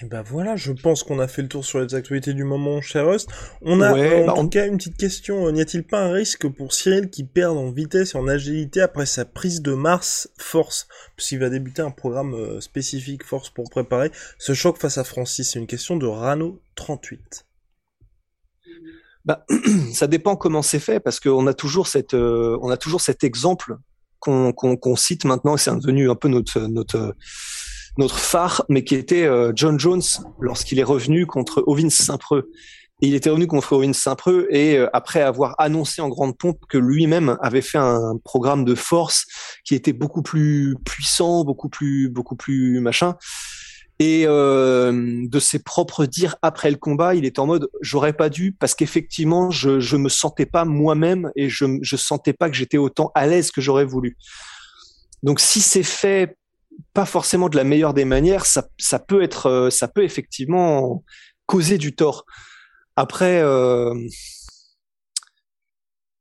Et 0.00 0.06
ben 0.06 0.22
voilà, 0.22 0.54
je 0.54 0.70
pense 0.70 1.02
qu'on 1.02 1.18
a 1.18 1.26
fait 1.26 1.42
le 1.42 1.48
tour 1.48 1.64
sur 1.64 1.80
les 1.80 1.94
actualités 1.96 2.32
du 2.32 2.44
moment, 2.44 2.80
cher 2.80 3.08
Rust. 3.08 3.28
On 3.62 3.80
a 3.80 3.92
en 3.92 4.26
bah, 4.26 4.34
tout 4.36 4.48
cas 4.48 4.66
une 4.66 4.76
petite 4.76 4.96
question. 4.96 5.50
N'y 5.50 5.60
a-t-il 5.60 5.84
pas 5.84 6.00
un 6.00 6.12
risque 6.12 6.46
pour 6.48 6.72
Cyril 6.72 7.10
qui 7.10 7.24
perde 7.24 7.56
en 7.56 7.72
vitesse 7.72 8.14
et 8.14 8.18
en 8.18 8.28
agilité 8.28 8.80
après 8.80 9.06
sa 9.06 9.24
prise 9.24 9.60
de 9.60 9.74
Mars 9.74 10.30
Force? 10.38 10.86
Puisqu'il 11.16 11.40
va 11.40 11.50
débuter 11.50 11.82
un 11.82 11.90
programme 11.90 12.34
euh, 12.34 12.60
spécifique 12.60 13.24
Force 13.24 13.50
pour 13.50 13.68
préparer 13.70 14.12
ce 14.38 14.54
choc 14.54 14.78
face 14.78 14.98
à 14.98 15.04
Francis. 15.04 15.50
C'est 15.50 15.58
une 15.58 15.66
question 15.66 15.96
de 15.96 16.06
Rano 16.06 16.62
38. 16.76 17.46
Bah, 19.24 19.44
ça 19.92 20.06
dépend 20.06 20.36
comment 20.36 20.62
c'est 20.62 20.78
fait 20.78 21.00
parce 21.00 21.18
qu'on 21.18 21.46
a 21.48 21.54
toujours 21.54 21.88
cette, 21.88 22.14
euh, 22.14 22.56
on 22.62 22.70
a 22.70 22.76
toujours 22.76 23.00
cet 23.00 23.24
exemple 23.24 23.76
qu'on 24.20 24.96
cite 24.96 25.24
maintenant. 25.24 25.56
C'est 25.56 25.74
devenu 25.74 26.08
un 26.08 26.14
peu 26.14 26.28
notre 26.28 26.60
notre 26.60 27.16
notre 27.98 28.18
phare, 28.18 28.64
mais 28.68 28.84
qui 28.84 28.94
était 28.94 29.24
euh, 29.24 29.52
John 29.54 29.78
Jones 29.78 30.02
lorsqu'il 30.40 30.78
est 30.78 30.84
revenu 30.84 31.26
contre 31.26 31.62
Ovin 31.66 31.90
Saint-Preux. 31.90 32.50
Il 33.00 33.14
était 33.14 33.30
revenu 33.30 33.46
contre 33.46 33.72
Ovin 33.74 33.92
Saint-Preux 33.92 34.46
et 34.50 34.78
euh, 34.78 34.88
après 34.92 35.20
avoir 35.20 35.54
annoncé 35.58 36.00
en 36.00 36.08
grande 36.08 36.38
pompe 36.38 36.60
que 36.68 36.78
lui-même 36.78 37.36
avait 37.42 37.60
fait 37.60 37.78
un 37.78 38.16
programme 38.24 38.64
de 38.64 38.74
force 38.74 39.26
qui 39.64 39.74
était 39.74 39.92
beaucoup 39.92 40.22
plus 40.22 40.76
puissant, 40.84 41.44
beaucoup 41.44 41.68
plus, 41.68 42.08
beaucoup 42.08 42.36
plus 42.36 42.80
machin. 42.80 43.16
Et 44.00 44.24
euh, 44.26 45.26
de 45.28 45.40
ses 45.40 45.58
propres 45.58 46.06
dires 46.06 46.36
après 46.40 46.70
le 46.70 46.76
combat, 46.76 47.16
il 47.16 47.24
est 47.24 47.40
en 47.40 47.46
mode 47.46 47.68
j'aurais 47.80 48.12
pas 48.12 48.28
dû 48.28 48.52
parce 48.52 48.76
qu'effectivement 48.76 49.50
je 49.50 49.80
je 49.80 49.96
me 49.96 50.08
sentais 50.08 50.46
pas 50.46 50.64
moi-même 50.64 51.32
et 51.34 51.48
je 51.48 51.64
je 51.82 51.96
sentais 51.96 52.32
pas 52.32 52.48
que 52.48 52.54
j'étais 52.54 52.76
autant 52.76 53.10
à 53.16 53.26
l'aise 53.26 53.50
que 53.50 53.60
j'aurais 53.60 53.84
voulu. 53.84 54.16
Donc 55.24 55.40
si 55.40 55.60
c'est 55.60 55.82
fait 55.82 56.36
pas 56.92 57.06
forcément 57.06 57.48
de 57.48 57.56
la 57.56 57.64
meilleure 57.64 57.94
des 57.94 58.04
manières, 58.04 58.46
ça, 58.46 58.62
peut 58.98 59.22
être, 59.22 59.46
euh, 59.46 59.70
ça 59.70 59.88
peut 59.88 60.04
effectivement 60.04 61.04
causer 61.46 61.78
du 61.78 61.94
tort. 61.94 62.24
Après, 62.96 63.40
euh, 63.40 63.94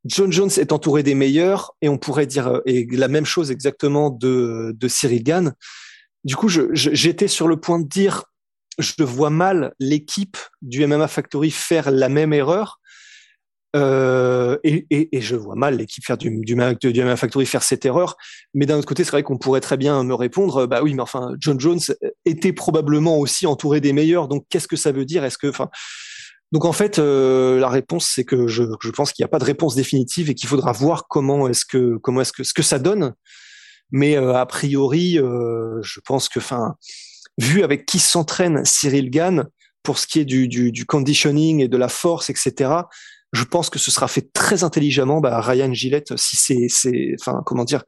John 0.05 0.31
Jones 0.31 0.51
est 0.57 0.71
entouré 0.71 1.03
des 1.03 1.15
meilleurs 1.15 1.75
et 1.81 1.89
on 1.89 1.97
pourrait 1.97 2.27
dire 2.27 2.47
euh, 2.47 2.61
et 2.65 2.87
la 2.91 3.07
même 3.07 3.25
chose 3.25 3.51
exactement 3.51 4.09
de, 4.09 4.73
de 4.75 4.87
Cyril 4.87 5.23
Gann. 5.23 5.53
Du 6.23 6.35
coup, 6.35 6.49
j'étais 6.49 7.27
sur 7.27 7.47
le 7.47 7.57
point 7.57 7.79
de 7.79 7.87
dire, 7.87 8.25
je 8.79 9.03
vois 9.03 9.29
mal 9.29 9.73
l'équipe 9.79 10.37
du 10.61 10.85
MMA 10.85 11.07
Factory 11.07 11.51
faire 11.51 11.89
la 11.91 12.09
même 12.09 12.33
erreur 12.33 12.79
euh, 13.75 14.57
et, 14.63 15.07
je 15.19 15.35
vois 15.35 15.55
mal 15.55 15.77
l'équipe 15.77 16.05
faire 16.05 16.17
du, 16.17 16.39
du, 16.41 16.55
Factory 17.17 17.45
faire 17.45 17.63
cette 17.63 17.85
erreur. 17.85 18.15
Mais 18.53 18.65
d'un 18.65 18.77
autre 18.77 18.87
côté, 18.87 19.03
c'est 19.03 19.11
vrai 19.11 19.23
qu'on 19.23 19.37
pourrait 19.37 19.61
très 19.61 19.77
bien 19.77 20.03
me 20.03 20.13
répondre, 20.13 20.65
bah 20.65 20.81
oui, 20.81 20.93
mais 20.93 21.01
enfin, 21.01 21.33
John 21.39 21.59
Jones 21.59 21.79
était 22.25 22.53
probablement 22.53 23.17
aussi 23.17 23.45
entouré 23.45 23.81
des 23.81 23.93
meilleurs. 23.93 24.27
Donc, 24.27 24.45
qu'est-ce 24.49 24.67
que 24.67 24.77
ça 24.77 24.91
veut 24.91 25.05
dire? 25.05 25.23
Est-ce 25.23 25.37
que, 25.37 25.47
enfin, 25.47 25.69
donc 26.51 26.63
en 26.65 26.71
fait, 26.71 26.97
euh, 26.97 27.59
la 27.59 27.69
réponse, 27.69 28.09
c'est 28.13 28.23
que 28.23 28.47
je, 28.47 28.63
pense 28.91 29.11
qu'il 29.11 29.23
n'y 29.23 29.27
a 29.27 29.29
pas 29.29 29.39
de 29.39 29.45
réponse 29.45 29.75
définitive 29.75 30.29
et 30.29 30.35
qu'il 30.35 30.47
faudra 30.47 30.71
voir 30.71 31.07
comment 31.09 31.47
est-ce 31.47 31.65
que, 31.65 31.97
comment 31.97 32.21
est-ce 32.21 32.33
que, 32.33 32.43
ce 32.43 32.53
que 32.53 32.63
ça 32.63 32.79
donne. 32.79 33.13
Mais 33.91 34.17
euh, 34.17 34.33
a 34.33 34.45
priori, 34.45 35.15
je 35.17 35.99
pense 36.05 36.29
que, 36.29 36.39
enfin, 36.39 36.75
vu 37.37 37.63
avec 37.63 37.85
qui 37.85 37.99
s'entraîne 37.99 38.63
Cyril 38.63 39.09
Gann 39.09 39.45
pour 39.83 39.97
ce 39.97 40.07
qui 40.07 40.19
est 40.19 40.25
du 40.25 40.85
conditioning 40.85 41.61
et 41.61 41.67
de 41.67 41.77
la 41.77 41.89
force, 41.89 42.29
etc 42.29 42.81
je 43.33 43.43
pense 43.43 43.69
que 43.69 43.79
ce 43.79 43.91
sera 43.91 44.07
fait 44.07 44.31
très 44.33 44.63
intelligemment. 44.63 45.19
Bah, 45.19 45.39
Ryan 45.41 45.73
Gillette, 45.73 46.15
si 46.17 46.37
c'est, 46.37 46.67
c'est, 46.69 47.15
enfin, 47.19 47.41
comment 47.45 47.65
dire, 47.65 47.83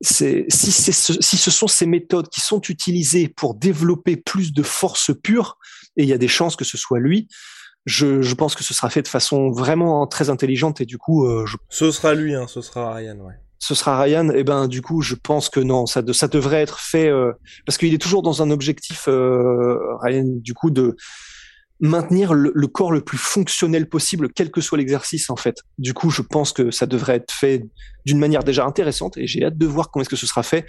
c'est, 0.00 0.44
si, 0.48 0.72
c'est 0.72 0.92
si 0.92 1.36
ce 1.36 1.50
sont 1.50 1.68
ces 1.68 1.86
méthodes 1.86 2.28
qui 2.28 2.40
sont 2.40 2.60
utilisées 2.62 3.28
pour 3.28 3.54
développer 3.54 4.16
plus 4.16 4.52
de 4.52 4.62
force 4.62 5.10
pure, 5.22 5.58
et 5.96 6.02
il 6.02 6.08
y 6.08 6.12
a 6.12 6.18
des 6.18 6.28
chances 6.28 6.56
que 6.56 6.64
ce 6.64 6.76
soit 6.76 6.98
lui, 6.98 7.28
je, 7.86 8.22
je 8.22 8.34
pense 8.34 8.54
que 8.54 8.64
ce 8.64 8.74
sera 8.74 8.90
fait 8.90 9.02
de 9.02 9.08
façon 9.08 9.50
vraiment 9.50 10.06
très 10.06 10.30
intelligente 10.30 10.80
et 10.80 10.86
du 10.86 10.98
coup, 10.98 11.26
euh, 11.26 11.44
je... 11.46 11.56
ce 11.68 11.90
sera 11.90 12.14
lui, 12.14 12.34
hein, 12.34 12.46
ce 12.46 12.62
sera 12.62 12.94
Ryan, 12.94 13.18
ouais. 13.18 13.34
Ce 13.58 13.74
sera 13.74 14.00
Ryan. 14.00 14.28
Et 14.30 14.40
eh 14.40 14.44
ben, 14.44 14.68
du 14.68 14.82
coup, 14.82 15.00
je 15.00 15.14
pense 15.14 15.48
que 15.48 15.60
non, 15.60 15.86
ça, 15.86 16.02
de, 16.02 16.12
ça 16.12 16.28
devrait 16.28 16.60
être 16.60 16.80
fait 16.80 17.08
euh, 17.08 17.32
parce 17.64 17.78
qu'il 17.78 17.94
est 17.94 17.98
toujours 17.98 18.22
dans 18.22 18.42
un 18.42 18.50
objectif, 18.50 19.04
euh, 19.08 19.78
Ryan, 20.02 20.24
du 20.26 20.52
coup, 20.52 20.70
de 20.70 20.96
maintenir 21.84 22.32
le, 22.32 22.66
corps 22.66 22.92
le 22.92 23.02
plus 23.02 23.18
fonctionnel 23.18 23.88
possible, 23.88 24.30
quel 24.32 24.50
que 24.50 24.60
soit 24.60 24.78
l'exercice 24.78 25.28
en 25.28 25.36
fait. 25.36 25.62
Du 25.78 25.92
coup, 25.92 26.08
je 26.08 26.22
pense 26.22 26.52
que 26.52 26.70
ça 26.70 26.86
devrait 26.86 27.16
être 27.16 27.32
fait 27.32 27.62
d'une 28.06 28.18
manière 28.18 28.42
déjà 28.42 28.64
intéressante 28.64 29.16
et 29.18 29.26
j'ai 29.26 29.44
hâte 29.44 29.58
de 29.58 29.66
voir 29.66 29.90
comment 29.90 30.02
est-ce 30.02 30.08
que 30.10 30.16
ce 30.16 30.26
sera 30.26 30.42
fait 30.42 30.66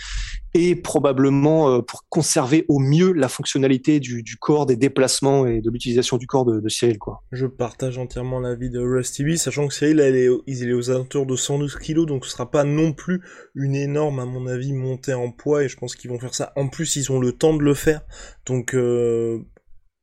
et 0.54 0.76
probablement 0.76 1.70
euh, 1.70 1.82
pour 1.82 2.06
conserver 2.10 2.66
au 2.68 2.80
mieux 2.80 3.14
la 3.14 3.30
fonctionnalité 3.30 4.00
du, 4.00 4.24
corps, 4.40 4.66
des 4.66 4.76
déplacements 4.76 5.46
et 5.46 5.62
de 5.62 5.70
l'utilisation 5.70 6.18
du 6.18 6.28
corps 6.28 6.46
de, 6.46 6.68
Cyril. 6.70 6.98
Je 7.32 7.46
partage 7.46 7.98
entièrement 7.98 8.40
l'avis 8.40 8.70
de 8.70 8.80
Rusty 8.80 9.24
B, 9.24 9.36
sachant 9.36 9.68
que 9.68 9.74
Cyril 9.74 10.00
elle 10.00 10.16
est, 10.16 10.74
aux 10.74 10.90
alentours 10.90 11.26
de 11.26 11.36
112 11.36 11.78
kilos, 11.78 12.06
donc 12.06 12.26
ce 12.26 12.32
sera 12.32 12.50
pas 12.50 12.64
non 12.64 12.94
plus 12.94 13.22
une 13.54 13.76
énorme, 13.76 14.20
à 14.20 14.26
mon 14.26 14.48
avis, 14.48 14.74
montée 14.74 15.14
en 15.14 15.32
poids 15.32 15.64
et 15.64 15.70
je 15.70 15.78
pense 15.78 15.96
qu'ils 15.96 16.10
vont 16.10 16.20
faire 16.20 16.36
ça. 16.36 16.52
En 16.56 16.68
plus, 16.68 16.96
ils 16.96 17.12
ont 17.12 17.20
le 17.20 17.32
temps 17.32 17.54
de 17.54 17.64
le 17.64 17.74
faire, 17.74 18.02
donc 18.46 18.74
euh, 18.74 19.40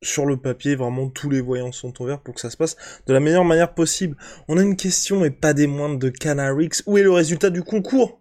sur 0.02 0.26
le 0.26 0.36
papier, 0.36 0.74
vraiment 0.74 1.08
tous 1.08 1.30
les 1.30 1.40
voyants 1.40 1.72
sont 1.72 2.02
ouverts 2.02 2.20
pour 2.20 2.34
que 2.34 2.40
ça 2.40 2.50
se 2.50 2.56
passe 2.56 2.76
de 3.06 3.12
la 3.12 3.20
meilleure 3.20 3.44
manière 3.44 3.74
possible. 3.74 4.16
On 4.48 4.58
a 4.58 4.62
une 4.62 4.76
question 4.76 5.24
et 5.24 5.30
pas 5.30 5.54
des 5.54 5.66
moindres 5.66 5.98
de 5.98 6.10
Canarix. 6.10 6.82
Où 6.86 6.98
est 6.98 7.02
le 7.02 7.12
résultat 7.12 7.50
du 7.50 7.62
concours? 7.62 8.20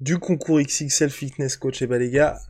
Du 0.00 0.18
concours 0.18 0.60
XXL 0.60 1.10
Fitness 1.10 1.56
Coach 1.56 1.80
Et 1.80 1.84
eh 1.84 1.86
bah 1.86 1.98
ben, 1.98 2.04
les 2.04 2.10
gars, 2.10 2.40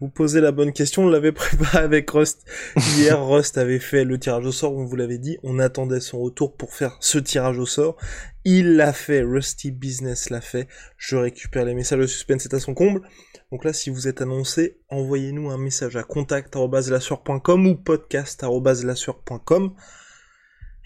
vous 0.00 0.08
posez 0.08 0.40
la 0.40 0.52
bonne 0.52 0.72
question, 0.72 1.04
on 1.04 1.08
l'avait 1.08 1.32
préparé 1.32 1.78
avec 1.78 2.08
Rust. 2.10 2.44
Hier, 2.76 3.20
Rust 3.20 3.58
avait 3.58 3.80
fait 3.80 4.04
le 4.04 4.18
tirage 4.18 4.46
au 4.46 4.52
sort, 4.52 4.72
on 4.72 4.84
vous 4.84 4.94
l'avait 4.94 5.18
dit, 5.18 5.38
on 5.42 5.58
attendait 5.58 5.98
son 5.98 6.20
retour 6.20 6.56
pour 6.56 6.72
faire 6.72 6.96
ce 7.00 7.18
tirage 7.18 7.58
au 7.58 7.66
sort. 7.66 7.96
Il 8.44 8.76
l'a 8.76 8.92
fait, 8.92 9.22
Rusty 9.22 9.72
Business 9.72 10.30
l'a 10.30 10.40
fait. 10.40 10.68
Je 10.96 11.16
récupère 11.16 11.64
les 11.64 11.74
messages, 11.74 11.98
le 11.98 12.06
suspense 12.06 12.46
est 12.46 12.54
à 12.54 12.60
son 12.60 12.74
comble. 12.74 13.02
Donc 13.50 13.64
là, 13.64 13.72
si 13.72 13.88
vous 13.88 14.08
êtes 14.08 14.20
annoncé, 14.20 14.80
envoyez-nous 14.90 15.50
un 15.50 15.58
message 15.58 15.96
à 15.96 16.02
contact.lasur.com 16.02 17.66
ou 17.66 17.76
podcast.lasur.com. 17.76 19.74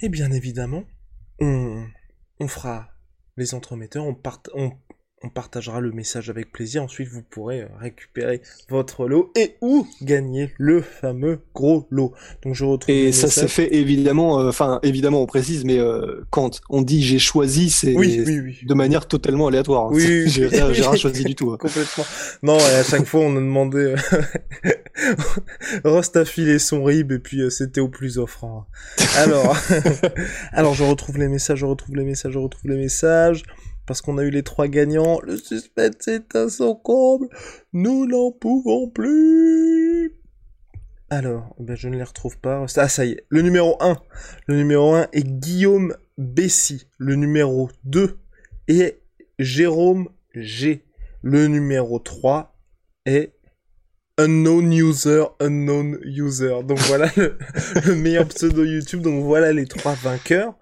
Et 0.00 0.08
bien 0.08 0.30
évidemment, 0.30 0.84
on, 1.40 1.84
on 2.38 2.48
fera 2.48 2.88
les 3.36 3.54
entremetteurs, 3.54 4.04
on, 4.04 4.14
part, 4.14 4.42
on 5.24 5.28
partagera 5.28 5.80
le 5.80 5.92
message 5.92 6.30
avec 6.30 6.52
plaisir. 6.52 6.82
Ensuite, 6.82 7.08
vous 7.08 7.22
pourrez 7.22 7.62
euh, 7.62 7.68
récupérer 7.80 8.42
votre 8.68 9.06
lot 9.06 9.30
et 9.36 9.56
ou 9.60 9.86
gagner 10.02 10.52
le 10.58 10.82
fameux 10.82 11.40
gros 11.54 11.86
lot. 11.90 12.12
Donc, 12.42 12.54
je 12.54 12.64
retrouve. 12.64 12.94
Et 12.94 13.12
ça 13.12 13.28
s'est 13.28 13.48
fait 13.48 13.74
évidemment, 13.74 14.40
euh, 14.40 14.48
enfin, 14.48 14.80
évidemment, 14.82 15.22
on 15.22 15.26
précise, 15.26 15.64
mais 15.64 15.78
euh, 15.78 16.24
quand 16.30 16.60
on 16.70 16.82
dit 16.82 17.02
j'ai 17.02 17.18
choisi, 17.18 17.70
c'est 17.70 17.96
oui, 17.96 18.22
oui, 18.26 18.40
oui. 18.40 18.58
de 18.66 18.74
manière 18.74 19.06
totalement 19.06 19.46
aléatoire. 19.46 19.90
Oui, 19.90 20.28
j'ai 20.28 20.46
rien 20.46 20.96
choisi 20.96 21.24
du 21.24 21.34
tout. 21.34 21.52
Hein. 21.52 21.56
Complètement. 21.58 22.04
Non, 22.42 22.58
et 22.58 22.74
à 22.74 22.84
chaque 22.84 23.06
fois, 23.06 23.20
on 23.20 23.36
a 23.36 23.40
demandé. 23.40 23.94
Rost 25.84 26.16
a 26.16 26.24
filé 26.24 26.58
son 26.58 26.84
rib 26.84 27.12
et 27.12 27.18
puis 27.18 27.50
c'était 27.50 27.80
au 27.80 27.88
plus 27.88 28.18
offrant. 28.18 28.66
Alors, 29.16 29.56
alors, 30.52 30.74
je 30.74 30.84
retrouve 30.84 31.18
les 31.18 31.28
messages, 31.28 31.60
je 31.60 31.66
retrouve 31.66 31.96
les 31.96 32.04
messages, 32.04 32.32
je 32.32 32.38
retrouve 32.38 32.70
les 32.70 32.76
messages 32.76 33.42
parce 33.86 34.00
qu'on 34.00 34.18
a 34.18 34.24
eu 34.24 34.30
les 34.30 34.42
trois 34.42 34.68
gagnants. 34.68 35.20
Le 35.22 35.36
suspense 35.36 36.08
est 36.08 36.34
à 36.36 36.48
son 36.48 36.74
comble. 36.74 37.28
Nous 37.72 38.06
n'en 38.06 38.32
pouvons 38.32 38.88
plus. 38.88 40.14
Alors, 41.10 41.54
ben 41.58 41.76
je 41.76 41.88
ne 41.88 41.96
les 41.96 42.02
retrouve 42.02 42.38
pas. 42.38 42.64
Ah, 42.76 42.88
ça 42.88 43.04
y 43.04 43.12
est. 43.12 43.26
Le 43.28 43.42
numéro 43.42 43.76
1. 43.80 43.98
Le 44.46 44.56
numéro 44.56 44.94
1 44.94 45.08
est 45.12 45.26
Guillaume 45.26 45.94
Bessy. 46.16 46.86
Le 46.98 47.16
numéro 47.16 47.68
2 47.84 48.18
est 48.68 49.02
Jérôme 49.38 50.08
G. 50.34 50.84
Le 51.22 51.48
numéro 51.48 51.98
3 51.98 52.56
est 53.04 53.34
Unknown 54.18 54.72
User, 54.72 55.24
Unknown 55.40 55.98
User. 56.04 56.62
Donc 56.64 56.78
voilà 56.80 57.10
le 57.16 57.94
meilleur 57.94 58.26
pseudo 58.28 58.64
YouTube. 58.64 59.02
Donc 59.02 59.22
voilà 59.24 59.52
les 59.52 59.66
trois 59.66 59.94
vainqueurs. 59.94 60.54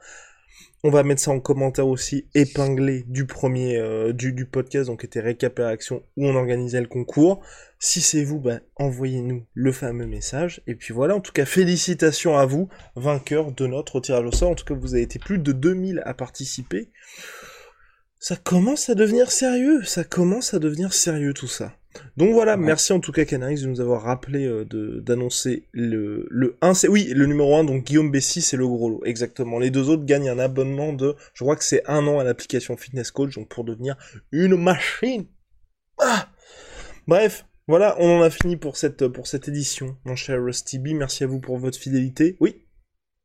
On 0.82 0.90
va 0.90 1.02
mettre 1.02 1.20
ça 1.20 1.30
en 1.30 1.40
commentaire 1.40 1.86
aussi 1.86 2.26
épinglé 2.34 3.04
du 3.06 3.26
premier 3.26 3.76
euh, 3.76 4.14
du, 4.14 4.32
du, 4.32 4.46
podcast, 4.46 4.86
donc 4.86 5.04
était 5.04 5.20
récap 5.20 5.58
et 5.58 5.62
réaction 5.62 6.02
où 6.16 6.26
on 6.26 6.34
organisait 6.34 6.80
le 6.80 6.86
concours. 6.86 7.42
Si 7.78 8.00
c'est 8.00 8.24
vous, 8.24 8.40
ben, 8.40 8.62
envoyez-nous 8.76 9.46
le 9.52 9.72
fameux 9.72 10.06
message. 10.06 10.62
Et 10.66 10.74
puis 10.74 10.94
voilà, 10.94 11.16
en 11.16 11.20
tout 11.20 11.32
cas, 11.32 11.44
félicitations 11.44 12.38
à 12.38 12.46
vous, 12.46 12.68
vainqueurs 12.96 13.52
de 13.52 13.66
notre 13.66 14.00
tirage 14.00 14.24
au 14.24 14.32
sort. 14.32 14.50
En 14.50 14.54
tout 14.54 14.64
cas, 14.64 14.74
vous 14.74 14.94
avez 14.94 15.02
été 15.02 15.18
plus 15.18 15.38
de 15.38 15.52
2000 15.52 16.02
à 16.06 16.14
participer. 16.14 16.90
Ça 18.18 18.36
commence 18.36 18.88
à 18.88 18.94
devenir 18.94 19.30
sérieux, 19.30 19.82
ça 19.84 20.04
commence 20.04 20.54
à 20.54 20.58
devenir 20.58 20.92
sérieux 20.92 21.34
tout 21.34 21.48
ça. 21.48 21.74
Donc 22.16 22.33
voilà, 22.33 22.57
merci 22.57 22.92
en 22.92 23.00
tout 23.00 23.12
cas 23.12 23.24
Canaris 23.24 23.62
de 23.62 23.66
nous 23.66 23.81
avoir 23.81 24.03
rappelé 24.03 24.46
euh, 24.46 24.64
d'annoncer 25.00 25.66
le, 25.72 26.26
le 26.31 26.57
1. 26.61 26.74
C'est, 26.74 26.88
oui, 26.88 27.12
le 27.14 27.26
numéro 27.26 27.57
1, 27.57 27.64
donc 27.64 27.85
Guillaume 27.85 28.11
Bessy, 28.11 28.42
c'est 28.42 28.57
le 28.57 28.66
gros 28.66 28.88
lot, 28.88 29.05
exactement. 29.05 29.59
Les 29.59 29.70
deux 29.70 29.88
autres 29.88 30.05
gagnent 30.05 30.29
un 30.29 30.38
abonnement 30.38 30.92
de, 30.92 31.16
je 31.35 31.44
crois 31.44 31.57
que 31.57 31.64
c'est 31.64 31.83
un 31.88 32.07
an 32.07 32.18
à 32.18 32.24
l'application 32.24 32.76
Fitness 32.76 33.11
Coach, 33.11 33.35
donc 33.35 33.48
pour 33.48 33.64
devenir 33.64 33.96
une 34.33 34.57
machine. 34.57 35.26
Ah 35.98 36.29
Bref, 37.07 37.44
voilà, 37.66 37.96
on 37.98 38.18
en 38.18 38.22
a 38.22 38.31
fini 38.31 38.57
pour 38.57 38.76
cette, 38.76 39.09
pour 39.09 39.26
cette 39.26 39.48
édition, 39.48 39.96
mon 40.05 40.16
cher 40.16 40.42
Rusty 40.42 40.79
B. 40.79 40.88
Merci 40.88 41.24
à 41.24 41.26
vous 41.26 41.40
pour 41.40 41.59
votre 41.59 41.79
fidélité. 41.79 42.37
Oui 42.40 42.64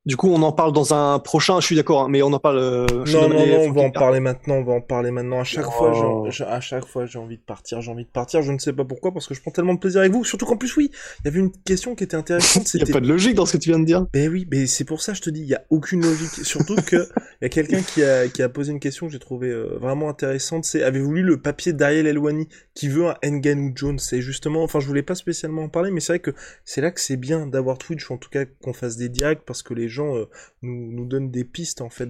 du 0.05 0.17
coup, 0.17 0.29
on 0.29 0.41
en 0.43 0.51
parle 0.51 0.71
dans 0.71 0.93
un 0.93 1.17
prochain. 1.19 1.59
Je 1.59 1.65
suis 1.65 1.75
d'accord, 1.75 2.03
hein, 2.03 2.07
mais 2.09 2.21
on 2.21 2.31
en 2.31 2.39
parle. 2.39 2.59
Euh, 2.59 2.85
non, 3.07 3.27
non, 3.27 3.47
non, 3.47 3.59
on 3.61 3.71
va 3.71 3.81
en 3.81 3.91
parler 3.91 4.19
maintenant. 4.19 4.55
On 4.55 4.63
va 4.63 4.73
en 4.73 4.81
parler 4.81 5.09
maintenant. 5.11 5.39
À 5.39 5.43
chaque 5.43 5.69
fois, 5.69 6.27
j'ai, 6.29 6.43
à 6.43 6.61
chaque 6.61 6.85
fois, 6.85 7.05
j'ai 7.05 7.17
envie 7.17 7.37
de 7.37 7.41
partir. 7.41 7.81
J'ai 7.81 7.91
envie 7.91 8.05
de 8.05 8.09
partir. 8.09 8.41
Je 8.43 8.51
ne 8.51 8.59
sais 8.59 8.73
pas 8.73 8.85
pourquoi, 8.85 9.11
parce 9.11 9.27
que 9.27 9.33
je 9.33 9.41
prends 9.41 9.51
tellement 9.51 9.73
de 9.73 9.79
plaisir 9.79 10.01
avec 10.01 10.11
vous. 10.11 10.23
Surtout 10.23 10.45
qu'en 10.45 10.57
plus, 10.57 10.75
oui, 10.77 10.91
il 11.19 11.25
y 11.25 11.27
avait 11.27 11.39
une 11.39 11.51
question 11.51 11.95
qui 11.95 12.03
était 12.03 12.17
intéressante. 12.17 12.71
Il 12.75 12.87
y 12.87 12.89
a 12.89 12.93
pas 12.93 12.99
de 12.99 13.07
logique 13.07 13.35
dans 13.35 13.45
ce 13.45 13.53
que 13.53 13.57
tu 13.57 13.69
viens 13.69 13.79
de 13.79 13.85
dire. 13.85 14.05
Ben 14.13 14.29
oui, 14.29 14.47
mais 14.51 14.67
c'est 14.67 14.83
pour 14.83 15.01
ça 15.01 15.13
je 15.13 15.21
te 15.21 15.29
dis, 15.29 15.41
il 15.41 15.47
y 15.47 15.55
a 15.55 15.63
aucune 15.69 16.01
logique. 16.01 16.45
Surtout 16.45 16.75
que 16.75 16.97
il 16.97 17.43
y 17.43 17.45
a 17.45 17.49
quelqu'un 17.49 17.81
qui 17.81 18.03
a 18.03 18.27
qui 18.27 18.43
a 18.43 18.49
posé 18.49 18.71
une 18.71 18.79
question 18.79 19.07
que 19.07 19.13
j'ai 19.13 19.19
trouvé 19.19 19.49
euh, 19.49 19.77
vraiment 19.79 20.09
intéressante. 20.09 20.65
C'est 20.65 20.83
avez-vous 20.83 21.13
lu 21.13 21.23
le 21.23 21.41
papier 21.41 21.73
d'Ariel 21.73 22.05
Elwani 22.05 22.47
qui 22.73 22.89
veut 22.89 23.07
un 23.07 23.15
Nganou 23.23 23.71
Jones? 23.75 23.99
C'est 23.99 24.21
justement, 24.21 24.63
enfin, 24.63 24.79
je 24.79 24.87
voulais 24.87 25.03
pas 25.03 25.15
spécialement 25.15 25.63
en 25.63 25.69
parler, 25.69 25.91
mais 25.91 25.99
c'est 25.99 26.13
vrai 26.13 26.19
que 26.19 26.31
c'est 26.65 26.81
là 26.81 26.91
que 26.91 26.99
c'est 26.99 27.17
bien 27.17 27.47
d'avoir 27.47 27.77
Twitch, 27.77 28.09
ou 28.09 28.13
en 28.13 28.17
tout 28.17 28.29
cas 28.29 28.45
qu'on 28.45 28.73
fasse 28.73 28.97
des 28.97 29.09
directs, 29.09 29.41
parce 29.45 29.63
que 29.63 29.73
les 29.73 29.87
gens 29.87 29.94
euh, 30.03 30.29
nous 30.61 30.91
nous, 30.91 31.05
donne 31.05 31.31
des 31.31 31.43
pistes 31.43 31.81
en 31.81 31.89
fait 31.89 32.09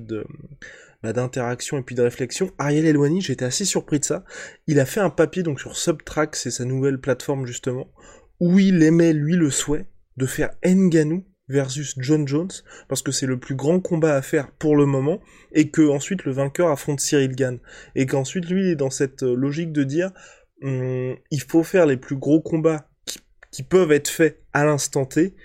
bah, 1.03 1.13
d'interaction 1.13 1.77
et 1.77 1.81
puis 1.81 1.95
de 1.95 2.01
réflexion. 2.01 2.51
Ariel 2.57 2.85
Elwani, 2.85 3.21
j'étais 3.21 3.45
assez 3.45 3.65
surpris 3.65 3.99
de 3.99 4.05
ça. 4.05 4.25
Il 4.67 4.79
a 4.79 4.85
fait 4.85 5.01
un 5.01 5.09
papier 5.09 5.43
donc 5.43 5.59
sur 5.59 5.77
Subtrack, 5.77 6.35
c'est 6.35 6.51
sa 6.51 6.65
nouvelle 6.65 6.99
plateforme 6.99 7.45
justement, 7.45 7.87
où 8.39 8.59
il 8.59 8.81
aimait 8.83 9.13
lui 9.13 9.35
le 9.35 9.51
souhait 9.51 9.85
de 10.17 10.25
faire 10.25 10.51
Nganou 10.65 11.23
versus 11.47 11.95
John 11.97 12.27
Jones 12.27 12.51
parce 12.87 13.01
que 13.01 13.11
c'est 13.11 13.27
le 13.27 13.39
plus 13.39 13.55
grand 13.55 13.79
combat 13.79 14.15
à 14.15 14.21
faire 14.21 14.51
pour 14.51 14.75
le 14.75 14.85
moment 14.85 15.21
et 15.51 15.69
que 15.69 15.87
ensuite 15.87 16.25
le 16.25 16.31
vainqueur 16.31 16.69
affronte 16.69 16.99
Cyril 16.99 17.35
Gann 17.35 17.59
et 17.95 18.05
qu'ensuite 18.05 18.49
lui 18.49 18.61
il 18.61 18.71
est 18.71 18.75
dans 18.75 18.89
cette 18.89 19.23
euh, 19.23 19.35
logique 19.35 19.71
de 19.71 19.83
dire 19.83 20.11
hum, 20.63 21.15
il 21.29 21.41
faut 21.41 21.63
faire 21.63 21.85
les 21.85 21.97
plus 21.97 22.15
gros 22.15 22.41
combats 22.41 22.89
qui 23.51 23.63
peuvent 23.63 23.91
être 23.91 24.09
faits 24.09 24.41
à 24.53 24.65
l'instant 24.65 25.05
T 25.05 25.35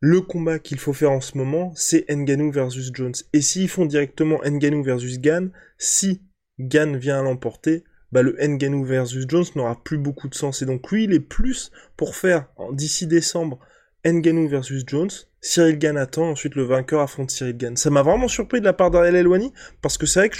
le 0.00 0.20
combat 0.20 0.58
qu'il 0.58 0.78
faut 0.78 0.92
faire 0.92 1.10
en 1.10 1.20
ce 1.20 1.38
moment, 1.38 1.72
c'est 1.74 2.04
Nganou 2.10 2.50
versus 2.52 2.90
Jones. 2.92 3.14
Et 3.32 3.40
s'ils 3.40 3.68
font 3.68 3.86
directement 3.86 4.40
Nganou 4.44 4.82
versus 4.82 5.18
Gann, 5.18 5.50
si 5.78 6.22
Gann 6.58 6.96
vient 6.96 7.20
à 7.20 7.22
l'emporter, 7.22 7.84
bah 8.12 8.22
le 8.22 8.36
Nganou 8.40 8.84
versus 8.84 9.24
Jones 9.28 9.44
n'aura 9.54 9.82
plus 9.82 9.98
beaucoup 9.98 10.28
de 10.28 10.34
sens. 10.34 10.62
Et 10.62 10.66
donc 10.66 10.90
lui, 10.90 11.04
il 11.04 11.12
est 11.12 11.20
plus 11.20 11.70
pour 11.96 12.14
faire 12.14 12.46
d'ici 12.72 13.06
décembre 13.06 13.58
Nganou 14.04 14.48
versus 14.48 14.84
Jones. 14.86 15.10
Cyril 15.40 15.78
Gann 15.78 15.96
attend, 15.96 16.30
ensuite 16.30 16.54
le 16.56 16.64
vainqueur 16.64 17.00
affronte 17.00 17.30
Cyril 17.30 17.56
Gann. 17.56 17.76
Ça 17.76 17.90
m'a 17.90 18.02
vraiment 18.02 18.28
surpris 18.28 18.60
de 18.60 18.64
la 18.64 18.72
part 18.72 18.90
d'Ariel 18.90 19.16
Elwani, 19.16 19.52
parce 19.80 19.96
que 19.96 20.06
c'est 20.06 20.20
vrai 20.20 20.28
que 20.28 20.38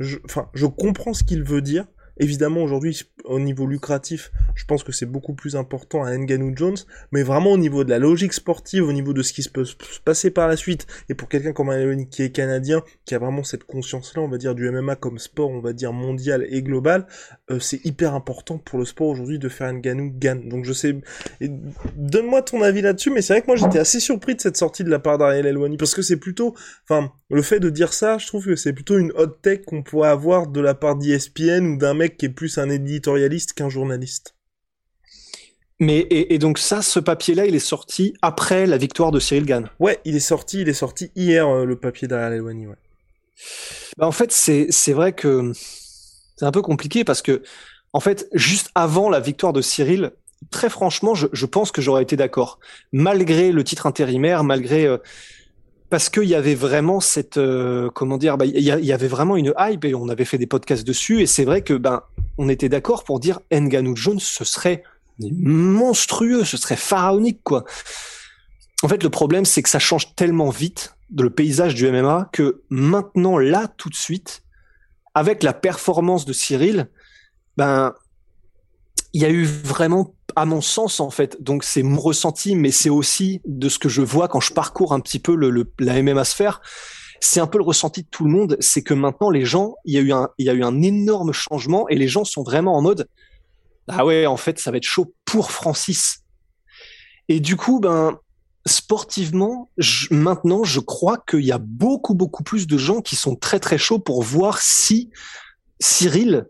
je 0.00 0.66
comprends 0.66 1.14
ce 1.14 1.22
qu'il 1.22 1.42
veut 1.44 1.62
dire, 1.62 1.86
Évidemment, 2.18 2.62
aujourd'hui, 2.62 3.02
au 3.24 3.38
niveau 3.38 3.66
lucratif, 3.66 4.32
je 4.54 4.64
pense 4.64 4.82
que 4.82 4.92
c'est 4.92 5.06
beaucoup 5.06 5.34
plus 5.34 5.54
important 5.54 6.02
à 6.02 6.16
Nganou 6.16 6.52
Jones, 6.56 6.76
mais 7.12 7.22
vraiment 7.22 7.52
au 7.52 7.58
niveau 7.58 7.84
de 7.84 7.90
la 7.90 7.98
logique 7.98 8.32
sportive, 8.32 8.86
au 8.86 8.92
niveau 8.92 9.12
de 9.12 9.22
ce 9.22 9.32
qui 9.32 9.42
se 9.42 9.50
peut 9.50 9.64
se 9.64 9.74
passer 10.04 10.30
par 10.30 10.48
la 10.48 10.56
suite, 10.56 10.86
et 11.08 11.14
pour 11.14 11.28
quelqu'un 11.28 11.52
comme 11.52 11.68
Aleoni 11.68 12.08
qui 12.08 12.22
est 12.22 12.30
canadien, 12.30 12.82
qui 13.04 13.14
a 13.14 13.18
vraiment 13.18 13.44
cette 13.44 13.64
conscience-là, 13.64 14.22
on 14.22 14.28
va 14.28 14.38
dire, 14.38 14.54
du 14.54 14.70
MMA 14.70 14.96
comme 14.96 15.18
sport, 15.18 15.50
on 15.50 15.60
va 15.60 15.74
dire, 15.74 15.92
mondial 15.92 16.46
et 16.48 16.62
global, 16.62 17.06
euh, 17.50 17.58
c'est 17.58 17.84
hyper 17.84 18.14
important 18.14 18.58
pour 18.58 18.78
le 18.78 18.86
sport 18.86 19.08
aujourd'hui 19.08 19.38
de 19.38 19.48
faire 19.48 19.72
Nganou 19.72 20.12
gagne. 20.16 20.48
Donc 20.48 20.64
je 20.64 20.72
sais, 20.72 20.96
donne-moi 21.96 22.42
ton 22.42 22.62
avis 22.62 22.80
là-dessus, 22.80 23.10
mais 23.10 23.20
c'est 23.20 23.34
vrai 23.34 23.42
que 23.42 23.46
moi 23.48 23.56
j'étais 23.56 23.78
assez 23.78 24.00
surpris 24.00 24.34
de 24.34 24.40
cette 24.40 24.56
sortie 24.56 24.84
de 24.84 24.90
la 24.90 24.98
part 24.98 25.18
d'Ariel 25.18 25.46
Elwani, 25.46 25.76
parce 25.76 25.94
que 25.94 26.02
c'est 26.02 26.16
plutôt, 26.16 26.54
enfin, 26.88 27.12
le 27.28 27.42
fait 27.42 27.60
de 27.60 27.68
dire 27.68 27.92
ça, 27.92 28.16
je 28.16 28.26
trouve 28.26 28.46
que 28.46 28.56
c'est 28.56 28.72
plutôt 28.72 28.96
une 28.96 29.12
hot 29.16 29.26
tech 29.26 29.62
qu'on 29.66 29.82
pourrait 29.82 30.08
avoir 30.08 30.46
de 30.46 30.60
la 30.60 30.74
part 30.74 30.96
d'ESPN 30.96 31.66
ou 31.66 31.76
d'un 31.76 31.94
mec 31.94 32.05
qui 32.10 32.26
est 32.26 32.30
plus 32.30 32.58
un 32.58 32.70
éditorialiste 32.70 33.52
qu'un 33.54 33.68
journaliste. 33.68 34.34
Mais 35.78 36.06
et, 36.10 36.38
donc 36.38 36.58
ça, 36.58 36.80
ce 36.80 36.98
papier-là, 36.98 37.44
il 37.44 37.54
est 37.54 37.58
sorti 37.58 38.14
après 38.22 38.66
la 38.66 38.78
victoire 38.78 39.10
de 39.10 39.20
Cyril 39.20 39.44
Gann? 39.44 39.68
Ouais, 39.78 40.00
il 40.06 40.16
est 40.16 40.20
sorti, 40.20 40.62
il 40.62 40.68
est 40.68 40.74
sorti 40.74 41.10
hier 41.16 41.46
euh, 41.46 41.64
le 41.66 41.76
papier 41.76 42.08
d'Ariel 42.08 42.34
Elwani. 42.34 42.66
Ouais. 42.66 42.76
Bah 43.98 44.06
en 44.06 44.12
fait, 44.12 44.32
c'est 44.32 44.68
c'est 44.70 44.94
vrai 44.94 45.12
que 45.12 45.52
c'est 46.36 46.46
un 46.46 46.52
peu 46.52 46.62
compliqué 46.62 47.04
parce 47.04 47.20
que 47.20 47.42
en 47.92 48.00
fait, 48.00 48.26
juste 48.32 48.70
avant 48.74 49.10
la 49.10 49.20
victoire 49.20 49.52
de 49.52 49.60
Cyril, 49.60 50.12
très 50.50 50.70
franchement, 50.70 51.14
je, 51.14 51.26
je 51.32 51.46
pense 51.46 51.72
que 51.72 51.82
j'aurais 51.82 52.02
été 52.02 52.16
d'accord, 52.16 52.58
malgré 52.92 53.52
le 53.52 53.62
titre 53.62 53.86
intérimaire, 53.86 54.44
malgré 54.44 54.86
euh, 54.86 54.96
parce 55.96 56.10
qu'il 56.10 56.24
y 56.24 56.34
avait 56.34 56.54
vraiment 56.54 57.00
cette 57.00 57.38
euh, 57.38 57.88
comment 57.88 58.18
dire, 58.18 58.36
bah, 58.36 58.44
il 58.44 58.60
y, 58.60 58.92
avait 58.92 59.08
vraiment 59.08 59.34
une 59.34 59.54
hype 59.58 59.82
et 59.86 59.94
on 59.94 60.10
avait 60.10 60.26
fait 60.26 60.36
des 60.36 60.46
podcasts 60.46 60.86
dessus 60.86 61.22
et 61.22 61.26
c'est 61.26 61.46
vrai 61.46 61.62
que 61.62 61.72
ben 61.72 62.02
on 62.36 62.50
était 62.50 62.68
d'accord 62.68 63.02
pour 63.02 63.18
dire 63.18 63.40
Ngannou 63.50 63.96
Jones, 63.96 64.20
ce 64.20 64.44
serait 64.44 64.82
monstrueux, 65.18 66.44
ce 66.44 66.58
serait 66.58 66.76
pharaonique 66.76 67.40
quoi. 67.44 67.64
En 68.82 68.88
fait, 68.88 69.02
le 69.02 69.08
problème 69.08 69.46
c'est 69.46 69.62
que 69.62 69.70
ça 69.70 69.78
change 69.78 70.14
tellement 70.16 70.50
vite 70.50 70.94
le 71.16 71.30
paysage 71.30 71.74
du 71.74 71.90
MMA 71.90 72.28
que 72.30 72.60
maintenant 72.68 73.38
là 73.38 73.66
tout 73.78 73.88
de 73.88 73.94
suite, 73.94 74.42
avec 75.14 75.42
la 75.42 75.54
performance 75.54 76.26
de 76.26 76.34
Cyril, 76.34 76.90
ben 77.56 77.94
il 79.12 79.22
y 79.22 79.24
a 79.24 79.30
eu 79.30 79.44
vraiment, 79.44 80.14
à 80.34 80.44
mon 80.44 80.60
sens 80.60 81.00
en 81.00 81.10
fait, 81.10 81.42
donc 81.42 81.64
c'est 81.64 81.82
mon 81.82 82.00
ressenti, 82.00 82.54
mais 82.56 82.70
c'est 82.70 82.90
aussi 82.90 83.40
de 83.46 83.68
ce 83.68 83.78
que 83.78 83.88
je 83.88 84.02
vois 84.02 84.28
quand 84.28 84.40
je 84.40 84.52
parcours 84.52 84.92
un 84.92 85.00
petit 85.00 85.18
peu 85.18 85.34
le, 85.34 85.50
le 85.50 85.70
la 85.78 86.02
MMA 86.02 86.24
sphère. 86.24 86.60
C'est 87.20 87.40
un 87.40 87.46
peu 87.46 87.58
le 87.58 87.64
ressenti 87.64 88.02
de 88.02 88.08
tout 88.08 88.24
le 88.24 88.30
monde, 88.30 88.56
c'est 88.60 88.82
que 88.82 88.92
maintenant 88.92 89.30
les 89.30 89.44
gens, 89.44 89.74
il 89.84 89.94
y 89.94 89.98
a 89.98 90.00
eu 90.00 90.12
un, 90.12 90.28
il 90.38 90.46
y 90.46 90.50
a 90.50 90.52
eu 90.52 90.62
un 90.62 90.82
énorme 90.82 91.32
changement 91.32 91.88
et 91.88 91.96
les 91.96 92.08
gens 92.08 92.24
sont 92.24 92.42
vraiment 92.42 92.76
en 92.76 92.82
mode, 92.82 93.08
ah 93.88 94.04
ouais, 94.04 94.26
en 94.26 94.36
fait, 94.36 94.58
ça 94.58 94.70
va 94.70 94.76
être 94.76 94.84
chaud 94.84 95.14
pour 95.24 95.50
Francis. 95.50 96.18
Et 97.28 97.40
du 97.40 97.56
coup, 97.56 97.80
ben, 97.80 98.18
sportivement, 98.66 99.70
je, 99.78 100.12
maintenant, 100.12 100.64
je 100.64 100.80
crois 100.80 101.18
qu'il 101.18 101.44
y 101.44 101.52
a 101.52 101.58
beaucoup, 101.58 102.14
beaucoup 102.14 102.42
plus 102.42 102.66
de 102.66 102.76
gens 102.76 103.00
qui 103.00 103.16
sont 103.16 103.36
très, 103.36 103.60
très 103.60 103.78
chauds 103.78 103.98
pour 103.98 104.22
voir 104.22 104.58
si 104.58 105.10
Cyril 105.80 106.46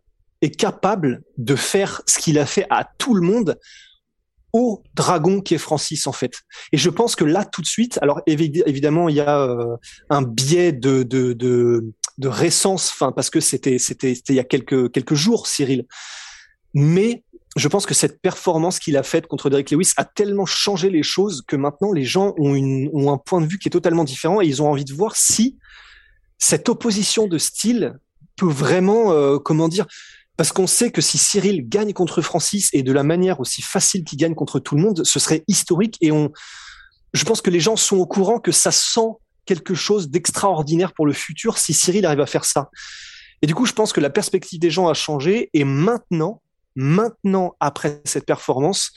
capable 0.50 1.22
de 1.38 1.56
faire 1.56 2.02
ce 2.06 2.18
qu'il 2.18 2.38
a 2.38 2.46
fait 2.46 2.66
à 2.70 2.88
tout 2.98 3.14
le 3.14 3.22
monde 3.22 3.58
au 4.52 4.82
dragon 4.94 5.40
qui 5.40 5.54
est 5.54 5.58
Francis 5.58 6.06
en 6.06 6.12
fait. 6.12 6.40
Et 6.72 6.78
je 6.78 6.88
pense 6.88 7.16
que 7.16 7.24
là 7.24 7.44
tout 7.44 7.62
de 7.62 7.66
suite, 7.66 7.98
alors 8.00 8.20
évidemment 8.26 9.08
il 9.08 9.16
y 9.16 9.20
a 9.20 9.40
euh, 9.40 9.76
un 10.08 10.22
biais 10.22 10.72
de 10.72 11.02
de 12.18 12.28
récence, 12.28 12.94
parce 13.14 13.28
que 13.28 13.40
c'était 13.40 13.78
c'était 13.78 14.12
il 14.12 14.34
y 14.34 14.40
a 14.40 14.44
quelques 14.44 14.90
quelques 14.92 15.14
jours 15.14 15.46
Cyril, 15.46 15.84
mais 16.72 17.24
je 17.56 17.68
pense 17.68 17.86
que 17.86 17.94
cette 17.94 18.20
performance 18.20 18.78
qu'il 18.78 18.96
a 18.96 19.02
faite 19.02 19.26
contre 19.26 19.48
Derek 19.48 19.70
Lewis 19.70 19.92
a 19.96 20.04
tellement 20.04 20.46
changé 20.46 20.90
les 20.90 21.02
choses 21.02 21.42
que 21.46 21.56
maintenant 21.56 21.92
les 21.92 22.04
gens 22.04 22.34
ont 22.38 23.12
un 23.12 23.18
point 23.18 23.40
de 23.40 23.46
vue 23.46 23.58
qui 23.58 23.68
est 23.68 23.70
totalement 23.70 24.04
différent 24.04 24.42
et 24.42 24.46
ils 24.46 24.62
ont 24.62 24.70
envie 24.70 24.84
de 24.84 24.92
voir 24.92 25.16
si 25.16 25.56
cette 26.38 26.68
opposition 26.68 27.26
de 27.26 27.38
style 27.38 27.98
peut 28.36 28.46
vraiment, 28.46 29.12
euh, 29.12 29.38
comment 29.38 29.68
dire, 29.68 29.86
parce 30.36 30.52
qu'on 30.52 30.66
sait 30.66 30.90
que 30.90 31.00
si 31.00 31.18
Cyril 31.18 31.68
gagne 31.68 31.92
contre 31.92 32.20
Francis 32.20 32.68
et 32.72 32.82
de 32.82 32.92
la 32.92 33.02
manière 33.02 33.40
aussi 33.40 33.62
facile 33.62 34.04
qu'il 34.04 34.18
gagne 34.18 34.34
contre 34.34 34.58
tout 34.58 34.76
le 34.76 34.82
monde, 34.82 35.02
ce 35.04 35.18
serait 35.18 35.44
historique. 35.48 35.96
Et 36.00 36.12
on, 36.12 36.30
je 37.14 37.24
pense 37.24 37.40
que 37.40 37.50
les 37.50 37.60
gens 37.60 37.76
sont 37.76 37.96
au 37.96 38.06
courant 38.06 38.38
que 38.38 38.52
ça 38.52 38.70
sent 38.70 39.16
quelque 39.46 39.74
chose 39.74 40.10
d'extraordinaire 40.10 40.92
pour 40.92 41.06
le 41.06 41.12
futur 41.12 41.56
si 41.56 41.72
Cyril 41.72 42.04
arrive 42.04 42.20
à 42.20 42.26
faire 42.26 42.44
ça. 42.44 42.70
Et 43.40 43.46
du 43.46 43.54
coup, 43.54 43.64
je 43.64 43.72
pense 43.72 43.92
que 43.92 44.00
la 44.00 44.10
perspective 44.10 44.60
des 44.60 44.70
gens 44.70 44.88
a 44.88 44.94
changé. 44.94 45.48
Et 45.54 45.64
maintenant, 45.64 46.42
maintenant, 46.74 47.56
après 47.60 48.02
cette 48.04 48.26
performance, 48.26 48.92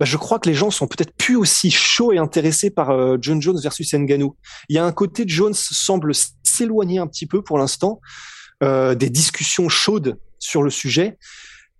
bah, 0.00 0.06
je 0.06 0.16
crois 0.16 0.38
que 0.38 0.48
les 0.48 0.54
gens 0.54 0.70
sont 0.70 0.88
peut-être 0.88 1.14
plus 1.16 1.36
aussi 1.36 1.70
chauds 1.70 2.12
et 2.12 2.18
intéressés 2.18 2.70
par 2.70 2.90
euh, 2.90 3.16
John 3.20 3.40
Jones 3.40 3.60
versus 3.62 3.94
Ngannou. 3.94 4.36
Il 4.68 4.76
y 4.76 4.78
a 4.78 4.84
un 4.84 4.92
côté 4.92 5.24
Jones 5.26 5.54
semble 5.54 6.12
s'éloigner 6.42 6.98
un 6.98 7.06
petit 7.06 7.26
peu 7.26 7.42
pour 7.42 7.58
l'instant 7.58 8.00
euh, 8.62 8.94
des 8.94 9.10
discussions 9.10 9.68
chaudes 9.68 10.18
sur 10.38 10.62
le 10.62 10.70
sujet. 10.70 11.18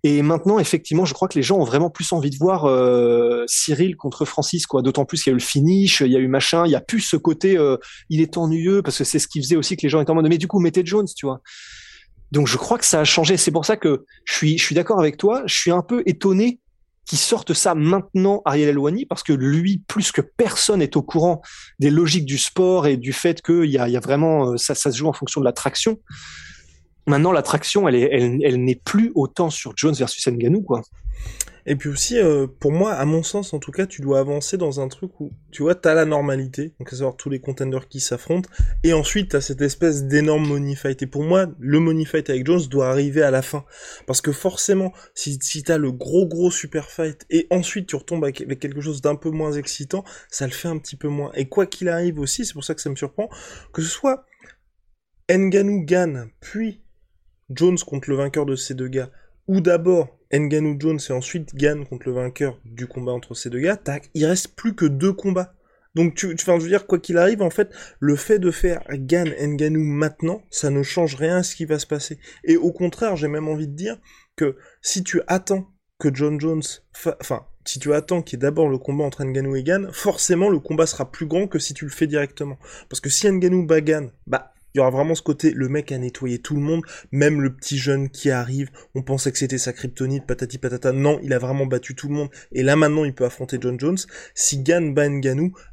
Et 0.03 0.21
maintenant, 0.21 0.59
effectivement, 0.59 1.05
je 1.05 1.13
crois 1.13 1.27
que 1.27 1.37
les 1.37 1.43
gens 1.43 1.57
ont 1.57 1.63
vraiment 1.63 1.89
plus 1.89 2.11
envie 2.11 2.29
de 2.29 2.37
voir 2.37 2.65
euh, 2.65 3.43
Cyril 3.47 3.95
contre 3.97 4.25
Francis, 4.25 4.67
quoi. 4.67 4.81
D'autant 4.81 5.05
plus 5.05 5.23
qu'il 5.23 5.31
y 5.31 5.33
a 5.33 5.35
eu 5.35 5.39
le 5.39 5.43
finish, 5.43 6.01
il 6.01 6.11
y 6.11 6.15
a 6.15 6.19
eu 6.19 6.27
machin, 6.27 6.65
il 6.65 6.71
y 6.71 6.75
a 6.75 6.81
plus 6.81 7.01
ce 7.01 7.17
côté, 7.17 7.57
euh, 7.57 7.77
il 8.09 8.21
est 8.21 8.37
ennuyeux 8.37 8.81
parce 8.83 8.99
que 8.99 9.03
c'est 9.03 9.19
ce 9.19 9.27
qui 9.27 9.41
faisait 9.41 9.55
aussi 9.55 9.75
que 9.75 9.81
les 9.81 9.89
gens 9.89 9.99
étaient 9.99 10.11
en 10.11 10.15
mode, 10.15 10.29
mais 10.29 10.37
du 10.37 10.47
coup, 10.47 10.59
mettez 10.59 10.85
Jones, 10.85 11.07
tu 11.15 11.25
vois. 11.25 11.41
Donc, 12.31 12.47
je 12.47 12.57
crois 12.57 12.77
que 12.77 12.85
ça 12.85 12.99
a 12.99 13.03
changé. 13.05 13.37
C'est 13.37 13.51
pour 13.51 13.65
ça 13.65 13.75
que 13.75 14.05
je 14.25 14.33
suis, 14.33 14.57
je 14.57 14.63
suis 14.63 14.75
d'accord 14.75 14.99
avec 14.99 15.17
toi. 15.17 15.43
Je 15.45 15.55
suis 15.55 15.71
un 15.71 15.81
peu 15.81 16.03
étonné 16.05 16.59
qu'ils 17.05 17.17
sortent 17.17 17.53
ça 17.53 17.73
maintenant, 17.73 18.41
Ariel 18.45 18.69
Elwani, 18.69 19.05
parce 19.05 19.23
que 19.23 19.33
lui, 19.33 19.81
plus 19.87 20.11
que 20.11 20.21
personne, 20.21 20.81
est 20.81 20.95
au 20.95 21.01
courant 21.01 21.41
des 21.79 21.89
logiques 21.89 22.25
du 22.25 22.37
sport 22.37 22.85
et 22.85 22.97
du 22.97 23.13
fait 23.13 23.41
qu'il 23.41 23.71
y 23.71 23.77
a, 23.77 23.87
y 23.87 23.97
a 23.97 24.01
vraiment, 24.01 24.51
euh, 24.51 24.57
ça, 24.57 24.75
ça 24.75 24.91
se 24.91 24.97
joue 24.97 25.07
en 25.07 25.13
fonction 25.13 25.41
de 25.41 25.45
l'attraction 25.45 25.99
maintenant 27.07 27.31
l'attraction 27.31 27.87
elle 27.87 27.95
elle, 27.95 28.39
elle 28.43 28.63
n'est 28.63 28.75
plus 28.83 29.11
autant 29.15 29.49
sur 29.49 29.73
Jones 29.75 29.95
versus 29.95 30.27
Ngannou 30.27 30.61
quoi. 30.61 30.81
Et 31.69 31.75
puis 31.75 31.89
aussi, 31.89 32.17
euh, 32.17 32.47
pour 32.47 32.71
moi, 32.71 32.93
à 32.93 33.03
mon 33.03 33.23
sens, 33.23 33.53
en 33.53 33.59
tout 33.59 33.71
cas, 33.71 33.85
tu 33.85 34.01
dois 34.01 34.19
avancer 34.19 34.55
dans 34.57 34.79
un 34.79 34.87
truc 34.87 35.19
où, 35.19 35.31
tu 35.51 35.63
vois, 35.63 35.75
t'as 35.75 35.93
la 35.93 36.05
normalité, 36.05 36.73
donc 36.79 36.93
à 36.93 36.95
savoir 36.95 37.17
tous 37.17 37.29
les 37.29 37.41
contenders 37.41 37.89
qui 37.89 37.99
s'affrontent, 37.99 38.49
et 38.85 38.93
ensuite 38.93 39.31
t'as 39.31 39.41
cette 39.41 39.61
espèce 39.61 40.05
d'énorme 40.05 40.47
money 40.47 40.75
fight. 40.75 41.01
Et 41.01 41.07
pour 41.07 41.23
moi, 41.23 41.47
le 41.59 41.79
money 41.81 42.05
fight 42.05 42.29
avec 42.29 42.45
Jones 42.45 42.65
doit 42.69 42.87
arriver 42.89 43.21
à 43.21 43.31
la 43.31 43.41
fin, 43.41 43.65
parce 44.05 44.21
que 44.21 44.31
forcément, 44.31 44.93
si, 45.13 45.37
si 45.41 45.61
t'as 45.61 45.77
le 45.77 45.91
gros 45.91 46.25
gros 46.25 46.51
super 46.51 46.89
fight, 46.89 47.25
et 47.29 47.47
ensuite 47.49 47.87
tu 47.87 47.97
retombes 47.97 48.23
avec, 48.23 48.37
quelque 48.59 48.79
chose 48.79 49.01
d'un 49.01 49.15
peu 49.15 49.29
moins 49.29 49.51
excitant, 49.51 50.05
ça 50.31 50.45
le 50.45 50.53
fait 50.53 50.69
un 50.69 50.77
petit 50.77 50.95
peu 50.95 51.09
moins. 51.09 51.33
Et 51.35 51.49
quoi 51.49 51.65
qu'il 51.65 51.89
arrive 51.89 52.17
aussi, 52.17 52.45
c'est 52.45 52.53
pour 52.53 52.63
ça 52.63 52.75
que 52.75 52.81
ça 52.81 52.89
me 52.89 52.95
surprend, 52.95 53.29
que 53.73 53.81
ce 53.81 53.89
soit 53.89 54.23
Ngannou 55.29 55.83
gagne, 55.83 56.29
puis 56.39 56.81
Jones 57.49 57.77
contre 57.85 58.09
le 58.09 58.15
vainqueur 58.15 58.45
de 58.45 58.55
ces 58.55 58.73
deux 58.73 58.87
gars, 58.87 59.09
ou 59.47 59.61
d'abord 59.61 60.17
Ngannou 60.31 60.75
Jones 60.79 60.99
et 61.09 61.13
ensuite 61.13 61.55
Gann 61.55 61.85
contre 61.85 62.07
le 62.07 62.13
vainqueur 62.13 62.59
du 62.65 62.87
combat 62.87 63.13
entre 63.13 63.33
ces 63.33 63.49
deux 63.49 63.59
gars, 63.59 63.77
tac, 63.77 64.09
il 64.13 64.25
reste 64.25 64.55
plus 64.55 64.75
que 64.75 64.85
deux 64.85 65.13
combats. 65.13 65.53
Donc 65.95 66.13
tu, 66.13 66.35
tu 66.35 66.43
enfin, 66.43 66.57
veux 66.59 66.67
dire 66.67 66.85
quoi 66.85 66.99
qu'il 66.99 67.17
arrive, 67.17 67.41
en 67.41 67.49
fait, 67.49 67.73
le 67.99 68.15
fait 68.15 68.39
de 68.39 68.51
faire 68.51 68.83
Gann 68.91 69.29
Ngannou 69.29 69.81
maintenant, 69.81 70.43
ça 70.51 70.69
ne 70.69 70.83
change 70.83 71.15
rien 71.15 71.37
à 71.37 71.43
ce 71.43 71.55
qui 71.55 71.65
va 71.65 71.79
se 71.79 71.87
passer. 71.87 72.19
Et 72.43 72.57
au 72.57 72.71
contraire, 72.71 73.15
j'ai 73.15 73.27
même 73.27 73.47
envie 73.47 73.67
de 73.67 73.75
dire 73.75 73.97
que 74.35 74.57
si 74.81 75.03
tu 75.03 75.21
attends 75.27 75.67
que 75.97 76.13
John 76.13 76.39
Jones, 76.39 76.61
enfin, 76.93 77.47
si 77.65 77.79
tu 77.79 77.93
attends 77.93 78.21
qu'il 78.21 78.37
y 78.37 78.39
ait 78.39 78.43
d'abord 78.43 78.69
le 78.69 78.77
combat 78.77 79.05
entre 79.05 79.23
Ngannou 79.23 79.55
et 79.55 79.63
Gann, 79.63 79.89
forcément 79.91 80.49
le 80.49 80.59
combat 80.59 80.85
sera 80.85 81.11
plus 81.11 81.25
grand 81.25 81.47
que 81.47 81.57
si 81.57 81.73
tu 81.73 81.85
le 81.85 81.91
fais 81.91 82.05
directement. 82.05 82.59
Parce 82.89 82.99
que 82.99 83.09
si 83.09 83.27
Ngannou 83.27 83.65
bat 83.65 83.81
Gann, 83.81 84.11
bah 84.27 84.53
il 84.73 84.77
y 84.77 84.81
aura 84.81 84.89
vraiment 84.89 85.15
ce 85.15 85.21
côté, 85.21 85.51
le 85.51 85.69
mec 85.69 85.91
a 85.91 85.97
nettoyé 85.97 86.39
tout 86.39 86.55
le 86.55 86.61
monde, 86.61 86.83
même 87.11 87.41
le 87.41 87.53
petit 87.53 87.77
jeune 87.77 88.09
qui 88.09 88.29
arrive, 88.29 88.69
on 88.95 89.01
pensait 89.01 89.31
que 89.31 89.37
c'était 89.37 89.57
sa 89.57 89.73
kryptonite, 89.73 90.25
patati 90.25 90.57
patata, 90.57 90.91
non, 90.91 91.19
il 91.23 91.33
a 91.33 91.39
vraiment 91.39 91.65
battu 91.65 91.95
tout 91.95 92.07
le 92.07 92.15
monde, 92.15 92.29
et 92.51 92.63
là 92.63 92.75
maintenant 92.75 93.05
il 93.05 93.13
peut 93.13 93.25
affronter 93.25 93.57
John 93.59 93.79
Jones. 93.79 93.97
Si 94.35 94.61
Gan 94.61 94.93
bat 94.93 95.07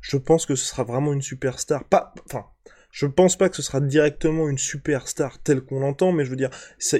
je 0.01 0.17
pense 0.17 0.47
que 0.47 0.55
ce 0.55 0.65
sera 0.65 0.85
vraiment 0.85 1.13
une 1.13 1.23
superstar, 1.23 1.85
pas, 1.85 2.15
enfin, 2.27 2.47
je 2.91 3.07
pense 3.07 3.37
pas 3.37 3.49
que 3.49 3.57
ce 3.57 3.63
sera 3.63 3.81
directement 3.81 4.49
une 4.49 4.59
superstar 4.59 5.43
telle 5.43 5.63
qu'on 5.63 5.81
l'entend, 5.81 6.13
mais 6.13 6.25
je 6.25 6.31
veux 6.31 6.37
dire, 6.37 6.51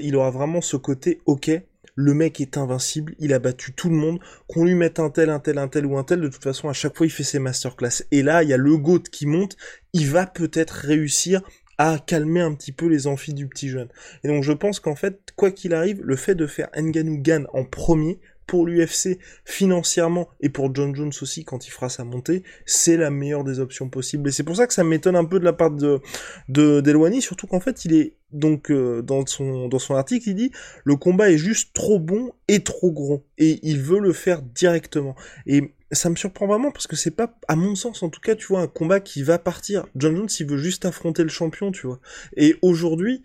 il 0.01 0.15
aura 0.15 0.29
vraiment 0.29 0.59
ce 0.59 0.75
côté, 0.75 1.21
ok, 1.25 1.51
le 1.95 2.13
mec 2.13 2.41
est 2.41 2.57
invincible, 2.57 3.15
il 3.19 3.33
a 3.33 3.39
battu 3.39 3.73
tout 3.73 3.89
le 3.89 3.95
monde, 3.95 4.19
qu'on 4.47 4.65
lui 4.65 4.75
mette 4.75 4.99
un 4.99 5.09
tel, 5.09 5.29
un 5.29 5.39
tel, 5.39 5.57
un 5.57 5.69
tel 5.69 5.85
ou 5.85 5.97
un 5.97 6.03
tel, 6.03 6.19
de 6.19 6.27
toute 6.27 6.43
façon, 6.43 6.67
à 6.67 6.73
chaque 6.73 6.97
fois, 6.97 7.05
il 7.05 7.09
fait 7.09 7.23
ses 7.23 7.39
masterclass. 7.39 8.03
Et 8.11 8.21
là, 8.21 8.43
il 8.43 8.49
y 8.49 8.53
a 8.53 8.57
le 8.57 8.77
GOAT 8.77 9.03
qui 9.09 9.25
monte, 9.25 9.55
il 9.93 10.09
va 10.09 10.25
peut-être 10.25 10.71
réussir 10.71 11.41
à 11.77 11.99
calmer 11.99 12.41
un 12.41 12.53
petit 12.53 12.71
peu 12.71 12.87
les 12.87 13.07
amphis 13.07 13.33
du 13.33 13.47
petit 13.47 13.69
jeune. 13.69 13.89
Et 14.23 14.27
donc 14.27 14.43
je 14.43 14.53
pense 14.53 14.79
qu'en 14.79 14.95
fait, 14.95 15.19
quoi 15.35 15.51
qu'il 15.51 15.73
arrive, 15.73 16.01
le 16.03 16.15
fait 16.15 16.35
de 16.35 16.47
faire 16.47 16.69
Nganou 16.75 17.21
Gan 17.21 17.43
en 17.53 17.65
premier, 17.65 18.19
pour 18.47 18.65
l'UFC 18.65 19.17
financièrement 19.43 20.29
et 20.39 20.49
pour 20.49 20.73
John 20.73 20.95
Jones 20.95 21.11
aussi 21.21 21.43
quand 21.43 21.67
il 21.67 21.71
fera 21.71 21.89
sa 21.89 22.03
montée, 22.03 22.43
c'est 22.65 22.97
la 22.97 23.09
meilleure 23.09 23.43
des 23.43 23.59
options 23.59 23.89
possibles. 23.89 24.29
Et 24.29 24.31
c'est 24.31 24.43
pour 24.43 24.55
ça 24.55 24.67
que 24.67 24.73
ça 24.73 24.83
m'étonne 24.83 25.15
un 25.15 25.25
peu 25.25 25.39
de 25.39 25.45
la 25.45 25.53
part 25.53 25.71
de 25.71 25.99
de 26.49 27.19
surtout 27.21 27.47
qu'en 27.47 27.59
fait 27.59 27.85
il 27.85 27.93
est 27.93 28.13
donc 28.31 28.69
euh, 28.69 29.01
dans 29.01 29.25
son 29.25 29.67
dans 29.67 29.79
son 29.79 29.95
article 29.95 30.29
il 30.29 30.35
dit 30.35 30.51
le 30.83 30.95
combat 30.95 31.31
est 31.31 31.37
juste 31.37 31.73
trop 31.73 31.99
bon 31.99 32.31
et 32.47 32.63
trop 32.63 32.91
gros 32.91 33.23
et 33.37 33.59
il 33.63 33.79
veut 33.79 33.99
le 33.99 34.13
faire 34.13 34.41
directement. 34.41 35.15
Et 35.47 35.73
ça 35.91 36.09
me 36.09 36.15
surprend 36.15 36.47
vraiment 36.47 36.71
parce 36.71 36.87
que 36.87 36.95
c'est 36.95 37.11
pas, 37.11 37.37
à 37.47 37.55
mon 37.55 37.75
sens 37.75 38.03
en 38.03 38.09
tout 38.09 38.21
cas, 38.21 38.35
tu 38.35 38.47
vois, 38.47 38.61
un 38.61 38.67
combat 38.67 38.99
qui 38.99 39.23
va 39.23 39.37
partir. 39.37 39.85
John 39.95 40.15
Jones, 40.15 40.29
il 40.39 40.47
veut 40.47 40.57
juste 40.57 40.85
affronter 40.85 41.23
le 41.23 41.29
champion, 41.29 41.71
tu 41.71 41.87
vois. 41.87 41.99
Et 42.35 42.55
aujourd'hui, 42.61 43.23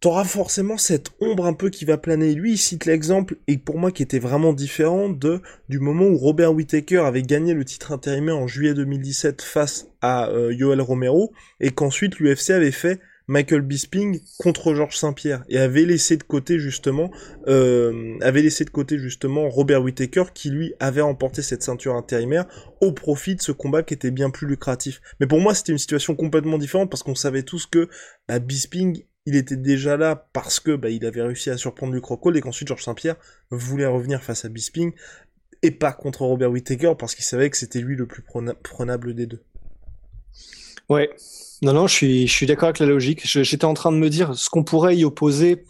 t'auras 0.00 0.24
forcément 0.24 0.78
cette 0.78 1.10
ombre 1.20 1.46
un 1.46 1.52
peu 1.52 1.68
qui 1.68 1.84
va 1.84 1.98
planer. 1.98 2.34
Lui, 2.34 2.52
il 2.52 2.58
cite 2.58 2.86
l'exemple, 2.86 3.36
et 3.46 3.58
pour 3.58 3.78
moi 3.78 3.92
qui 3.92 4.02
était 4.02 4.18
vraiment 4.18 4.52
différent, 4.52 5.10
de 5.10 5.42
du 5.68 5.78
moment 5.78 6.06
où 6.06 6.16
Robert 6.16 6.54
Whittaker 6.54 7.00
avait 7.00 7.22
gagné 7.22 7.52
le 7.54 7.64
titre 7.64 7.92
intérimaire 7.92 8.38
en 8.38 8.46
juillet 8.46 8.74
2017 8.74 9.42
face 9.42 9.88
à 10.00 10.28
euh, 10.30 10.52
Yoel 10.54 10.80
Romero, 10.80 11.32
et 11.60 11.70
qu'ensuite 11.70 12.18
l'UFC 12.18 12.50
avait 12.50 12.70
fait 12.70 13.00
Michael 13.30 13.60
Bisping 13.60 14.20
contre 14.40 14.74
Georges 14.74 14.96
Saint-Pierre 14.96 15.44
et 15.48 15.58
avait 15.58 15.84
laissé 15.84 16.16
de 16.16 16.24
côté 16.24 16.58
justement 16.58 17.12
euh, 17.46 18.18
avait 18.22 18.42
laissé 18.42 18.64
de 18.64 18.70
côté 18.70 18.98
justement 18.98 19.48
Robert 19.48 19.84
Whittaker 19.84 20.24
qui 20.34 20.50
lui 20.50 20.74
avait 20.80 21.00
remporté 21.00 21.40
cette 21.40 21.62
ceinture 21.62 21.94
intérimaire 21.94 22.46
au 22.80 22.90
profit 22.90 23.36
de 23.36 23.40
ce 23.40 23.52
combat 23.52 23.84
qui 23.84 23.94
était 23.94 24.10
bien 24.10 24.30
plus 24.30 24.48
lucratif. 24.48 25.00
Mais 25.20 25.28
pour 25.28 25.40
moi 25.40 25.54
c'était 25.54 25.70
une 25.70 25.78
situation 25.78 26.16
complètement 26.16 26.58
différente 26.58 26.90
parce 26.90 27.04
qu'on 27.04 27.14
savait 27.14 27.44
tous 27.44 27.66
que 27.66 27.88
bah, 28.26 28.40
Bisping 28.40 29.04
il 29.26 29.36
était 29.36 29.56
déjà 29.56 29.96
là 29.96 30.28
parce 30.32 30.58
que 30.58 30.74
bah, 30.74 30.88
avait 30.88 31.22
réussi 31.22 31.50
à 31.50 31.56
surprendre 31.56 31.92
le 31.92 32.00
Crocol 32.00 32.36
et 32.36 32.40
qu'ensuite 32.40 32.66
Georges 32.66 32.82
Saint-Pierre 32.82 33.14
voulait 33.52 33.86
revenir 33.86 34.24
face 34.24 34.44
à 34.44 34.48
Bisping 34.48 34.92
et 35.62 35.70
pas 35.70 35.92
contre 35.92 36.22
Robert 36.22 36.50
Whittaker 36.50 36.94
parce 36.98 37.14
qu'il 37.14 37.24
savait 37.24 37.48
que 37.48 37.56
c'était 37.56 37.80
lui 37.80 37.94
le 37.94 38.08
plus 38.08 38.24
prenable 38.64 39.14
des 39.14 39.26
deux. 39.26 39.44
Ouais, 40.90 41.08
non, 41.62 41.72
non, 41.72 41.86
je 41.86 41.94
suis, 41.94 42.26
je 42.26 42.32
suis 42.32 42.46
d'accord 42.46 42.66
avec 42.66 42.80
la 42.80 42.86
logique. 42.86 43.22
J'étais 43.24 43.64
en 43.64 43.74
train 43.74 43.92
de 43.92 43.96
me 43.96 44.10
dire 44.10 44.34
ce 44.34 44.50
qu'on 44.50 44.64
pourrait 44.64 44.96
y 44.96 45.04
opposer. 45.04 45.64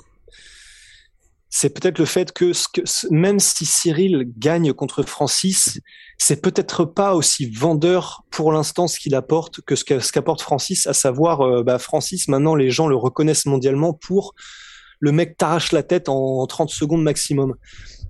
C'est 1.51 1.71
peut-être 1.71 1.99
le 1.99 2.05
fait 2.05 2.33
que, 2.33 2.53
ce 2.53 2.67
que 2.73 2.81
même 3.11 3.39
si 3.39 3.67
Cyril 3.67 4.33
gagne 4.39 4.73
contre 4.73 5.03
Francis, 5.03 5.81
c'est 6.17 6.41
peut-être 6.41 6.85
pas 6.85 7.15
aussi 7.15 7.51
vendeur 7.51 8.23
pour 8.31 8.51
l'instant 8.51 8.89
ce 8.89 8.99
qu'il 8.99 9.15
apporte 9.15 9.61
que 9.61 9.77
ce 9.77 9.85
qu'apporte 9.85 10.41
Francis, 10.41 10.87
à 10.87 10.95
savoir 10.95 11.43
euh, 11.43 11.63
bah, 11.63 11.79
Francis. 11.79 12.29
Maintenant, 12.29 12.55
les 12.55 12.71
gens 12.71 12.87
le 12.87 12.97
reconnaissent 12.97 13.47
mondialement 13.47 13.93
pour 13.93 14.35
le 15.01 15.13
mec 15.13 15.37
t'arrache 15.37 15.73
la 15.73 15.83
tête 15.83 16.09
en 16.09 16.47
30 16.47 16.71
secondes 16.71 17.03
maximum. 17.03 17.57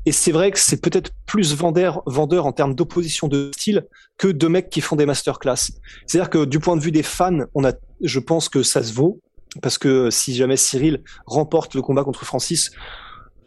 Et 0.06 0.12
c'est 0.12 0.32
vrai 0.32 0.50
que 0.50 0.58
c'est 0.58 0.80
peut-être 0.80 1.10
plus 1.26 1.54
vendeur, 1.54 2.02
vendeur 2.06 2.46
en 2.46 2.52
termes 2.52 2.74
d'opposition 2.74 3.28
de 3.28 3.50
style 3.54 3.86
que 4.16 4.28
de 4.28 4.48
mecs 4.48 4.70
qui 4.70 4.80
font 4.80 4.96
des 4.96 5.06
masterclass. 5.06 5.72
C'est-à-dire 6.06 6.30
que 6.30 6.44
du 6.44 6.58
point 6.58 6.76
de 6.76 6.80
vue 6.80 6.92
des 6.92 7.02
fans, 7.02 7.40
on 7.54 7.64
a, 7.64 7.72
je 8.02 8.18
pense 8.18 8.48
que 8.48 8.62
ça 8.62 8.82
se 8.82 8.92
vaut 8.92 9.20
parce 9.62 9.78
que 9.78 10.10
si 10.10 10.34
jamais 10.34 10.56
Cyril 10.56 11.02
remporte 11.26 11.74
le 11.74 11.82
combat 11.82 12.04
contre 12.04 12.24
Francis, 12.24 12.70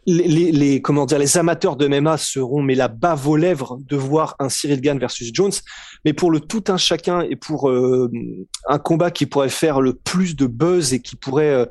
les, 0.06 0.52
les, 0.52 0.82
comment 0.82 1.06
dire, 1.06 1.18
les 1.18 1.38
amateurs 1.38 1.76
de 1.76 1.86
MMA 1.88 2.18
seront 2.18 2.62
mais 2.62 2.74
la 2.74 2.88
bave 2.88 3.26
aux 3.26 3.36
lèvres 3.36 3.78
de 3.88 3.96
voir 3.96 4.36
un 4.38 4.50
Cyril 4.50 4.80
Gann 4.80 4.98
versus 4.98 5.30
Jones. 5.32 5.52
Mais 6.04 6.12
pour 6.12 6.30
le 6.30 6.40
tout 6.40 6.64
un 6.68 6.76
chacun 6.76 7.22
et 7.22 7.36
pour 7.36 7.70
euh, 7.70 8.10
un 8.68 8.78
combat 8.78 9.10
qui 9.10 9.24
pourrait 9.26 9.48
faire 9.48 9.80
le 9.80 9.94
plus 9.94 10.36
de 10.36 10.46
buzz 10.46 10.92
et 10.92 11.00
qui 11.00 11.16
pourrait 11.16 11.54
euh, 11.54 11.66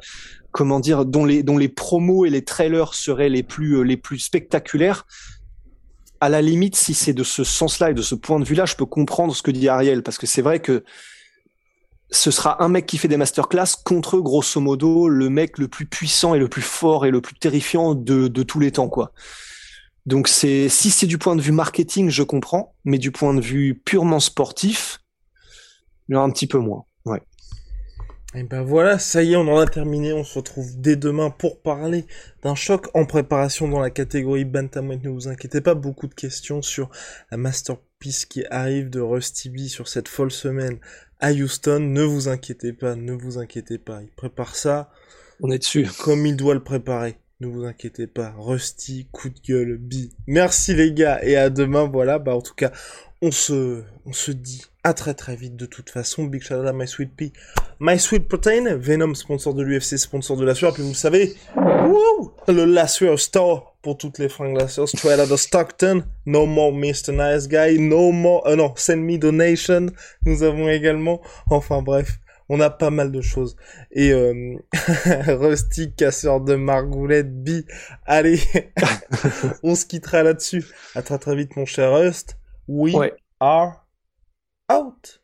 comment 0.54 0.80
dire, 0.80 1.04
dont 1.04 1.26
les, 1.26 1.44
dont 1.44 1.58
les 1.58 1.68
promos 1.68 2.26
et 2.26 2.30
les 2.30 2.46
trailers 2.46 2.94
seraient 2.94 3.30
les 3.30 3.44
plus, 3.44 3.80
euh, 3.80 3.82
les 3.82 3.98
plus 3.98 4.20
spectaculaires, 4.20 5.06
à 6.22 6.30
la 6.30 6.42
limite, 6.42 6.78
si 6.78 6.94
c'est 6.94 7.12
de 7.12 7.24
ce 7.24 7.44
sens-là 7.44 7.92
et 7.92 7.94
de 7.94 8.02
ce 8.02 8.16
point 8.16 8.40
de 8.40 8.46
vue-là, 8.46 8.66
je 8.66 8.76
peux 8.76 8.86
comprendre 8.86 9.36
ce 9.36 9.42
que 9.42 9.52
dit 9.52 9.68
Ariel, 9.68 10.04
parce 10.04 10.18
que 10.18 10.26
c'est 10.26 10.42
vrai 10.42 10.62
que 10.62 10.86
ce 12.12 12.32
sera 12.32 12.64
un 12.64 12.70
mec 12.70 12.86
qui 12.86 12.98
fait 12.98 13.10
des 13.10 13.18
masterclass 13.18 13.76
contre, 13.84 14.20
grosso 14.20 14.62
modo, 14.62 15.10
le 15.10 15.30
mec 15.30 15.58
le 15.58 15.68
plus 15.68 15.86
puissant 15.86 16.36
et 16.36 16.40
le 16.40 16.48
plus 16.48 16.62
fort 16.62 17.06
et 17.06 17.12
le 17.12 17.20
plus 17.20 17.36
terrifiant 17.36 17.96
de, 17.96 18.30
de 18.30 18.44
tous 18.44 18.60
les 18.60 18.72
temps, 18.72 18.88
quoi. 18.88 19.12
Donc 20.06 20.28
c'est, 20.28 20.70
si 20.70 20.92
c'est 20.92 21.08
du 21.08 21.18
point 21.18 21.36
de 21.36 21.42
vue 21.42 21.52
marketing, 21.52 22.10
je 22.10 22.24
comprends, 22.24 22.76
mais 22.86 23.00
du 23.00 23.12
point 23.12 23.34
de 23.34 23.42
vue 23.42 23.82
purement 23.84 24.20
sportif, 24.20 25.00
il 26.08 26.14
y 26.14 26.18
a 26.18 26.22
un 26.22 26.30
petit 26.30 26.48
peu 26.48 26.60
moins. 26.60 26.86
Et 28.36 28.42
ben 28.42 28.64
voilà, 28.64 28.98
ça 28.98 29.22
y 29.22 29.34
est, 29.34 29.36
on 29.36 29.48
en 29.48 29.60
a 29.60 29.68
terminé. 29.68 30.12
On 30.12 30.24
se 30.24 30.40
retrouve 30.40 30.82
dès 30.82 30.96
demain 30.96 31.30
pour 31.30 31.62
parler 31.62 32.06
d'un 32.42 32.56
choc 32.56 32.88
en 32.96 33.06
préparation 33.06 33.68
dans 33.68 33.80
la 33.80 33.92
catégorie 33.92 34.44
Bantamweight. 34.44 35.04
Ne 35.04 35.10
vous 35.10 35.28
inquiétez 35.28 35.62
pas, 35.62 35.76
beaucoup 35.76 36.08
de 36.08 36.16
questions 36.16 36.64
sur 36.64 36.90
la 37.30 37.38
masterpiece 37.38 38.26
qui 38.26 38.44
arrive 38.50 38.90
de 38.90 39.00
Rusty 39.00 39.50
B 39.50 39.68
sur 39.68 39.88
cette 39.88 40.08
folle 40.08 40.32
semaine 40.32 40.80
à 41.20 41.32
Houston. 41.32 41.80
Ne 41.80 42.02
vous 42.02 42.28
inquiétez 42.28 42.74
pas, 42.74 42.96
ne 42.96 43.14
vous 43.14 43.38
inquiétez 43.38 43.78
pas. 43.78 44.02
Il 44.02 44.10
prépare 44.10 44.56
ça. 44.56 44.90
On 45.40 45.52
est 45.52 45.60
dessus. 45.60 45.88
Comme 46.00 46.26
il 46.26 46.36
doit 46.36 46.56
le 46.56 46.64
préparer. 46.64 47.18
Ne 47.44 47.50
vous 47.50 47.66
inquiétez 47.66 48.08
pas. 48.08 48.34
Rusty, 48.38 49.06
coup 49.12 49.28
de 49.28 49.38
gueule, 49.46 49.78
B. 49.78 49.96
Merci 50.28 50.74
les 50.74 50.94
gars 50.94 51.20
et 51.24 51.36
à 51.36 51.50
demain. 51.50 51.90
Voilà, 51.92 52.18
bah 52.18 52.34
en 52.34 52.42
tout 52.42 52.54
cas, 52.54 52.72
on 53.22 53.32
se, 53.32 53.84
on 54.06 54.14
se 54.14 54.32
dit 54.32 54.62
à 54.86 54.94
très 54.94 55.14
très 55.14 55.36
vite 55.36 55.58
de 55.58 55.66
toute 55.66 55.90
façon. 55.90 56.24
Big 56.24 56.42
shout 56.42 56.54
out 56.54 56.68
à 56.68 56.72
My 56.72 56.88
Sweet 56.88 57.14
Pea, 57.14 57.34
My 57.82 58.00
Sweet 58.00 58.30
Protein, 58.30 58.78
Venom 58.78 59.14
sponsor 59.14 59.54
de 59.54 59.62
l'UFC, 59.62 59.98
sponsor 59.98 60.38
de 60.38 60.46
la 60.46 60.56
sueur. 60.56 60.74
Puis 60.74 60.84
vous 60.84 60.94
savez, 60.94 61.36
le 62.48 62.64
La 62.64 62.88
Sueur 62.88 63.20
Store 63.20 63.76
pour 63.82 63.98
toutes 63.98 64.20
les 64.20 64.30
fringues 64.30 64.58
La 64.58 64.70
Sueur, 64.70 64.88
straight 64.88 65.20
out 65.20 65.38
Stockton. 65.38 66.06
No 66.26 66.46
more 66.46 66.72
Mr. 66.72 67.12
Nice 67.12 67.50
Guy, 67.50 67.78
no 67.78 68.14
more, 68.14 68.48
euh, 68.48 68.56
non, 68.56 68.72
send 68.78 69.02
me 69.02 69.18
donation. 69.18 69.88
Nous 70.26 70.44
avons 70.44 70.70
également, 70.70 71.22
enfin 71.50 71.82
bref. 71.82 72.20
On 72.56 72.60
a 72.60 72.70
pas 72.70 72.92
mal 72.92 73.12
de 73.12 73.20
choses. 73.20 73.56
Et 73.90 74.12
euh, 74.12 74.58
Rusty, 75.28 75.92
casseur 75.96 76.40
de 76.40 76.54
margoulette, 76.54 77.44
bi. 77.44 77.66
Allez, 78.06 78.40
on 79.64 79.74
se 79.74 79.88
quittera 79.88 80.22
là-dessus. 80.22 80.64
À 80.94 81.02
très 81.02 81.18
très 81.18 81.36
vite, 81.36 81.56
mon 81.56 81.66
cher 81.66 81.92
Rust. 81.92 82.38
We 82.68 82.94
are 83.40 83.88
out. 84.72 85.24